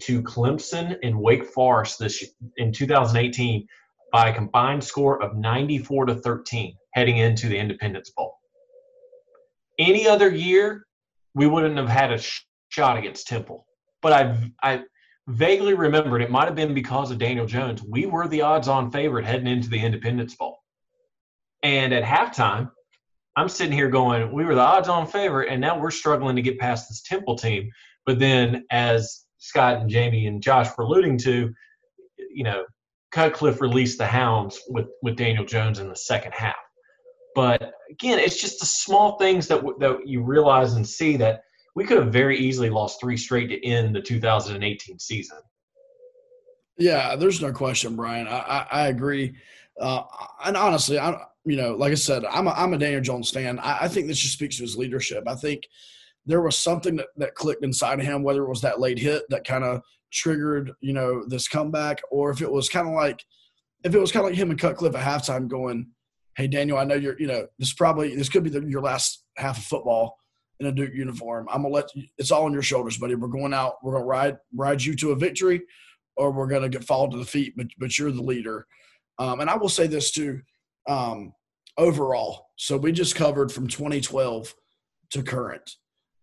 to 0.00 0.22
Clemson 0.22 0.96
and 1.02 1.18
Wake 1.18 1.44
Forest 1.44 1.98
this 1.98 2.24
in 2.56 2.72
2018 2.72 3.66
by 4.12 4.28
a 4.28 4.34
combined 4.34 4.84
score 4.84 5.22
of 5.22 5.36
94 5.36 6.06
to 6.06 6.14
13 6.14 6.76
heading 6.94 7.16
into 7.18 7.48
the 7.48 7.58
Independence 7.58 8.10
Bowl. 8.10 8.38
Any 9.78 10.06
other 10.06 10.30
year, 10.30 10.86
we 11.34 11.46
wouldn't 11.46 11.78
have 11.78 11.88
had 11.88 12.12
a 12.12 12.18
sh- 12.18 12.44
shot 12.68 12.98
against 12.98 13.26
Temple. 13.26 13.66
But 14.02 14.12
I, 14.12 14.50
I 14.62 14.82
vaguely 15.28 15.74
remembered 15.74 16.22
it 16.22 16.30
might 16.30 16.44
have 16.44 16.54
been 16.54 16.74
because 16.74 17.10
of 17.10 17.18
Daniel 17.18 17.46
Jones. 17.46 17.82
We 17.82 18.06
were 18.06 18.28
the 18.28 18.42
odds-on 18.42 18.90
favorite 18.90 19.24
heading 19.24 19.46
into 19.46 19.70
the 19.70 19.82
Independence 19.82 20.34
Bowl. 20.34 20.58
And 21.62 21.94
at 21.94 22.02
halftime, 22.02 22.70
I'm 23.36 23.48
sitting 23.48 23.72
here 23.72 23.88
going, 23.88 24.30
we 24.32 24.44
were 24.44 24.54
the 24.54 24.60
odds-on 24.60 25.06
favorite, 25.06 25.50
and 25.50 25.60
now 25.60 25.78
we're 25.78 25.90
struggling 25.90 26.36
to 26.36 26.42
get 26.42 26.58
past 26.58 26.88
this 26.88 27.02
Temple 27.02 27.36
team. 27.36 27.70
But 28.04 28.18
then, 28.18 28.64
as 28.70 29.24
Scott 29.38 29.80
and 29.80 29.88
Jamie 29.88 30.26
and 30.26 30.42
Josh 30.42 30.68
were 30.76 30.84
alluding 30.84 31.18
to, 31.18 31.52
you 32.18 32.44
know, 32.44 32.64
Cutcliffe 33.10 33.60
released 33.60 33.98
the 33.98 34.06
hounds 34.06 34.60
with, 34.68 34.86
with 35.02 35.16
Daniel 35.16 35.44
Jones 35.44 35.78
in 35.78 35.88
the 35.88 35.96
second 35.96 36.32
half. 36.32 36.56
But 37.34 37.72
again, 37.90 38.18
it's 38.18 38.40
just 38.40 38.60
the 38.60 38.66
small 38.66 39.16
things 39.18 39.46
that 39.48 39.62
that 39.78 40.06
you 40.06 40.22
realize 40.22 40.74
and 40.74 40.86
see 40.86 41.16
that 41.16 41.44
we 41.74 41.84
could 41.84 41.98
have 41.98 42.12
very 42.12 42.38
easily 42.38 42.68
lost 42.68 43.00
three 43.00 43.16
straight 43.16 43.48
to 43.48 43.66
end 43.66 43.94
the 43.94 44.02
2018 44.02 44.98
season. 44.98 45.38
Yeah, 46.76 47.16
there's 47.16 47.40
no 47.40 47.52
question, 47.52 47.96
Brian. 47.96 48.26
I 48.28 48.38
I, 48.38 48.66
I 48.70 48.86
agree, 48.88 49.34
uh, 49.80 50.02
and 50.44 50.56
honestly, 50.56 50.98
I 50.98 51.24
you 51.44 51.56
know, 51.56 51.74
like 51.74 51.92
I 51.92 51.96
said, 51.96 52.24
I'm 52.24 52.46
a, 52.46 52.50
I'm 52.50 52.74
a 52.74 52.78
Daniel 52.78 53.00
Jones 53.00 53.30
fan. 53.30 53.58
I, 53.58 53.78
I 53.82 53.88
think 53.88 54.06
this 54.06 54.18
just 54.18 54.34
speaks 54.34 54.56
to 54.56 54.62
his 54.62 54.76
leadership. 54.76 55.24
I 55.26 55.34
think 55.34 55.64
there 56.24 56.40
was 56.40 56.56
something 56.56 56.96
that, 56.96 57.08
that 57.16 57.34
clicked 57.34 57.64
inside 57.64 57.98
of 57.98 58.06
him, 58.06 58.22
whether 58.22 58.44
it 58.44 58.48
was 58.48 58.60
that 58.60 58.80
late 58.80 58.98
hit 58.98 59.24
that 59.30 59.44
kind 59.44 59.64
of 59.64 59.82
triggered, 60.12 60.72
you 60.80 60.92
know, 60.92 61.24
this 61.26 61.48
comeback, 61.48 62.00
or 62.10 62.30
if 62.30 62.42
it 62.42 62.50
was 62.50 62.68
kind 62.68 62.86
of 62.86 62.94
like, 62.94 63.24
if 63.82 63.94
it 63.94 63.98
was 63.98 64.12
kind 64.12 64.24
of 64.24 64.30
like 64.30 64.38
him 64.38 64.50
and 64.50 64.60
Cutcliffe 64.60 64.94
at 64.94 65.02
halftime 65.02 65.48
going, 65.48 65.88
"Hey 66.36 66.46
Daniel, 66.46 66.78
I 66.78 66.84
know 66.84 66.94
you're, 66.94 67.18
you 67.18 67.26
know, 67.26 67.48
this 67.58 67.72
probably 67.72 68.14
this 68.14 68.28
could 68.28 68.44
be 68.44 68.50
the, 68.50 68.60
your 68.60 68.82
last 68.82 69.24
half 69.36 69.58
of 69.58 69.64
football 69.64 70.18
in 70.60 70.66
a 70.66 70.72
Duke 70.72 70.94
uniform. 70.94 71.48
I'm 71.50 71.62
gonna 71.62 71.74
let 71.74 71.94
you, 71.96 72.04
it's 72.18 72.30
all 72.30 72.44
on 72.44 72.52
your 72.52 72.62
shoulders, 72.62 72.98
buddy. 72.98 73.16
We're 73.16 73.26
going 73.26 73.52
out. 73.52 73.76
We're 73.82 73.94
gonna 73.94 74.04
ride 74.04 74.36
ride 74.54 74.82
you 74.82 74.94
to 74.96 75.10
a 75.10 75.16
victory, 75.16 75.62
or 76.16 76.30
we're 76.30 76.46
gonna 76.46 76.68
get 76.68 76.84
fall 76.84 77.10
to 77.10 77.16
the 77.16 77.24
feet. 77.24 77.54
But 77.56 77.66
but 77.78 77.98
you're 77.98 78.12
the 78.12 78.22
leader. 78.22 78.66
Um, 79.18 79.40
and 79.40 79.50
I 79.50 79.56
will 79.56 79.68
say 79.68 79.88
this 79.88 80.12
too. 80.12 80.40
Um, 80.86 81.32
overall, 81.78 82.48
so 82.56 82.76
we 82.76 82.92
just 82.92 83.14
covered 83.14 83.50
from 83.50 83.66
2012 83.66 84.54
to 85.10 85.22
current. 85.22 85.76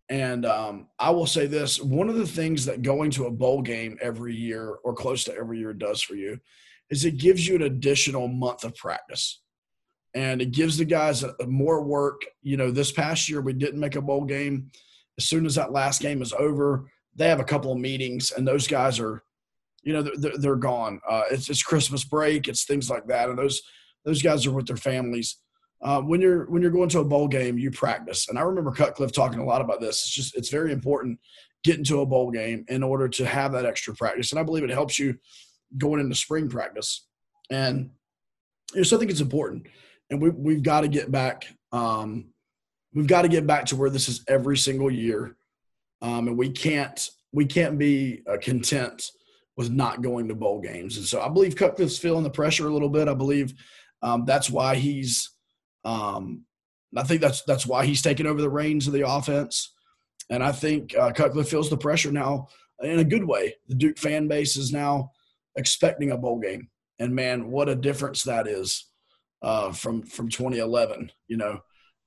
And 0.09 0.45
um, 0.45 0.87
I 0.97 1.11
will 1.11 1.27
say 1.27 1.45
this 1.45 1.79
one 1.79 2.09
of 2.09 2.15
the 2.15 2.27
things 2.27 2.65
that 2.65 2.81
going 2.81 3.11
to 3.11 3.27
a 3.27 3.31
bowl 3.31 3.61
game 3.61 3.97
every 4.01 4.35
year 4.35 4.77
or 4.83 4.93
close 4.93 5.23
to 5.25 5.35
every 5.35 5.59
year 5.59 5.73
does 5.73 6.01
for 6.01 6.15
you 6.15 6.39
is 6.89 7.05
it 7.05 7.17
gives 7.17 7.47
you 7.47 7.55
an 7.55 7.61
additional 7.61 8.27
month 8.27 8.63
of 8.63 8.75
practice. 8.75 9.41
And 10.15 10.41
it 10.41 10.51
gives 10.51 10.77
the 10.77 10.85
guys 10.85 11.23
more 11.45 11.83
work. 11.83 12.23
You 12.41 12.57
know, 12.57 12.71
this 12.71 12.91
past 12.91 13.29
year 13.29 13.41
we 13.41 13.53
didn't 13.53 13.79
make 13.79 13.95
a 13.95 14.01
bowl 14.01 14.25
game. 14.25 14.71
As 15.19 15.25
soon 15.25 15.45
as 15.45 15.53
that 15.55 15.71
last 15.71 16.01
game 16.01 16.23
is 16.23 16.33
over, 16.33 16.89
they 17.15 17.27
have 17.27 17.39
a 17.39 17.43
couple 17.43 17.71
of 17.71 17.77
meetings, 17.77 18.31
and 18.31 18.47
those 18.47 18.67
guys 18.67 18.99
are, 18.99 19.21
you 19.83 19.93
know, 19.93 20.01
they're, 20.01 20.37
they're 20.37 20.55
gone. 20.55 21.01
Uh, 21.07 21.23
it's, 21.29 21.49
it's 21.49 21.61
Christmas 21.61 22.03
break, 22.03 22.47
it's 22.47 22.63
things 22.63 22.89
like 22.89 23.05
that, 23.07 23.29
and 23.29 23.37
those 23.37 23.61
those 24.05 24.21
guys 24.21 24.45
are 24.45 24.51
with 24.51 24.67
their 24.67 24.77
families 24.77 25.37
uh, 25.81 26.01
when 26.01 26.19
you're 26.19 26.45
when 26.49 26.61
you're 26.61 26.71
going 26.71 26.89
to 26.89 26.99
a 26.99 27.05
bowl 27.05 27.27
game, 27.27 27.57
you 27.57 27.71
practice. 27.71 28.27
And 28.27 28.37
I 28.37 28.41
remember 28.41 28.71
Cutcliffe 28.71 29.13
talking 29.13 29.39
a 29.39 29.45
lot 29.45 29.61
about 29.61 29.79
this. 29.79 30.01
It's 30.01 30.09
just 30.09 30.35
it's 30.35 30.49
very 30.49 30.71
important 30.71 31.19
getting 31.63 31.83
to 31.85 32.01
a 32.01 32.05
bowl 32.05 32.31
game 32.31 32.65
in 32.67 32.83
order 32.83 33.07
to 33.07 33.25
have 33.25 33.51
that 33.53 33.65
extra 33.65 33.93
practice. 33.93 34.31
And 34.31 34.39
I 34.39 34.43
believe 34.43 34.63
it 34.63 34.69
helps 34.69 34.99
you 34.99 35.17
going 35.77 35.99
into 35.99 36.15
spring 36.15 36.49
practice. 36.49 37.07
And 37.49 37.91
you 38.73 38.77
know, 38.77 38.83
so 38.83 38.97
I 38.97 38.99
think 38.99 39.11
it's 39.11 39.21
important. 39.21 39.67
And 40.09 40.21
we 40.21 40.29
we've 40.31 40.63
got 40.63 40.81
to 40.81 40.89
get 40.89 41.11
back. 41.11 41.47
Um, 41.71 42.33
we've 42.93 43.07
got 43.07 43.21
to 43.21 43.29
get 43.29 43.47
back 43.47 43.65
to 43.67 43.77
where 43.77 43.89
this 43.89 44.09
is 44.09 44.23
every 44.27 44.57
single 44.57 44.91
year. 44.91 45.37
Um, 46.01 46.27
and 46.27 46.37
we 46.37 46.49
can't 46.49 47.09
we 47.31 47.45
can't 47.45 47.77
be 47.77 48.21
uh, 48.29 48.37
content 48.41 49.11
with 49.55 49.69
not 49.69 50.01
going 50.01 50.27
to 50.27 50.35
bowl 50.35 50.59
games. 50.59 50.97
And 50.97 51.05
so 51.05 51.21
I 51.21 51.29
believe 51.29 51.55
Cutcliffe's 51.55 51.97
feeling 51.97 52.23
the 52.23 52.29
pressure 52.29 52.67
a 52.67 52.73
little 52.73 52.89
bit. 52.89 53.07
I 53.07 53.13
believe 53.13 53.53
um, 54.01 54.25
that's 54.25 54.49
why 54.49 54.75
he's. 54.75 55.31
Um, 55.85 56.45
I 56.95 57.03
think 57.03 57.21
that's 57.21 57.43
that's 57.43 57.65
why 57.65 57.85
he's 57.85 58.01
taking 58.01 58.25
over 58.25 58.41
the 58.41 58.49
reins 58.49 58.87
of 58.87 58.93
the 58.93 59.07
offense. 59.07 59.73
And 60.29 60.43
I 60.43 60.51
think 60.51 60.95
uh, 60.97 61.11
Cutcliffe 61.11 61.49
feels 61.49 61.69
the 61.69 61.77
pressure 61.77 62.11
now 62.11 62.47
in 62.81 62.99
a 62.99 63.03
good 63.03 63.23
way. 63.23 63.55
The 63.67 63.75
Duke 63.75 63.97
fan 63.97 64.27
base 64.27 64.57
is 64.57 64.71
now 64.71 65.11
expecting 65.55 66.11
a 66.11 66.17
bowl 66.17 66.39
game, 66.39 66.69
and 66.99 67.15
man, 67.15 67.49
what 67.51 67.69
a 67.69 67.75
difference 67.75 68.23
that 68.23 68.47
is 68.47 68.85
uh, 69.41 69.71
from 69.71 70.03
from 70.03 70.29
2011, 70.29 71.11
you 71.27 71.37
know, 71.37 71.59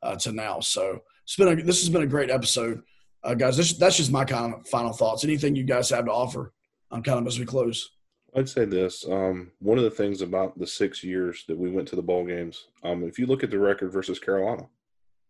uh, 0.03 0.17
to 0.17 0.33
now. 0.33 0.61
So 0.61 1.01
it's 1.25 1.37
been 1.37 1.49
a, 1.49 1.63
this 1.63 1.81
has 1.81 1.89
been 1.89 2.03
a 2.03 2.07
great 2.07 2.31
episode, 2.31 2.83
uh, 3.25 3.35
guys. 3.35 3.57
This, 3.57 3.75
that's 3.75 3.97
just 3.97 4.13
my 4.13 4.25
kind 4.25 4.55
of 4.55 4.67
final 4.69 4.93
thoughts. 4.93 5.25
Anything 5.25 5.57
you 5.57 5.65
guys 5.65 5.91
have 5.91 6.07
to 6.07 6.13
offer, 6.13 6.53
um, 6.91 7.03
kind 7.03 7.19
of 7.19 7.27
as 7.27 7.39
we 7.39 7.47
close. 7.47 7.91
I'd 8.35 8.49
say 8.49 8.65
this. 8.65 9.07
Um, 9.07 9.51
one 9.59 9.77
of 9.77 9.85
the 9.85 9.91
things 9.91 10.23
about 10.23 10.59
the 10.59 10.67
six 10.67 11.05
years 11.05 11.45
that 11.49 11.59
we 11.59 11.71
went 11.71 11.87
to 11.89 11.97
the 11.97 12.03
bowl 12.03 12.25
games, 12.25 12.69
um, 12.83 13.05
if 13.05 13.19
you 13.19 13.27
look 13.27 13.45
at 13.45 13.51
the 13.51 13.59
record 13.59 13.93
versus 13.93 14.19
Carolina, 14.19 14.69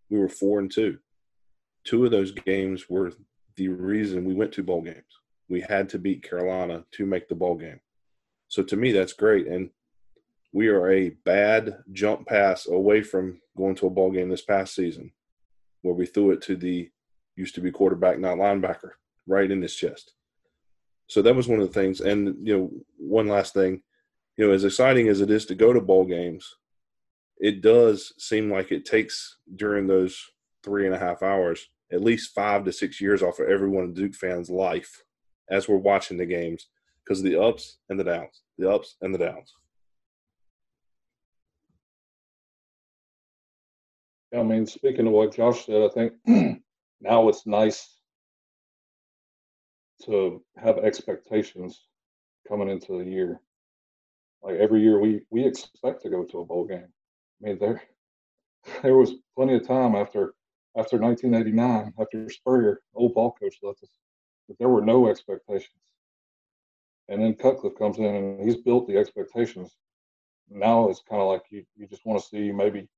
we 0.09 0.19
were 0.19 0.29
four 0.29 0.61
and 0.61 0.71
two. 0.71 0.99
Two 1.85 2.05
of 2.05 2.13
those 2.13 2.31
games 2.31 2.89
were 2.89 3.13
the 3.57 3.69
reason 3.69 4.25
we 4.25 4.35
went 4.35 4.53
to 4.53 4.63
bowl 4.63 4.83
games. 4.83 5.03
We 5.49 5.61
had 5.61 5.89
to 5.91 5.99
beat 5.99 6.29
Carolina 6.29 6.85
to 6.93 7.07
make 7.07 7.29
the 7.29 7.35
bowl 7.35 7.57
game. 7.57 7.81
So 8.49 8.63
to 8.63 8.77
me, 8.77 8.93
that's 8.93 9.15
great. 9.15 9.49
And 9.49 9.71
we 10.53 10.69
are 10.69 10.93
a 10.93 11.11
bad 11.25 11.79
jump 11.93 12.29
pass 12.29 12.69
away 12.69 13.03
from 13.03 13.41
going 13.57 13.75
to 13.77 13.87
a 13.87 13.91
bowl 13.91 14.13
game 14.13 14.29
this 14.29 14.43
past 14.43 14.75
season, 14.75 15.11
where 15.81 15.95
we 15.95 16.07
threw 16.07 16.31
it 16.31 16.43
to 16.43 16.57
the 16.57 16.89
used 17.35 17.55
to 17.57 17.61
be 17.61 17.73
quarterback, 17.73 18.21
not 18.21 18.37
linebacker, 18.37 18.91
right 19.27 19.51
in 19.51 19.61
his 19.61 19.75
chest. 19.75 20.13
So 21.13 21.21
that 21.21 21.37
was 21.37 21.47
one 21.47 21.61
of 21.61 21.69
the 21.69 21.75
things. 21.79 22.01
And 22.01 22.35
you 22.43 22.57
know, 22.57 22.71
one 22.97 23.29
last 23.29 23.53
thing, 23.53 23.83
you 24.39 24.47
know, 24.47 24.55
as 24.55 24.65
exciting 24.65 25.09
as 25.09 25.21
it 25.21 25.31
is 25.31 25.45
to 25.45 25.55
go 25.55 25.71
to 25.71 25.81
bowl 25.81 26.07
games, 26.07 26.57
it 27.37 27.61
does 27.61 28.15
seem 28.17 28.51
like 28.51 28.73
it 28.73 28.87
takes 28.87 29.37
during 29.57 29.87
those 29.87 30.19
three 30.65 30.87
and 30.87 30.95
a 30.95 30.99
half 30.99 31.23
hours 31.23 31.69
at 31.93 32.01
least 32.01 32.35
five 32.35 32.65
to 32.65 32.73
six 32.73 32.99
years 32.99 33.23
off 33.23 33.41
of 33.41 33.49
everyone 33.51 33.85
of 33.85 33.93
Duke 33.93 34.15
fans' 34.15 34.49
life 34.49 35.03
as 35.51 35.69
we're 35.69 35.77
watching 35.77 36.17
the 36.17 36.25
games 36.25 36.69
because 37.05 37.19
of 37.19 37.27
the 37.27 37.39
ups 37.39 37.77
and 37.91 38.01
the 38.01 38.05
downs, 38.05 38.41
the 38.57 38.71
ups 38.71 38.97
and 39.03 39.15
the 39.15 39.19
downs. 39.19 39.53
I 44.35 44.43
mean, 44.43 44.65
speaking 44.65 45.07
of 45.07 45.13
what 45.13 45.37
Josh 45.37 45.67
said, 45.67 45.83
I 45.83 45.89
think 45.89 46.15
now 47.03 47.29
it's 47.29 47.47
nice 47.47 47.99
to 50.05 50.43
have 50.57 50.79
expectations 50.79 51.87
coming 52.49 52.69
into 52.69 52.99
the 52.99 53.09
year. 53.09 53.41
Like 54.43 54.57
every 54.57 54.81
year, 54.81 54.99
we 54.99 55.23
we 55.31 55.45
expect 55.45 56.03
to 56.03 56.11
go 56.11 56.25
to 56.25 56.41
a 56.41 56.45
bowl 56.45 56.67
game. 56.67 56.89
I 57.43 57.49
mean, 57.49 57.59
there 57.59 57.83
there 58.83 58.97
was 58.97 59.15
plenty 59.37 59.55
of 59.55 59.67
time 59.67 59.95
after 59.95 60.35
after 60.77 60.99
1989, 60.99 61.93
after 62.01 62.29
Spurrier, 62.31 62.81
old 62.95 63.15
ball 63.15 63.33
coach, 63.33 63.57
left 63.63 63.83
us, 63.83 63.91
that 64.49 64.59
there 64.59 64.71
were 64.71 64.85
no 64.85 65.09
expectations. 65.09 65.83
And 67.09 67.21
then 67.21 67.35
Cutcliffe 67.35 67.77
comes 67.77 67.99
in 67.99 68.05
and 68.07 68.43
he's 68.43 68.57
built 68.57 68.89
the 68.89 68.97
expectations. 68.97 69.77
Now 70.49 70.89
it's 70.89 71.03
kind 71.09 71.21
of 71.21 71.29
like 71.29 71.43
you, 71.51 71.65
you 71.77 71.87
just 71.87 72.07
want 72.07 72.21
to 72.21 72.27
see 72.27 72.53
maybe 72.53 72.89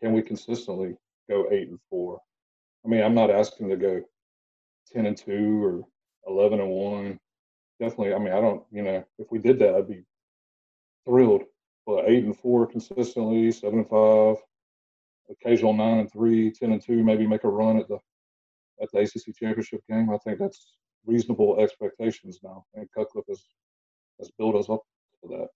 can 0.00 0.12
we 0.12 0.22
consistently 0.22 0.94
go 1.28 1.46
eight 1.50 1.68
and 1.68 1.78
four? 1.90 2.20
I 2.84 2.88
mean, 2.88 3.02
I'm 3.02 3.14
not 3.14 3.30
asking 3.30 3.68
to 3.68 3.76
go 3.76 4.02
10 4.92 5.06
and 5.06 5.16
two 5.16 5.62
or 5.62 5.84
11 6.26 6.60
and 6.60 6.70
one. 6.70 7.18
Definitely. 7.80 8.14
I 8.14 8.18
mean, 8.18 8.32
I 8.32 8.40
don't, 8.40 8.62
you 8.70 8.82
know, 8.82 9.04
if 9.18 9.26
we 9.30 9.38
did 9.38 9.58
that, 9.60 9.74
I'd 9.74 9.88
be 9.88 10.04
thrilled. 11.04 11.42
But 11.86 12.08
eight 12.08 12.24
and 12.24 12.36
four 12.36 12.66
consistently, 12.66 13.50
seven 13.52 13.80
and 13.80 13.88
five, 13.88 14.36
occasional 15.30 15.72
nine 15.72 15.98
and 15.98 16.12
three, 16.12 16.50
10 16.50 16.72
and 16.72 16.82
two, 16.82 17.02
maybe 17.02 17.26
make 17.26 17.44
a 17.44 17.48
run 17.48 17.78
at 17.78 17.88
the 17.88 17.98
at 18.82 18.88
the 18.92 19.00
ACC 19.00 19.36
championship 19.36 19.80
game. 19.88 20.10
I 20.10 20.18
think 20.18 20.38
that's 20.38 20.74
reasonable 21.06 21.58
expectations 21.60 22.40
now, 22.42 22.64
and 22.74 22.88
Cutcliffe 22.96 23.26
has 23.28 23.42
has 24.18 24.30
built 24.38 24.54
us 24.54 24.68
up 24.68 24.82
to 25.22 25.28
that. 25.28 25.48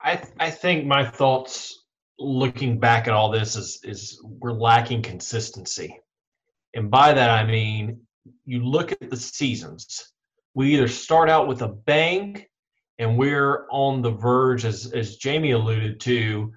I 0.00 0.16
th- 0.16 0.34
I 0.38 0.50
think 0.50 0.86
my 0.86 1.08
thoughts 1.08 1.84
looking 2.18 2.78
back 2.78 3.08
at 3.08 3.14
all 3.14 3.30
this 3.30 3.56
is 3.56 3.80
is 3.82 4.20
we're 4.22 4.52
lacking 4.52 5.02
consistency, 5.02 5.98
and 6.74 6.90
by 6.90 7.12
that 7.12 7.30
I 7.30 7.44
mean 7.44 8.05
you 8.44 8.64
look 8.64 8.92
at 8.92 9.10
the 9.10 9.16
seasons. 9.16 10.12
We 10.54 10.74
either 10.74 10.88
start 10.88 11.28
out 11.28 11.48
with 11.48 11.62
a 11.62 11.68
bang, 11.68 12.44
and 12.98 13.18
we're 13.18 13.66
on 13.70 14.02
the 14.02 14.10
verge, 14.10 14.64
as 14.64 14.92
as 14.92 15.16
Jamie 15.16 15.52
alluded 15.52 16.00
to, 16.00 16.52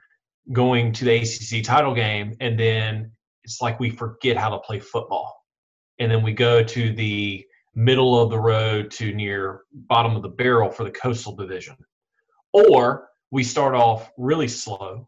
going 0.51 0.93
to 0.93 1.05
the 1.05 1.17
ACC 1.17 1.63
title 1.63 1.93
game, 1.93 2.35
and 2.39 2.59
then 2.59 3.11
it's 3.43 3.61
like 3.61 3.79
we 3.79 3.89
forget 3.89 4.37
how 4.37 4.49
to 4.49 4.59
play 4.59 4.79
football, 4.79 5.43
and 5.99 6.11
then 6.11 6.23
we 6.23 6.33
go 6.33 6.63
to 6.63 6.93
the 6.93 7.45
middle 7.75 8.19
of 8.19 8.29
the 8.29 8.39
road 8.39 8.91
to 8.91 9.13
near 9.13 9.61
bottom 9.73 10.15
of 10.15 10.21
the 10.21 10.29
barrel 10.29 10.69
for 10.69 10.83
the 10.83 10.91
coastal 10.91 11.35
division, 11.35 11.75
or 12.53 13.09
we 13.31 13.43
start 13.43 13.75
off 13.75 14.11
really 14.17 14.47
slow 14.47 15.07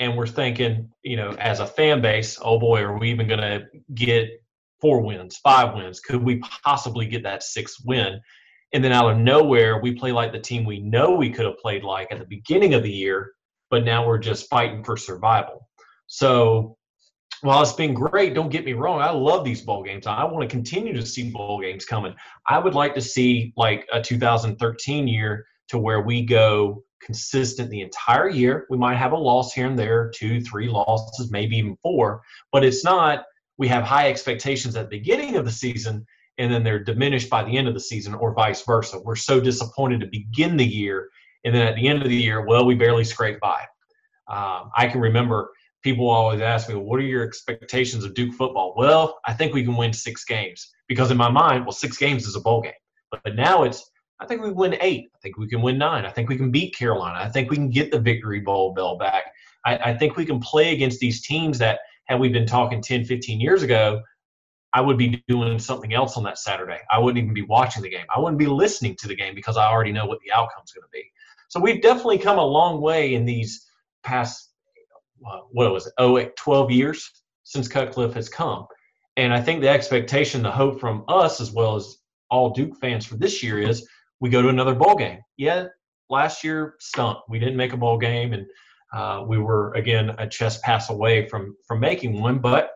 and 0.00 0.16
we're 0.16 0.26
thinking, 0.26 0.90
you 1.02 1.16
know, 1.16 1.32
as 1.32 1.60
a 1.60 1.66
fan 1.66 2.00
base, 2.00 2.38
oh 2.40 2.58
boy, 2.58 2.80
are 2.80 2.98
we 2.98 3.10
even 3.10 3.28
going 3.28 3.40
to 3.40 3.66
get 3.94 4.39
four 4.80 5.00
wins, 5.00 5.38
five 5.38 5.74
wins? 5.74 6.00
Could 6.00 6.22
we 6.22 6.40
possibly 6.64 7.06
get 7.06 7.22
that 7.24 7.42
sixth 7.42 7.78
win? 7.84 8.20
And 8.72 8.84
then 8.84 8.92
out 8.92 9.10
of 9.10 9.18
nowhere, 9.18 9.80
we 9.80 9.92
play 9.92 10.12
like 10.12 10.32
the 10.32 10.38
team 10.38 10.64
we 10.64 10.80
know 10.80 11.10
we 11.12 11.30
could 11.30 11.46
have 11.46 11.58
played 11.58 11.82
like 11.82 12.08
at 12.10 12.18
the 12.18 12.26
beginning 12.26 12.74
of 12.74 12.82
the 12.82 12.92
year, 12.92 13.32
but 13.68 13.84
now 13.84 14.06
we're 14.06 14.18
just 14.18 14.48
fighting 14.48 14.84
for 14.84 14.96
survival. 14.96 15.68
So 16.06 16.76
while 17.42 17.62
it's 17.62 17.72
been 17.72 17.94
great, 17.94 18.34
don't 18.34 18.50
get 18.50 18.64
me 18.64 18.74
wrong, 18.74 19.00
I 19.00 19.10
love 19.10 19.44
these 19.44 19.62
bowl 19.62 19.82
games. 19.82 20.06
I 20.06 20.24
want 20.24 20.48
to 20.48 20.54
continue 20.54 20.92
to 20.92 21.06
see 21.06 21.30
bowl 21.30 21.60
games 21.60 21.84
coming. 21.84 22.14
I 22.46 22.58
would 22.58 22.74
like 22.74 22.94
to 22.94 23.00
see 23.00 23.52
like 23.56 23.88
a 23.92 24.00
2013 24.00 25.08
year 25.08 25.46
to 25.68 25.78
where 25.78 26.02
we 26.02 26.24
go 26.24 26.82
consistent 27.02 27.70
the 27.70 27.80
entire 27.80 28.28
year. 28.28 28.66
We 28.70 28.76
might 28.76 28.96
have 28.96 29.12
a 29.12 29.16
loss 29.16 29.52
here 29.52 29.66
and 29.66 29.78
there, 29.78 30.12
two, 30.14 30.40
three 30.42 30.68
losses, 30.68 31.30
maybe 31.30 31.56
even 31.56 31.76
four, 31.82 32.20
but 32.52 32.64
it's 32.64 32.84
not 32.84 33.24
we 33.60 33.68
have 33.68 33.84
high 33.84 34.08
expectations 34.08 34.74
at 34.74 34.88
the 34.88 34.96
beginning 34.98 35.36
of 35.36 35.44
the 35.44 35.52
season 35.52 36.06
and 36.38 36.50
then 36.50 36.64
they're 36.64 36.82
diminished 36.82 37.28
by 37.28 37.44
the 37.44 37.54
end 37.54 37.68
of 37.68 37.74
the 37.74 37.80
season 37.80 38.14
or 38.14 38.32
vice 38.32 38.62
versa. 38.64 38.98
We're 38.98 39.16
so 39.16 39.38
disappointed 39.38 40.00
to 40.00 40.06
begin 40.06 40.56
the 40.56 40.64
year 40.64 41.10
and 41.44 41.54
then 41.54 41.66
at 41.66 41.76
the 41.76 41.86
end 41.86 42.02
of 42.02 42.08
the 42.08 42.16
year, 42.16 42.40
well, 42.40 42.64
we 42.64 42.74
barely 42.74 43.04
scrape 43.04 43.38
by. 43.38 43.60
Um, 44.28 44.70
I 44.74 44.88
can 44.90 45.00
remember 45.00 45.50
people 45.82 46.08
always 46.08 46.40
ask 46.40 46.70
me, 46.70 46.74
what 46.74 47.00
are 47.00 47.04
your 47.04 47.22
expectations 47.22 48.02
of 48.02 48.14
Duke 48.14 48.32
football? 48.32 48.72
Well, 48.78 49.18
I 49.26 49.34
think 49.34 49.52
we 49.52 49.62
can 49.62 49.76
win 49.76 49.92
six 49.92 50.24
games 50.24 50.70
because 50.88 51.10
in 51.10 51.18
my 51.18 51.30
mind, 51.30 51.66
well, 51.66 51.72
six 51.72 51.98
games 51.98 52.26
is 52.26 52.36
a 52.36 52.40
bowl 52.40 52.62
game. 52.62 52.72
But, 53.10 53.20
but 53.24 53.36
now 53.36 53.64
it's, 53.64 53.90
I 54.20 54.26
think 54.26 54.42
we 54.42 54.52
win 54.52 54.78
eight. 54.80 55.10
I 55.14 55.18
think 55.22 55.36
we 55.36 55.48
can 55.48 55.60
win 55.60 55.76
nine. 55.76 56.06
I 56.06 56.10
think 56.10 56.30
we 56.30 56.36
can 56.38 56.50
beat 56.50 56.74
Carolina. 56.74 57.18
I 57.20 57.28
think 57.28 57.50
we 57.50 57.56
can 57.56 57.68
get 57.68 57.90
the 57.90 58.00
Victory 58.00 58.40
Bowl 58.40 58.72
bell 58.72 58.96
back. 58.96 59.24
I, 59.66 59.76
I 59.76 59.94
think 59.98 60.16
we 60.16 60.24
can 60.24 60.40
play 60.40 60.72
against 60.72 61.00
these 61.00 61.20
teams 61.20 61.58
that, 61.58 61.80
had 62.10 62.18
we 62.18 62.28
been 62.28 62.44
talking 62.44 62.82
10, 62.82 63.04
15 63.04 63.40
years 63.40 63.62
ago, 63.62 64.02
I 64.72 64.80
would 64.80 64.98
be 64.98 65.22
doing 65.28 65.60
something 65.60 65.94
else 65.94 66.16
on 66.16 66.24
that 66.24 66.38
Saturday. 66.38 66.78
I 66.90 66.98
wouldn't 66.98 67.22
even 67.22 67.32
be 67.32 67.42
watching 67.42 67.84
the 67.84 67.88
game. 67.88 68.04
I 68.14 68.18
wouldn't 68.18 68.38
be 68.38 68.48
listening 68.48 68.96
to 68.96 69.06
the 69.06 69.14
game 69.14 69.32
because 69.32 69.56
I 69.56 69.70
already 69.70 69.92
know 69.92 70.06
what 70.06 70.18
the 70.24 70.32
outcome's 70.32 70.72
going 70.72 70.82
to 70.82 70.88
be. 70.92 71.04
So 71.48 71.60
we've 71.60 71.80
definitely 71.80 72.18
come 72.18 72.38
a 72.38 72.44
long 72.44 72.80
way 72.80 73.14
in 73.14 73.24
these 73.24 73.64
past, 74.02 74.50
uh, 75.24 75.38
what 75.52 75.72
was 75.72 75.86
it, 75.86 75.92
oh, 75.98 76.20
12 76.36 76.72
years 76.72 77.08
since 77.44 77.68
Cutcliffe 77.68 78.14
has 78.14 78.28
come. 78.28 78.66
And 79.16 79.32
I 79.32 79.40
think 79.40 79.60
the 79.60 79.68
expectation, 79.68 80.42
the 80.42 80.50
hope 80.50 80.80
from 80.80 81.04
us, 81.06 81.40
as 81.40 81.52
well 81.52 81.76
as 81.76 81.98
all 82.28 82.50
Duke 82.50 82.76
fans 82.80 83.06
for 83.06 83.16
this 83.16 83.40
year, 83.40 83.60
is 83.60 83.86
we 84.18 84.30
go 84.30 84.42
to 84.42 84.48
another 84.48 84.74
bowl 84.74 84.96
game. 84.96 85.20
Yeah, 85.36 85.66
last 86.08 86.42
year 86.42 86.74
stunk. 86.80 87.18
We 87.28 87.38
didn't 87.38 87.56
make 87.56 87.72
a 87.72 87.76
bowl 87.76 87.98
game, 87.98 88.32
and 88.32 88.46
uh, 88.92 89.24
we 89.26 89.38
were 89.38 89.72
again 89.74 90.10
a 90.18 90.28
chess 90.28 90.58
pass 90.58 90.90
away 90.90 91.28
from 91.28 91.56
from 91.66 91.80
making 91.80 92.20
one. 92.20 92.38
But 92.38 92.70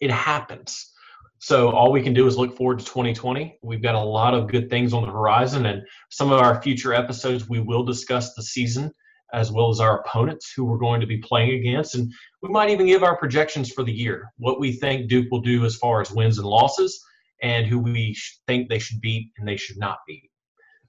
it 0.00 0.10
happens. 0.10 0.92
So 1.38 1.70
all 1.70 1.90
we 1.90 2.02
can 2.02 2.12
do 2.12 2.26
is 2.26 2.36
look 2.36 2.54
forward 2.54 2.80
to 2.80 2.84
2020. 2.84 3.58
We've 3.62 3.82
got 3.82 3.94
a 3.94 4.00
lot 4.00 4.34
of 4.34 4.46
good 4.46 4.68
things 4.68 4.92
on 4.92 5.02
the 5.02 5.10
horizon, 5.10 5.66
and 5.66 5.82
some 6.10 6.32
of 6.32 6.40
our 6.40 6.60
future 6.60 6.92
episodes 6.92 7.48
we 7.48 7.60
will 7.60 7.82
discuss 7.82 8.34
the 8.34 8.42
season 8.42 8.92
as 9.32 9.52
well 9.52 9.70
as 9.70 9.80
our 9.80 10.00
opponents 10.00 10.52
who 10.54 10.64
we're 10.64 10.78
going 10.78 11.00
to 11.00 11.06
be 11.06 11.18
playing 11.18 11.60
against, 11.60 11.94
and 11.94 12.12
we 12.42 12.48
might 12.48 12.70
even 12.70 12.86
give 12.86 13.02
our 13.02 13.16
projections 13.16 13.70
for 13.70 13.84
the 13.84 13.92
year, 13.92 14.32
what 14.38 14.60
we 14.60 14.72
think 14.72 15.08
Duke 15.08 15.28
will 15.30 15.40
do 15.40 15.64
as 15.64 15.76
far 15.76 16.00
as 16.00 16.10
wins 16.10 16.38
and 16.38 16.46
losses, 16.46 17.00
and 17.42 17.66
who 17.66 17.78
we 17.78 18.16
think 18.46 18.68
they 18.68 18.78
should 18.78 19.00
beat 19.00 19.30
and 19.38 19.46
they 19.46 19.56
should 19.56 19.78
not 19.78 19.98
beat. 20.06 20.30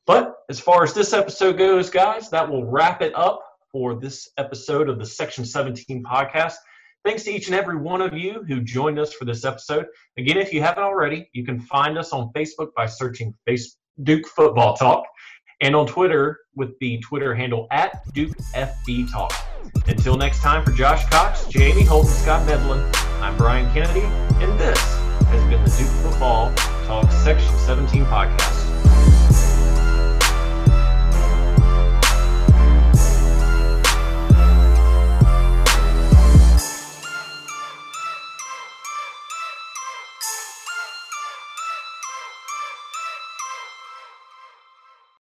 But 0.06 0.36
as 0.50 0.60
far 0.60 0.84
as 0.84 0.94
this 0.94 1.14
episode 1.14 1.58
goes, 1.58 1.90
guys, 1.90 2.30
that 2.32 2.50
will 2.50 2.66
wrap 2.66 3.02
it 3.02 3.16
up 3.16 3.42
for 3.72 4.00
this 4.00 4.30
episode 4.38 4.90
of 4.90 5.00
the 5.00 5.06
Section 5.06 5.46
17 5.46 6.04
podcast. 6.04 6.56
Thanks 7.04 7.24
to 7.24 7.32
each 7.32 7.48
and 7.48 7.56
every 7.56 7.78
one 7.78 8.02
of 8.02 8.14
you 8.14 8.44
who 8.48 8.62
joined 8.62 9.00
us 9.00 9.14
for 9.14 9.26
this 9.26 9.44
episode. 9.44 9.86
Again, 10.18 10.38
if 10.38 10.54
you 10.54 10.62
haven't 10.62 10.84
already, 10.84 11.30
you 11.34 11.44
can 11.44 11.60
find 11.60 11.98
us 11.98 12.14
on 12.14 12.32
Facebook 12.34 12.74
by 12.76 12.86
searching 12.86 13.34
face, 13.46 13.78
Duke 14.04 14.28
Football 14.28 14.76
Talk 14.76 15.06
and 15.62 15.76
on 15.76 15.86
Twitter 15.86 16.40
with 16.56 16.78
the 16.80 17.00
Twitter 17.00 17.34
handle 17.34 17.68
at 17.72 18.02
Duke 18.14 18.36
FB 18.54 19.12
Talk. 19.12 19.34
Until 19.88 20.18
next 20.18 20.42
time, 20.42 20.66
for 20.66 20.72
Josh 20.72 21.08
Cox, 21.10 21.46
Jamie 21.48 21.84
Holt, 21.84 22.08
and 22.08 22.16
Scott 22.16 22.46
Medlin, 22.46 22.84
I'm 23.22 23.38
Brian 23.38 23.72
Kennedy, 23.74 24.02
and 24.44 24.60
this 24.60 24.80
has 24.80 25.44
been 25.50 25.64
the 25.64 25.70
Duke 25.78 26.12
Football 26.12 26.54
Talk 26.86 27.10
Section 27.12 27.58
17 27.60 28.06
podcast. 28.06 28.61